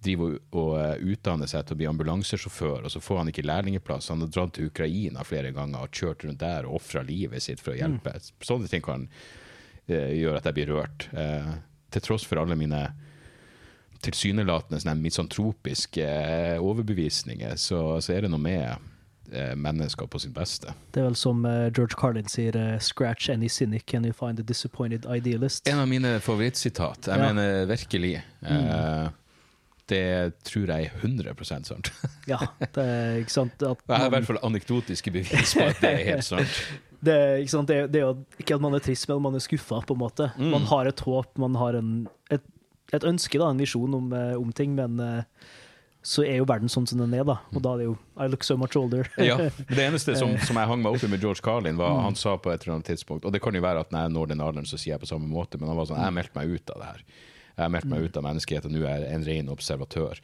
[0.00, 4.08] driver og, utdanner seg til å bli ambulansesjåfør, og så får han ikke lærlingeplass.
[4.12, 7.60] Han har dratt til Ukraina flere ganger og kjørt rundt der og ofra livet sitt
[7.60, 8.16] for å hjelpe.
[8.40, 11.10] Sånne ting kan uh, gjøre at jeg blir rørt.
[11.12, 11.58] Uh,
[11.92, 12.84] til tross for alle mine
[14.04, 18.66] tilsynelatende sånne misantropiske eh, overbevisninger, så, så er det noe med
[19.32, 20.74] eh, mennesker på sitt beste.
[20.94, 24.46] Det er vel som eh, George Carlin sier 'Scratch any cynic and you find a
[24.46, 25.68] disappointed idealist'.
[25.70, 27.06] En av mine favorittsitat.
[27.06, 27.32] Jeg Ja.
[27.32, 28.22] mener virkelig.
[28.42, 29.10] Mm.
[29.90, 31.90] Det tror jeg er 100 sant.
[32.28, 35.80] Ja, det er ikke sant at Jeg har i hvert fall anekdotiske bevis på at
[35.82, 36.60] det er helt sant.
[37.06, 37.68] det, er, ikke sant?
[37.68, 39.96] Det, er, det er jo ikke at man er trist, men man er skuffa, på
[39.96, 40.30] en måte.
[40.38, 40.52] Mm.
[40.54, 41.90] Man har et håp, man har en,
[42.30, 42.44] et,
[42.96, 45.22] et ønske, da, en visjon om, eh, om ting, men eh,
[46.02, 47.38] så er jo verden sånn som den er, da.
[47.52, 49.08] Og da er det jo I look so much older.
[49.20, 52.16] Ja, Det eneste som, som jeg hang meg opp i med George Carlin, var han
[52.16, 54.30] sa på et eller annet tidspunkt Og det kan jo være at når jeg når
[54.32, 56.54] den alderen, så sier jeg på samme måte, men han var sånn Jeg meldte meg
[56.56, 57.02] ut av det her.
[57.60, 60.22] Jeg meldte meg ut av menneskeheten, nå er jeg en ren observatør.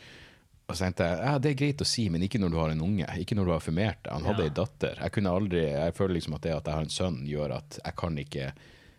[0.66, 2.72] Og så tenkte jeg ja, det er greit å si, men ikke når du har
[2.72, 3.06] en unge.
[3.20, 4.12] Ikke når du har formert deg.
[4.16, 4.48] Han hadde Ja.
[4.48, 4.96] ei datter.
[5.04, 7.78] Jeg kunne aldri, jeg føler liksom at det at jeg har en sønn, gjør at
[7.84, 8.48] jeg kan ikke,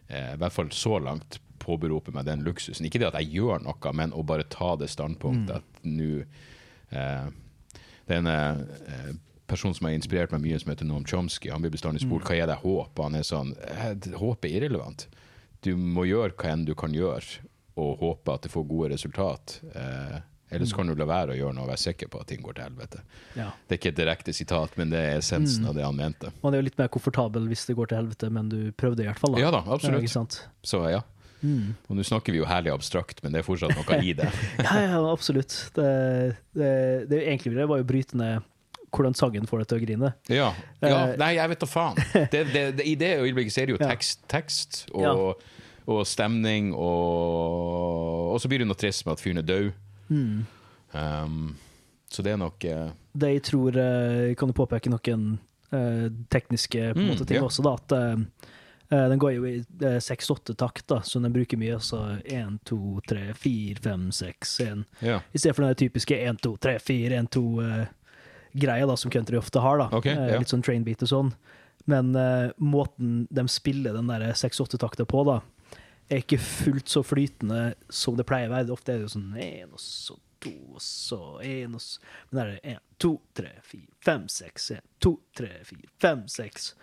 [0.08, 2.86] eh, i hvert fall så langt, påberope meg den luksusen.
[2.88, 6.24] Ikke det at jeg gjør noe, men å bare ta det standpunktet at nå
[6.92, 7.28] eh,
[8.08, 9.16] det er en eh,
[9.48, 11.52] person som har inspirert meg mye, som heter Noam Chomsky.
[11.52, 15.08] Han blir bestandig spurt hva er det håp, han er sånn eh, Håp er irrelevant.
[15.66, 17.44] Du må gjøre hva enn du kan gjøre,
[17.78, 19.60] og håpe at det får gode resultat.
[19.76, 20.18] Eh,
[20.56, 22.58] ellers kan du la være å gjøre noe og være sikker på at ting går
[22.58, 23.04] til helvete.
[23.36, 23.50] Ja.
[23.68, 26.32] Det er ikke et direkte sitat, men det er essensen av det han mente.
[26.46, 29.10] Man er jo litt mer komfortabel hvis det går til helvete, men du prøvde i
[29.10, 29.36] hvert fall.
[29.36, 29.44] Da.
[29.44, 30.40] Ja da, absolutt.
[30.64, 31.04] Så ja.
[31.44, 34.30] Og nå snakker vi jo herlig abstrakt, men det er fortsatt noe i det.
[34.66, 35.54] Ja, ja, absolutt.
[35.76, 35.90] Det,
[36.58, 36.72] det,
[37.12, 38.46] det egentlig ville å bryte ned
[38.94, 40.12] hvordan sangen får deg til å grine.
[40.32, 40.48] Ja.
[40.82, 41.98] ja Eh, nei, jeg vet da faen.
[42.32, 42.44] Det,
[42.88, 45.42] I det øyeblikket ser du jo tekst, tekst og,
[45.86, 49.72] og stemning, og, og så blir du noe trist med at fyren er død.
[50.08, 50.46] Mm.
[50.96, 51.42] Um,
[52.08, 55.26] så det er nok uh, Det jeg tror uh, Kan du påpeke noen
[55.76, 57.44] uh, tekniske på Mm, måte, ting ja.
[57.44, 57.76] også, da.
[57.76, 57.98] At
[58.90, 61.80] den går jo i eh, seks-åtte takter, så den bruker mye.
[61.84, 64.86] Så én, to, tre, fire, fem, seks, én.
[65.04, 69.78] I stedet for den typiske én, to, tre, fire, én, to-greia som country ofte har.
[69.78, 69.90] da.
[69.92, 70.40] Ok, Eh, ja.
[70.40, 71.34] Litt sånn trainbeat og sånn.
[71.88, 75.42] Men uh, måten de spiller den der seks-åtte-takta på, da,
[76.10, 78.72] er ikke fullt så flytende som det pleier å være.
[78.76, 82.40] Ofte er det jo sånn én, og så to, og så én, og så Men
[82.40, 84.72] der er det én, to, tre, fire, fem, seks.
[84.72, 86.74] En, to, tre, fire, fem, seks.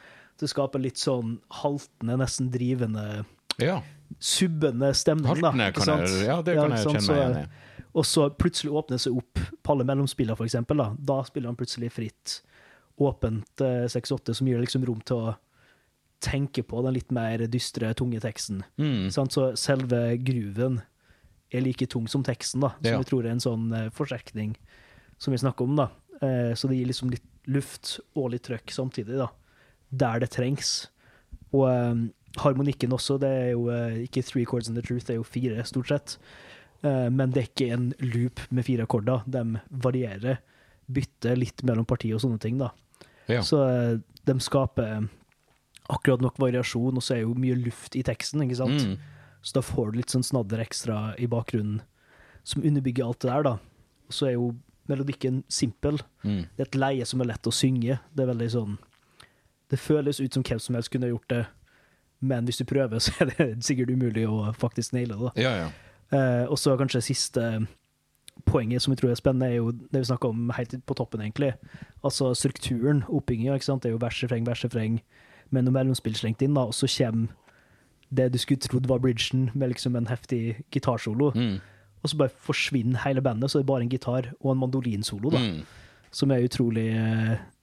[0.41, 3.24] Det skaper litt sånn haltende, nesten drivende,
[3.62, 3.78] ja.
[4.18, 5.53] subbende stemning, da.
[5.53, 7.45] Haltende ikke kan jeg, ja, det kan jeg kjenne meg igjen i.
[7.95, 10.82] og så plutselig åpner det seg opp på alle mellomspillene, eksempel.
[10.82, 12.41] Da, da spiller han plutselig fritt,
[12.99, 15.35] åpent eh, 6-8, som gir liksom rom til å
[16.24, 18.62] tenke på den litt mer dystre, tunge teksten.
[18.80, 19.11] Mm.
[19.14, 19.35] Sant?
[19.35, 20.80] Så selve gruven
[21.55, 22.99] er like tung som teksten, da, som Ja.
[22.99, 24.57] jeg tror er en sånn eh, forsterkning
[25.18, 25.76] som vi snakker om.
[25.76, 25.89] da.
[26.22, 29.28] Eh, så det gir liksom litt luft og litt trøkk samtidig, da,
[30.01, 30.74] der det trengs.
[31.55, 32.09] Og um,
[32.42, 35.26] harmonikken også, det er jo uh, ikke three chords and the truth, det er jo
[35.28, 36.16] fire, stort sett.
[36.84, 39.24] Uh, men det er ikke en loop med fire akkorder.
[39.26, 40.40] De varierer,
[40.92, 42.59] bytter litt mellom partier og sånne ting.
[42.61, 42.72] da.
[43.30, 43.42] Ja.
[43.47, 45.07] Så uh, de skaper
[45.92, 48.42] akkurat nok variasjon, og så er jo mye luft i teksten.
[48.45, 48.86] ikke sant?
[48.88, 48.97] Mm.
[49.45, 51.82] Så da får du litt sånn snadder ekstra i bakgrunnen
[52.45, 53.55] som underbygger alt det der, da.
[54.09, 54.55] Og så er jo
[54.90, 56.01] melodikken simpel.
[56.24, 56.45] Mm.
[56.57, 57.99] Det er et leie som er lett å synge.
[58.12, 58.74] Det er veldig sånn
[59.71, 61.45] Det føles ut som hvem som helst kunne gjort det,
[62.21, 65.33] men hvis du prøver, så er det sikkert umulig å faktisk naile det.
[65.45, 65.71] Ja, ja.
[66.12, 67.67] Uh, og så kanskje siste
[68.47, 71.23] poenget som jeg tror er spennende, er jo det vi snakka om helt på toppen,
[71.23, 71.53] egentlig.
[72.05, 73.57] Altså strukturen, oppbygginga.
[73.59, 75.01] Det er jo vers, refreng, vers, refreng,
[75.51, 77.33] med noe mellomspill slengt inn, da, og så kommer
[78.15, 81.33] det du skulle trodd var bridgen, med liksom en heftig gitarsolo.
[81.35, 81.57] Mm.
[82.03, 85.31] Og så bare forsvinner hele bandet, så det er bare en gitar og en mandolinsolo,
[85.31, 85.62] da, Mm.
[86.11, 86.91] som er utrolig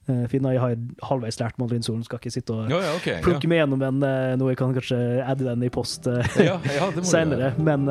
[0.08, 0.44] eh, eh, fin.
[0.52, 0.76] Jeg har
[1.08, 3.06] halvveis lært mandolinsoloen, skal ikke sitte og Ja, ja, ok.
[3.06, 3.20] Ja.
[3.24, 6.58] plukke meg gjennom den eh, noe jeg kan kanskje adde den i post eh, Ja,
[6.66, 7.88] ja, senere, men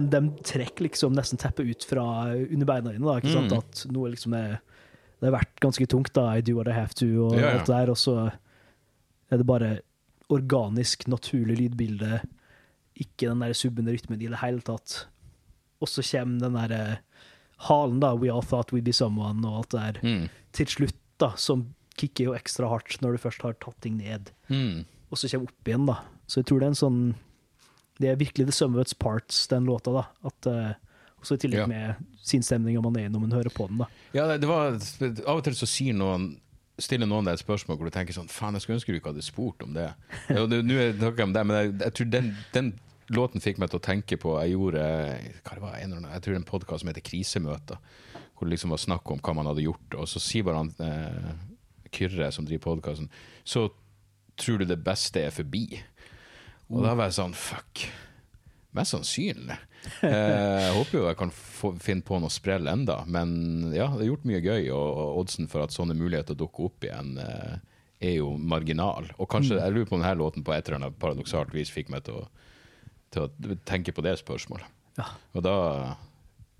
[0.00, 3.04] Men de trekker liksom nesten teppet ut fra under beina dine.
[3.04, 3.52] da, ikke sant?
[3.52, 3.58] Mm.
[3.60, 4.58] At noe liksom er
[5.20, 6.30] Det har vært ganske tungt, da.
[6.32, 7.50] I do what I have to, og Ja, ja.
[7.58, 7.90] alt det der.
[7.92, 8.14] Og så
[9.30, 9.80] er det bare
[10.32, 12.22] organisk, naturlig lydbilde.
[13.00, 15.06] Ikke den der subbende rytmen i det hele tatt.
[15.80, 16.96] Og så kommer den der eh,
[17.68, 18.14] halen, da.
[18.14, 20.00] We all thought we'd be someone, og alt det der.
[20.08, 20.28] Mm.
[20.56, 21.66] Til slutt, da, som
[22.00, 24.84] kicker jo ekstra hardt når du først har tatt ting ned Mm.
[25.12, 25.98] og så kommer opp igjen, da.
[26.26, 27.14] Så jeg tror det er en sånn
[28.00, 30.06] Det er virkelig the sum of its parts, den låta, da.
[30.24, 30.72] At, eh,
[31.20, 31.66] også i tillegg Ja.
[31.68, 31.94] med
[32.24, 33.86] sinnsstemninga man er i når man hører på den, da.
[34.16, 34.72] Ja, det det var
[35.28, 36.38] Av og til så sier noen
[36.80, 39.10] stiller noen deg et spørsmål hvor du tenker sånn Faen, jeg skulle ønske du ikke
[39.12, 39.90] hadde spurt om det.
[40.30, 42.70] Nå er det noe om det, men jeg, jeg tror den, den
[43.12, 44.80] låten fikk meg til å tenke på Jeg gjorde
[45.44, 47.76] hva det var, en, jeg tror en podkast som heter Krisemøter,
[48.32, 49.98] hvor det liksom var snakk om hva man hadde gjort.
[50.00, 51.34] Og så sier bare han eh,
[51.92, 53.10] Kyrre, som driver podkasten,
[53.44, 53.66] så
[54.40, 55.66] tror du det beste er forbi.
[56.70, 57.84] Og da var jeg sånn Fuck.
[58.76, 59.56] Mest sannsynlig.
[60.06, 64.04] Eh, jeg håper jo jeg kan få, finne på noe sprell enda, men ja, det
[64.04, 67.56] er gjort mye gøy, og, og oddsen for at sånne muligheter dukker opp igjen, eh,
[68.00, 69.10] er jo marginal.
[69.18, 71.90] Og kanskje, jeg lurer på om denne låten på et eller annet paradoksalt vis fikk
[71.92, 72.28] meg til å,
[73.10, 74.70] til å tenke på det spørsmålet.
[75.00, 75.08] Ja.
[75.34, 75.56] Og da,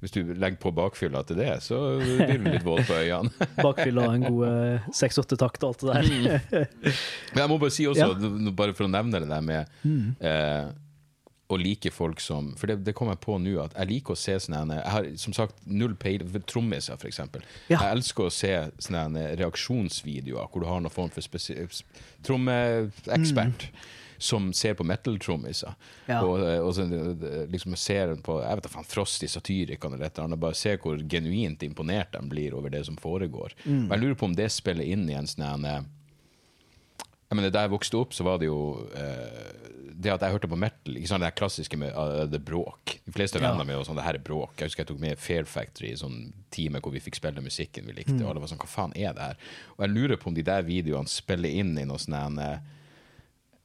[0.01, 3.49] hvis du legger på bakfylla til det, så blir du litt våt på øynene.
[3.67, 6.69] bakfylla og en god seks-åtte-takt og alt det der.
[7.35, 8.31] Men jeg må bare si også, Ja.
[8.31, 8.53] Mm.
[8.57, 9.83] bare for å nevne det der med
[10.25, 10.71] eh,
[11.51, 14.19] å like folk som For det, det kom jeg på nå, at jeg liker å
[14.23, 17.19] se sånne Jeg har som sagt null peil for trommiser, f.eks.
[17.67, 17.81] Ja.
[17.81, 18.53] Jeg elsker å se
[18.87, 21.59] sånne reaksjonsvideoer hvor du har noen form for spesi-
[22.23, 23.67] trommeekspert.
[24.21, 25.73] Som ser på metal-trommiser.
[25.73, 26.11] Mm.
[26.13, 26.19] Ja.
[26.23, 30.11] Og, og så, eh, liksom ser på jeg vet da faen, Frost i Satyricon eller
[30.11, 30.43] et eller annet.
[30.43, 33.57] Bare ser hvor genuint imponert de blir over det som foregår.
[33.65, 33.87] Mm.
[33.87, 35.81] Og jeg lurer på om det spiller inn i en sånn eh,
[37.31, 38.61] jeg mener, Da jeg vokste opp, så var det jo
[38.99, 40.97] eh, det at jeg hørte på metal.
[40.97, 42.97] ikke sant, Det klassiske med uh, det bråk.
[43.05, 43.45] De fleste Ja.
[43.47, 44.57] vennene mine og sånn, det her er bråk.
[44.57, 47.87] Jeg husker jeg tok med Fair Factory i sånn time hvor vi fikk spille musikken
[47.87, 48.17] vi likte.
[48.17, 48.25] Mm.
[48.25, 49.37] Og alle var sånn, hva faen er det her?
[49.77, 52.59] Og jeg lurer på om de der videoene spiller inn i noe sånn en, eh,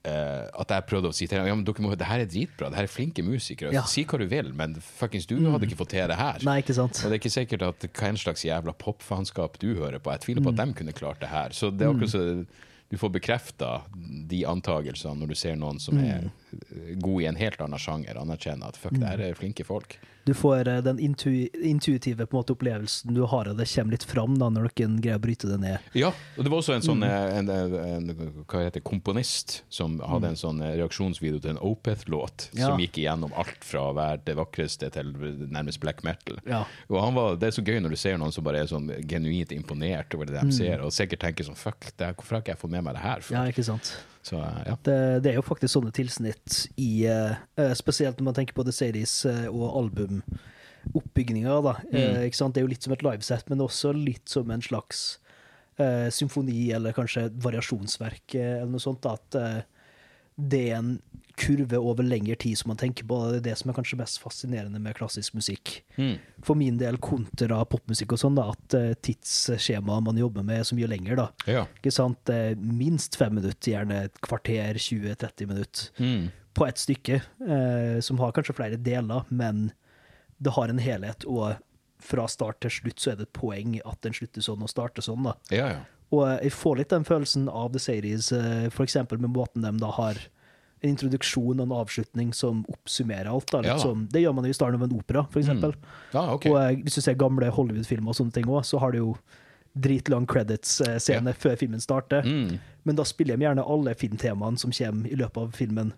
[0.05, 2.29] eh, at jeg prøvde å si til dem ja, men dere må, det her er
[2.29, 3.73] dritbra, det her er flinke musikere.
[3.73, 3.81] Ja.
[3.81, 3.91] Mm.
[3.91, 6.39] Si hva du vil, men fuckings du hadde ikke fått til det her.
[6.45, 7.01] Nei, ikke sant.
[7.01, 10.11] Og det er ikke sikkert at hva en slags jævla popfanskap du hører på.
[10.15, 10.71] Jeg tviler på at Mm.
[10.73, 11.49] de kunne klart det her.
[11.57, 12.45] Så det er akkurat så
[12.91, 13.81] du får bekrefta
[14.29, 16.31] de antagelsene når du ser noen som er Mm.
[17.01, 19.97] God i en helt annen sjanger, anerkjenner at fuck, det her er flinke folk.
[20.25, 24.39] Du får eh, den intu intuitive måte, opplevelsen du har, og det kommer litt fram
[24.41, 25.91] da, når noen greier å bryte det ned.
[25.93, 27.09] Ja, og det var også en sånn Mm.
[27.09, 28.09] eh, en, en,
[28.55, 32.71] en, komponist som hadde en sånn eh, reaksjonsvideo til en Opeth-låt Ja.
[32.71, 35.13] som gikk igjennom alt fra å være det vakreste til
[35.45, 36.39] nærmest black metal.
[36.47, 36.63] Ja.
[36.89, 38.89] Og han var, Det er så gøy når du ser noen som bare er sånn
[39.05, 42.55] genuint imponert over det de ser, og sikkert tenker sånn Fuck, det, hvorfor har ikke
[42.55, 43.21] jeg fått med meg det her?
[43.29, 43.33] Mm.
[43.37, 43.93] ja, ikke sant.
[44.25, 44.73] Så ja.
[44.81, 48.73] Det, det er jo faktisk sånne tilsnitt i eh, Spesielt når man tenker på The
[48.73, 51.61] Series eh, og albumoppbygninger.
[51.67, 51.75] da.
[51.91, 52.49] Eh, ikke?
[52.49, 55.05] Det er jo litt som et livesett, men også litt som en slags
[55.77, 59.05] uh, symfoni eller kanskje variasjonsverk eller noe sånt.
[59.05, 59.74] da, At
[60.37, 60.95] det er en
[61.35, 63.17] kurve over lengre tid som man tenker på.
[63.31, 65.81] Det er det som er kanskje mest fascinerende med klassisk musikk.
[65.99, 66.13] Mm.
[66.47, 70.67] For min del kontra popmusikk og sånn, da, at uh, tidsskjemaet man jobber med, er
[70.69, 71.19] så mye lenger.
[71.19, 71.27] da.
[71.51, 71.65] ja.
[71.81, 72.31] Ikke sant?
[72.31, 76.29] Eh, Minst fem minutter, gjerne et kvarter, 20-30 minutter Mm.
[76.55, 79.73] på ett stykke, eh, som har kanskje flere deler, men
[80.39, 81.57] det har en helhet, og
[81.99, 85.01] fra start til slutt så er det et poeng at den slutter sånn og starter
[85.03, 85.23] sånn.
[85.27, 85.35] da.
[85.51, 85.83] ja, ja.
[86.13, 88.75] Og eh, jeg får litt den følelsen av The Series, f.eks.
[88.75, 90.19] for eksempel med måten de da har
[90.85, 93.49] en introduksjon og en avslutning som oppsummerer alt.
[93.51, 93.63] da.
[93.65, 93.81] Ja da.
[93.81, 95.75] som, det gjør man jo i starten av en opera, for eksempel.
[96.13, 96.51] Ah, okay.
[96.51, 99.11] Og eh, hvis du ser gamle Hollywood-filmer og sånne ting også, så har du jo
[99.75, 102.23] dritlang credits-scene før filmen starter.
[102.23, 102.57] Mm.
[102.87, 105.91] Men da spiller de gjerne alle filmtemaene som kommer i løpet av filmen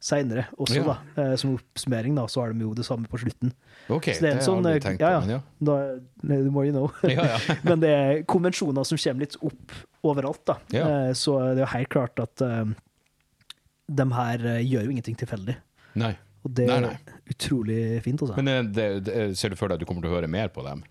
[0.00, 0.84] seinere også, Ja.
[0.88, 1.22] da.
[1.22, 3.52] Eh, som oppsummering, da, så har de jo det samme på slutten.
[3.88, 5.20] Okay, Så det er en det sånn jeg eh, tenkt ja, på, ja.
[5.20, 5.40] men ja.
[5.60, 5.76] Da,
[6.22, 6.90] the you know.
[7.16, 7.56] Ja, ja.
[7.68, 10.56] Men det er konvensjoner som kommer litt opp overalt, da.
[10.72, 12.64] Eh, så det er jo helt klart at eh,
[13.90, 15.56] de her eh, gjør jo ingenting tilfeldig.
[16.00, 16.14] Nei.
[16.46, 16.94] Og det er nei.
[17.28, 18.36] utrolig fint, Også.
[18.40, 20.48] Men eh, det, det, ser du for deg at du kommer til å høre mer
[20.54, 20.82] på dem?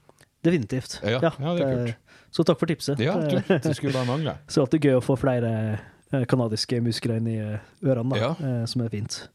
[0.46, 1.00] Definitivt.
[1.04, 1.96] Ja, ja, det er kult.
[2.30, 3.00] Så takk for tipset.
[3.02, 4.36] Ja, du, Eh, det skulle bare mangle.
[4.48, 5.88] Så alltid gøy å få flere eh,
[6.28, 8.30] kanadiske musikere inn i eh, ørene, da, Ja.
[8.40, 9.30] eh, som er fint.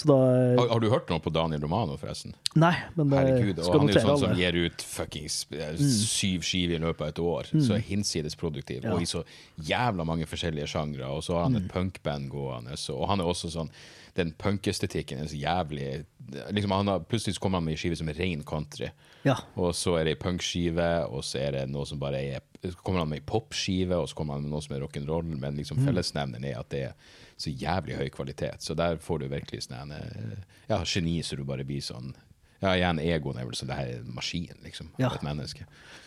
[0.00, 2.32] Så da eh, Har, har du hørt noe på Daniel Romano, forresten?
[2.56, 3.90] Nei, men det Herregud, skal notere alle.
[3.90, 7.22] han er jo sånn som gir ut fuckings eh, syv skiver i løpet av et
[7.24, 7.50] år.
[7.68, 8.94] Så hinsides produktiv, Ja.
[8.96, 9.24] og i så
[9.70, 11.10] jævla mange forskjellige sjangre.
[11.12, 13.70] Og så har han et punkband gående, så, og han er også sånn
[14.16, 16.04] Den punkestetikken er så jævlig
[16.50, 18.88] liksom han har, Plutselig kommer han med ei skive som er ren country,
[19.24, 19.36] Ja.
[19.54, 22.74] og så er det ei punkskive, og så er det noe som bare er så
[22.84, 25.56] kommer han med ei popskive, og så kommer han med noe som er rock'n'roll, men
[25.56, 26.94] liksom fellesnevneren er at det er
[27.40, 28.62] så jævlig høy kvalitet.
[28.64, 32.12] Så der får du virkelig sånn en, eh, ja, geni, så du bare blir sånn
[32.60, 35.08] Ja, igjen, egoen er vel sånn det her er en maskin, liksom, Ja.
[35.14, 35.64] et menneske.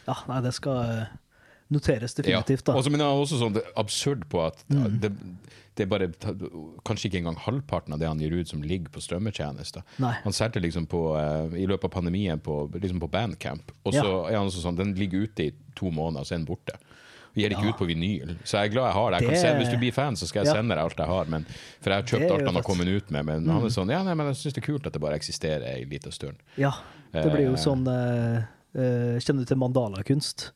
[0.07, 1.05] ja, nei, det skal eh,
[1.71, 2.73] noteres definitivt, Ja.
[2.73, 2.77] da.
[2.77, 4.99] Også, men det er også sånn det er absurd på at mm.
[5.01, 5.11] det,
[5.75, 6.07] det er bare
[6.85, 9.81] kanskje ikke engang halvparten av det han gir ut som ligger på strømmetjenester.
[9.97, 14.29] Han solgte liksom på, eh, i løpet av pandemien på, liksom på Bandcamp, og så
[14.29, 16.77] er han sånn, den ligger ute i to måneder, så er den borte.
[17.33, 17.69] Og gir ikke Ja.
[17.73, 18.35] ut på vinyl.
[18.45, 19.19] Så jeg er glad jeg har det.
[19.19, 21.07] Jeg kan Det- sende, hvis du blir fan, så skal jeg sende deg alt jeg
[21.07, 21.25] har.
[21.25, 21.45] Men,
[21.81, 22.61] for jeg har kjøpt alt han har.
[22.61, 22.69] Mm.
[22.69, 23.25] kommet ut med.
[23.25, 25.15] Men han er sånn, ja, nei, men jeg syns det er kult at det bare
[25.17, 26.35] eksisterer ei lita stund.
[26.57, 26.71] Ja,
[27.11, 27.63] det blir jo Eh.
[27.65, 28.45] sånn uh,
[28.75, 30.51] Kjenner du til mandalakunst?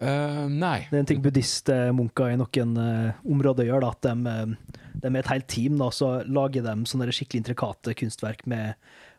[0.00, 0.86] Uh, nei.
[0.90, 4.56] Det er en ting buddhistmunker i noen uh, områder gjør, da, at de,
[5.00, 8.74] de er et helt team, da, så lager de sånne skikkelig intrikate kunstverk med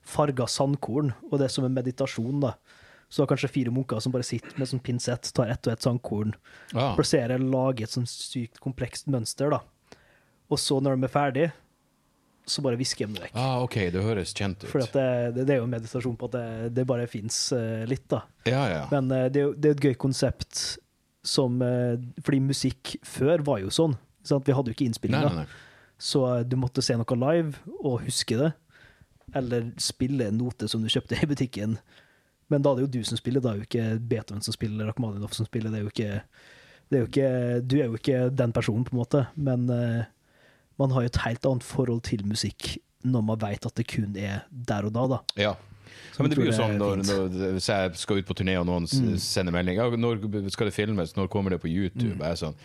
[0.07, 2.53] farga sandkorn, og det er som en meditasjon, da.
[3.09, 6.33] Så kanskje fire munker som bare sitter med sånn pinsett, tar ett og ett sandkorn,
[6.73, 6.89] ja.
[6.97, 9.61] plasserer, lager et sånn sykt komplekst mønster, da.
[10.51, 11.45] Og så, når de er ferdig,
[12.47, 13.37] så bare visker de det vekk.
[13.39, 14.69] ah, OK, det høres kjent ut.
[14.71, 17.39] For det, det, er jo en meditasjon på at det, det bare fins
[17.87, 18.21] litt, da.
[18.47, 18.83] Ja, ja.
[18.91, 20.61] Men uh, det, det er et gøy konsept
[21.27, 23.97] som uh, Fordi musikk før var jo sånn.
[24.27, 24.47] Sant?
[24.47, 25.47] Vi hadde jo ikke innspillinger.
[25.97, 28.51] Så eh, du måtte se noe live og huske det.
[29.35, 31.77] Eller spille en note som du kjøpte i butikken.
[32.49, 34.75] Men da er det jo du som spiller, da er jo ikke Beethoven som spiller,
[34.77, 35.73] eller Rachmaninoff som spiller.
[35.73, 36.19] Det er jo ikke,
[36.87, 37.31] det er jo ikke
[37.67, 39.25] Du er jo ikke den personen, på en måte.
[39.35, 40.03] Men uh,
[40.79, 44.15] man har jo et helt annet forhold til musikk når man vet at det kun
[44.19, 45.19] er der og da, da.
[45.39, 45.55] Ja.
[46.13, 47.03] Så Ja, men det blir jo sånn når.
[47.03, 47.37] Mm.
[47.37, 49.13] når, jeg skal ut på turné og noen mm.
[49.21, 52.17] sender melding ja, Når skal det filmes, når kommer det på YouTube?
[52.17, 52.23] Mm.
[52.25, 52.57] Jeg er sånn,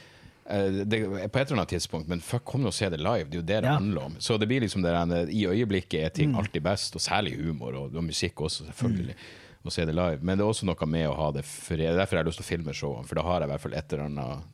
[0.46, 3.28] eh, det, på et eller annet tidspunkt, men fuck, kom nå og se det live.
[3.28, 3.76] Det er jo det det Ja.
[3.76, 4.16] handler om.
[4.18, 6.38] Så det blir liksom det der, I øyeblikket er ting Mm.
[6.40, 9.16] alltid best, og særlig humor, og, og musikk også, selvfølgelig.
[9.64, 10.18] Å se det live.
[10.22, 12.32] Men det er også noe med å ha det for, det er Derfor har jeg
[12.32, 14.44] lyst til å filme showene, for da har jeg i hvert fall et eller annet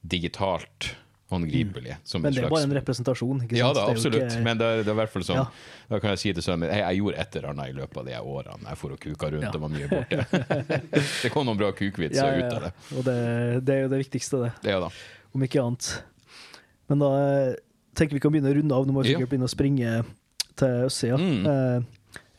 [0.00, 0.94] digitalt
[1.30, 1.92] håndgripelig.
[1.94, 2.22] Mm.
[2.24, 3.42] Men det er bare en representasjon.
[3.44, 3.76] Ikke ja sant?
[3.76, 4.22] da, Det er absolutt.
[4.32, 5.44] ikke- Men det er, det er i hvert fall sånn Ja.
[5.90, 7.96] Da kan jeg si til sønnen min jeg, jeg gjorde et eller annet i løpet
[7.96, 9.50] av de årene jeg for og kuka rundt Ja.
[9.54, 10.90] og var mye borte.
[11.22, 12.72] det kom noen bra kukvitser Ja, ja, ut av det.
[12.96, 14.52] Og det, det er jo det viktigste, det.
[14.72, 14.88] Ja da.
[15.34, 16.02] Om ikke annet.
[16.88, 17.54] Men da eh,
[17.94, 18.86] tenker vi kan begynne å runde av.
[18.86, 19.18] Nå må vi Ja.
[19.18, 20.04] sikkert begynne å springe
[20.56, 21.16] til østsida.
[21.16, 21.46] Mm.
[21.46, 21.82] Eh,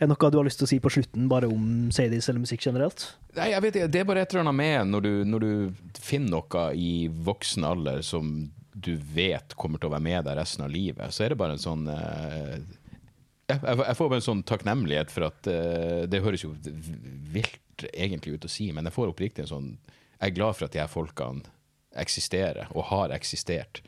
[0.01, 2.41] er det noe du har lyst til å si på slutten, bare om Sadies eller
[2.41, 3.03] musikk generelt?
[3.37, 6.01] Nei, jeg vet ikke, Det er bare et eller annet med når du, når du
[6.01, 6.93] finner noe i
[7.29, 11.25] voksen alder som du vet kommer til å være med deg resten av livet, så
[11.25, 12.57] er det bare en sånn eh,
[13.51, 16.53] jeg jeg får bare en sånn takknemlighet for at eh, Det høres jo
[17.35, 19.69] vilt egentlig ut å si, men jeg får oppriktig en sånn
[20.17, 21.45] Jeg er glad for at de her folkene
[21.91, 23.81] eksisterer, og har eksistert.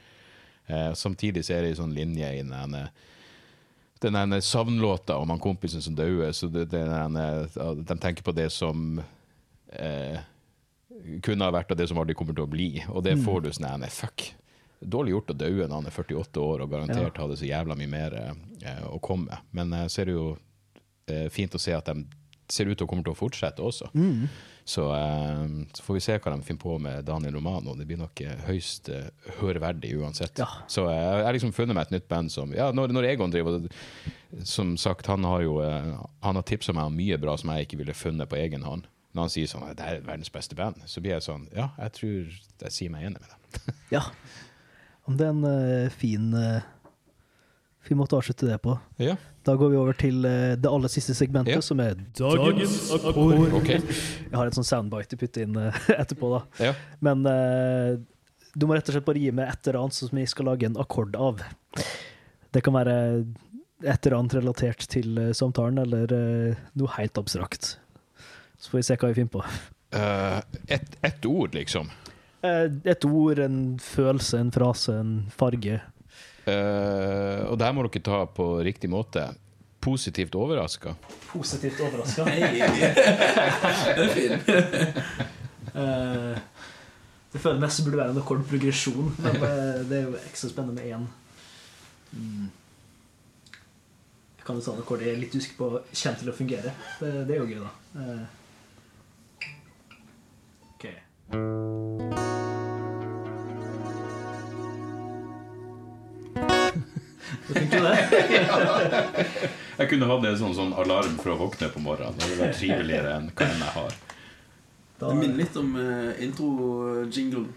[0.67, 2.89] Eh, samtidig så er det en sånn linje i den ene
[4.03, 7.25] den ene savnlåta om han kompisen som døde, så det, det ene,
[7.79, 9.01] de tenker på det som
[9.71, 10.21] eh,
[11.23, 12.69] kunne ha vært og det som aldri kommer til å bli.
[12.91, 14.29] Og det får du sånn nei, fuck.
[14.83, 17.91] Dårlig gjort å daue når han er 48 år og garantert hadde så jævla mye
[17.91, 19.51] mer eh, å komme med.
[19.55, 20.25] Men eh, så er det jo
[21.07, 22.03] eh, fint å se at de
[22.51, 23.87] ser ut til å komme til å fortsette også.
[24.65, 27.75] Så, eh, så får vi se hva de finner på med Daniel Romano.
[27.75, 29.09] Det blir nok eh, høyst eh,
[29.41, 30.39] hørverdig uansett.
[30.39, 30.47] Ja.
[30.71, 33.67] Så jeg har liksom funnet meg et nytt band som Ja, når, når Egon driver
[34.47, 37.81] Som sagt, han har jo Han har tipsa meg om mye bra som jeg ikke
[37.81, 38.87] ville funnet på egen hånd.
[39.13, 41.97] Når han sier sånn det er verdens beste band, så blir jeg sånn Ja, jeg
[41.99, 43.75] tror jeg sier meg enig med dem.
[43.99, 44.07] Ja.
[45.03, 46.29] Om det er en fin,
[47.83, 48.77] fin måte å avslutte det på.
[49.03, 51.61] Ja, Da går vi over til eh, det aller siste segmentet, Ja.
[51.61, 53.53] som er Dagens akkord.
[53.59, 53.81] Okay.
[53.83, 56.69] Jeg har et sånn soundbite å putte inn eh, etterpå, da.
[56.69, 56.73] Ja.
[57.03, 57.97] Men uh,
[58.55, 60.69] du må rett og slett bare gi meg et eller annet som vi skal lage
[60.69, 61.43] en akkord av.
[62.53, 62.95] Det kan være
[63.83, 67.73] et eller annet relatert til samtalen, eller uh, noe helt abstrakt.
[68.61, 69.43] Så får vi se hva vi finner på.
[69.93, 70.39] Uh,
[70.71, 71.91] ett et ord, liksom.
[72.43, 75.79] Eh, et ord, en følelse, en frase, en farge.
[76.45, 79.29] Eh, og det her må dere ta på riktig måte.
[79.83, 80.95] Positivt overraska.
[81.27, 82.23] Positivt overraska.
[83.97, 84.49] Det er fint.
[85.73, 86.37] Eh,
[87.33, 90.91] det føler mest burde være en akkordprogresjon, men eh, det er jo ekstra spennende med
[90.93, 91.07] én.
[92.11, 92.51] Mm.
[94.37, 96.75] Jeg kan jo ta en akkord jeg er litt usikker på kommer til å fungere.
[96.99, 97.71] Det, det er jo gøy, da.
[97.97, 98.23] Uh.
[100.75, 102.42] ok.
[107.47, 109.29] Det funker det.
[109.77, 112.17] Jeg kunne hatt en sånn, sånn alarm for å våkne på morgenen.
[112.17, 113.95] Det hadde vært triveligere enn hva enn jeg har.
[114.99, 117.47] Da, Det minner litt om uh, intro-jingle.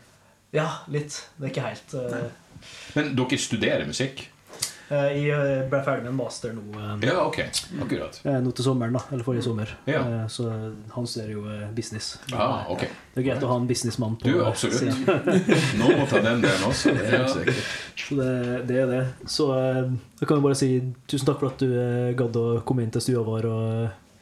[0.56, 1.18] ja, litt.
[1.36, 2.24] Det er ikke helt uh...
[2.96, 4.26] Men dere studerer musikk?
[4.90, 6.62] Eh, Jeg eh, ble ferdig med en master nå.
[6.78, 7.38] eh, Ja, ok.
[7.82, 8.20] Akkurat.
[8.24, 9.02] Eh, Nå til sommeren, da.
[9.12, 9.72] Eller forrige sommer.
[9.86, 10.00] Ja.
[10.22, 10.46] Eh, Så
[10.94, 12.18] han studerer jo eh, business.
[12.32, 12.86] Ah, eh, ok.
[13.14, 14.82] Det er greit å ha en businessmann på Du, absolutt.
[15.80, 16.94] Noen må ta den delen også.
[16.96, 17.28] Det er Ja.
[18.06, 19.04] Så det, det er det.
[19.26, 19.60] Så da
[20.20, 20.68] jeg kan jo bare si
[21.08, 23.48] tusen takk for at du eh, gadd å komme inn til stua vår.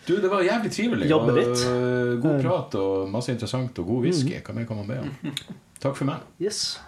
[0.04, 1.06] Du, det var jævlig trivelig.
[1.08, 1.62] Jobbe litt.
[1.68, 2.42] Og God Eh.
[2.44, 4.36] prat og masse interessant og god whisky.
[4.44, 5.34] Hva mer kan man be om?
[5.80, 6.20] Takk for meg.
[6.40, 6.78] yes.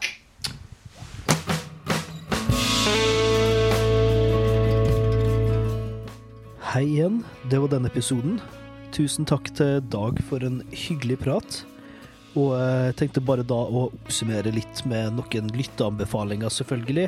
[6.77, 7.23] Hei igjen.
[7.48, 8.35] Det var denne episoden.
[8.93, 11.55] Tusen takk til Dag for en hyggelig prat.
[12.36, 17.07] Og jeg tenkte bare da å oppsummere litt med noen lytteanbefalinger, selvfølgelig.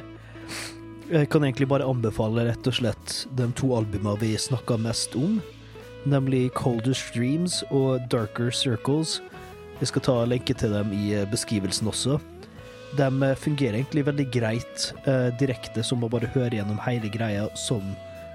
[1.10, 5.36] Jeg kan egentlig bare anbefale rett og slett de to albumene vi snakka mest om,
[6.08, 9.18] nemlig Colder Streams og Darker Circles.
[9.82, 12.16] Jeg skal ta lenke til dem i beskrivelsen også.
[12.96, 17.84] De fungerer egentlig veldig greit eh, direkte, som å bare høre gjennom hele greia som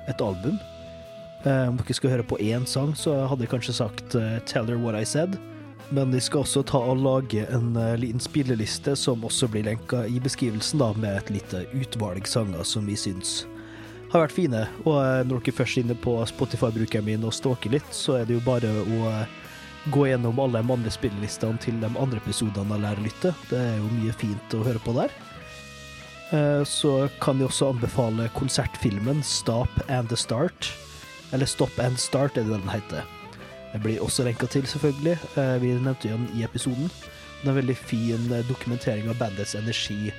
[0.05, 0.61] et album.
[1.43, 4.69] Eh, om dere skal høre på én sang, så hadde jeg kanskje sagt eh, 'Tell
[4.69, 5.35] her what I said'.
[5.91, 10.05] Men de skal også ta og lage en eh, liten spilleliste som også blir lenka
[10.07, 13.43] i beskrivelsen, da, med et lite utvalg sanger som vi syns
[14.13, 14.61] har vært fine.
[14.85, 18.37] Og når dere først er inne på Spotify-brukeren min og stalker litt, så er det
[18.37, 19.11] jo bare å
[19.91, 23.33] gå gjennom alle de andre spillelistene til de andre episodene av Lærerlytte.
[23.49, 25.17] Det er jo mye fint å høre på der.
[26.69, 30.69] Så kan jeg også anbefale konsertfilmen Stop and the Start.
[31.33, 33.03] Eller Stop and Start, er det den heter.
[33.73, 35.17] Det blir også lenka til, selvfølgelig.
[35.37, 36.91] Eh, Vi nevnte den i episoden.
[37.41, 40.13] Det er en veldig fin eh, dokumentering av bandets energi,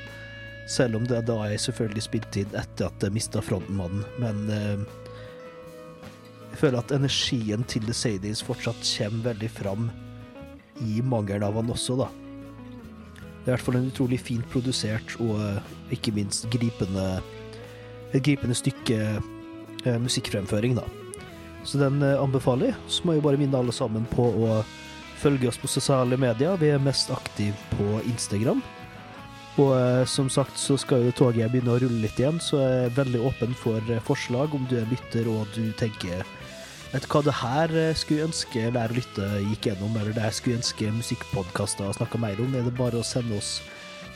[0.67, 4.03] selv om det da er selvfølgelig spilt inn etter at jeg mista frontmannen.
[4.19, 4.83] Men eh,
[6.51, 9.89] jeg føler at energien til The Sadies fortsatt kommer veldig fram
[10.83, 12.11] i mangel av han også, da.
[13.45, 17.07] Det er i hvert fall en utrolig fint produsert og eh, ikke minst gripende
[18.15, 18.99] et gripende stykke
[19.85, 20.85] eh, musikkfremføring, da.
[21.65, 22.79] Så den eh, anbefaler jeg.
[22.89, 24.63] Så må jeg bare minne alle sammen på å
[25.21, 26.57] følge oss på sosiale medier.
[26.61, 28.63] Vi er mest aktive på Instagram.
[29.61, 32.89] Og eh, som sagt så skal jo toget begynne å rulle litt igjen, så jeg
[32.89, 36.27] er veldig åpen for eh, forslag om du er lytter og du tenker
[36.95, 40.35] Vet du hva, det her skulle ønske Lære å lytte gikk gjennom, eller det her
[40.37, 42.55] skulle ønske musikkpodkaster snakka mer om.
[42.55, 43.57] Er det bare å sende oss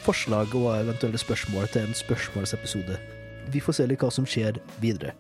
[0.08, 2.98] forslag og eventuelle spørsmål til en spørsmålsepisode.
[3.52, 5.14] Vi får se litt hva som skjer videre.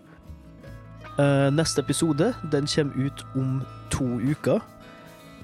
[1.18, 4.60] Eh, neste episode den kommer ut om to uker.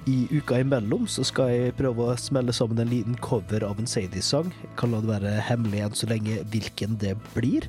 [0.07, 3.89] I uka imellom så skal jeg prøve å smelle sammen en liten cover av en
[3.89, 4.53] Sadie-sang.
[4.79, 7.67] Kan la det være hemmelig enn så lenge hvilken det blir.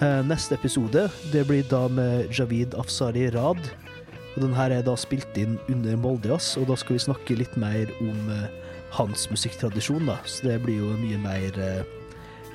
[0.00, 3.60] Eh, neste episode det blir da med Javid Afsari Rad.
[4.34, 7.58] Og den her er da spilt inn under Moldejazz, og da skal vi snakke litt
[7.60, 8.48] mer om eh,
[8.96, 10.16] hans musikktradisjon, da.
[10.24, 11.60] Så det blir jo mye mer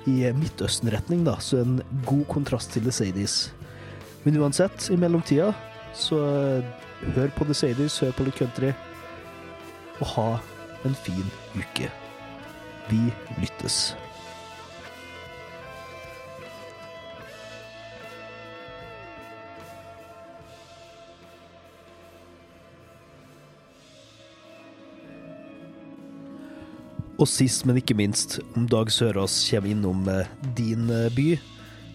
[0.10, 1.38] i Midtøsten-retning, da.
[1.38, 3.42] Så en god kontrast til The Sadies.
[4.24, 5.54] Men uansett, i mellomtida,
[5.96, 6.66] så eh,
[7.16, 8.74] hør på The Sadies, hør på litt country,
[10.00, 10.30] og ha
[10.88, 11.26] en fin
[11.56, 11.88] uke.
[12.90, 13.02] Vi
[13.40, 13.96] lyttes.
[27.20, 31.34] Og sist, men ikke minst, om Dag Sørås kommer innom eh, din eh, by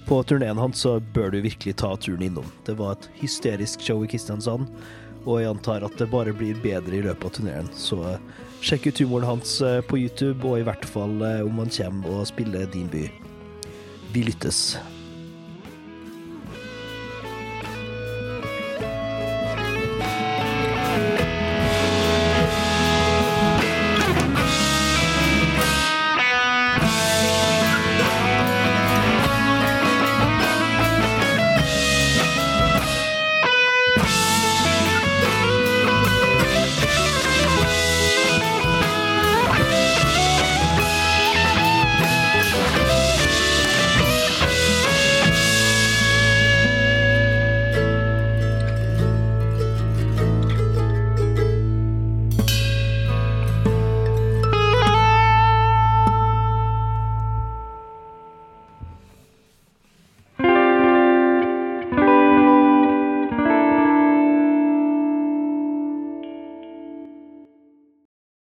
[0.07, 2.47] på turneen hans, så bør du virkelig ta turen innom.
[2.67, 4.69] Det var et hysterisk show i Kristiansand,
[5.25, 7.71] og jeg antar at det bare blir bedre i løpet av turneen.
[7.77, 8.19] Så eh,
[8.65, 12.21] sjekk ut humoren hans eh, på YouTube, og i hvert fall eh, om han kommer
[12.21, 13.07] og spiller din by.
[14.15, 14.75] Vi lyttes.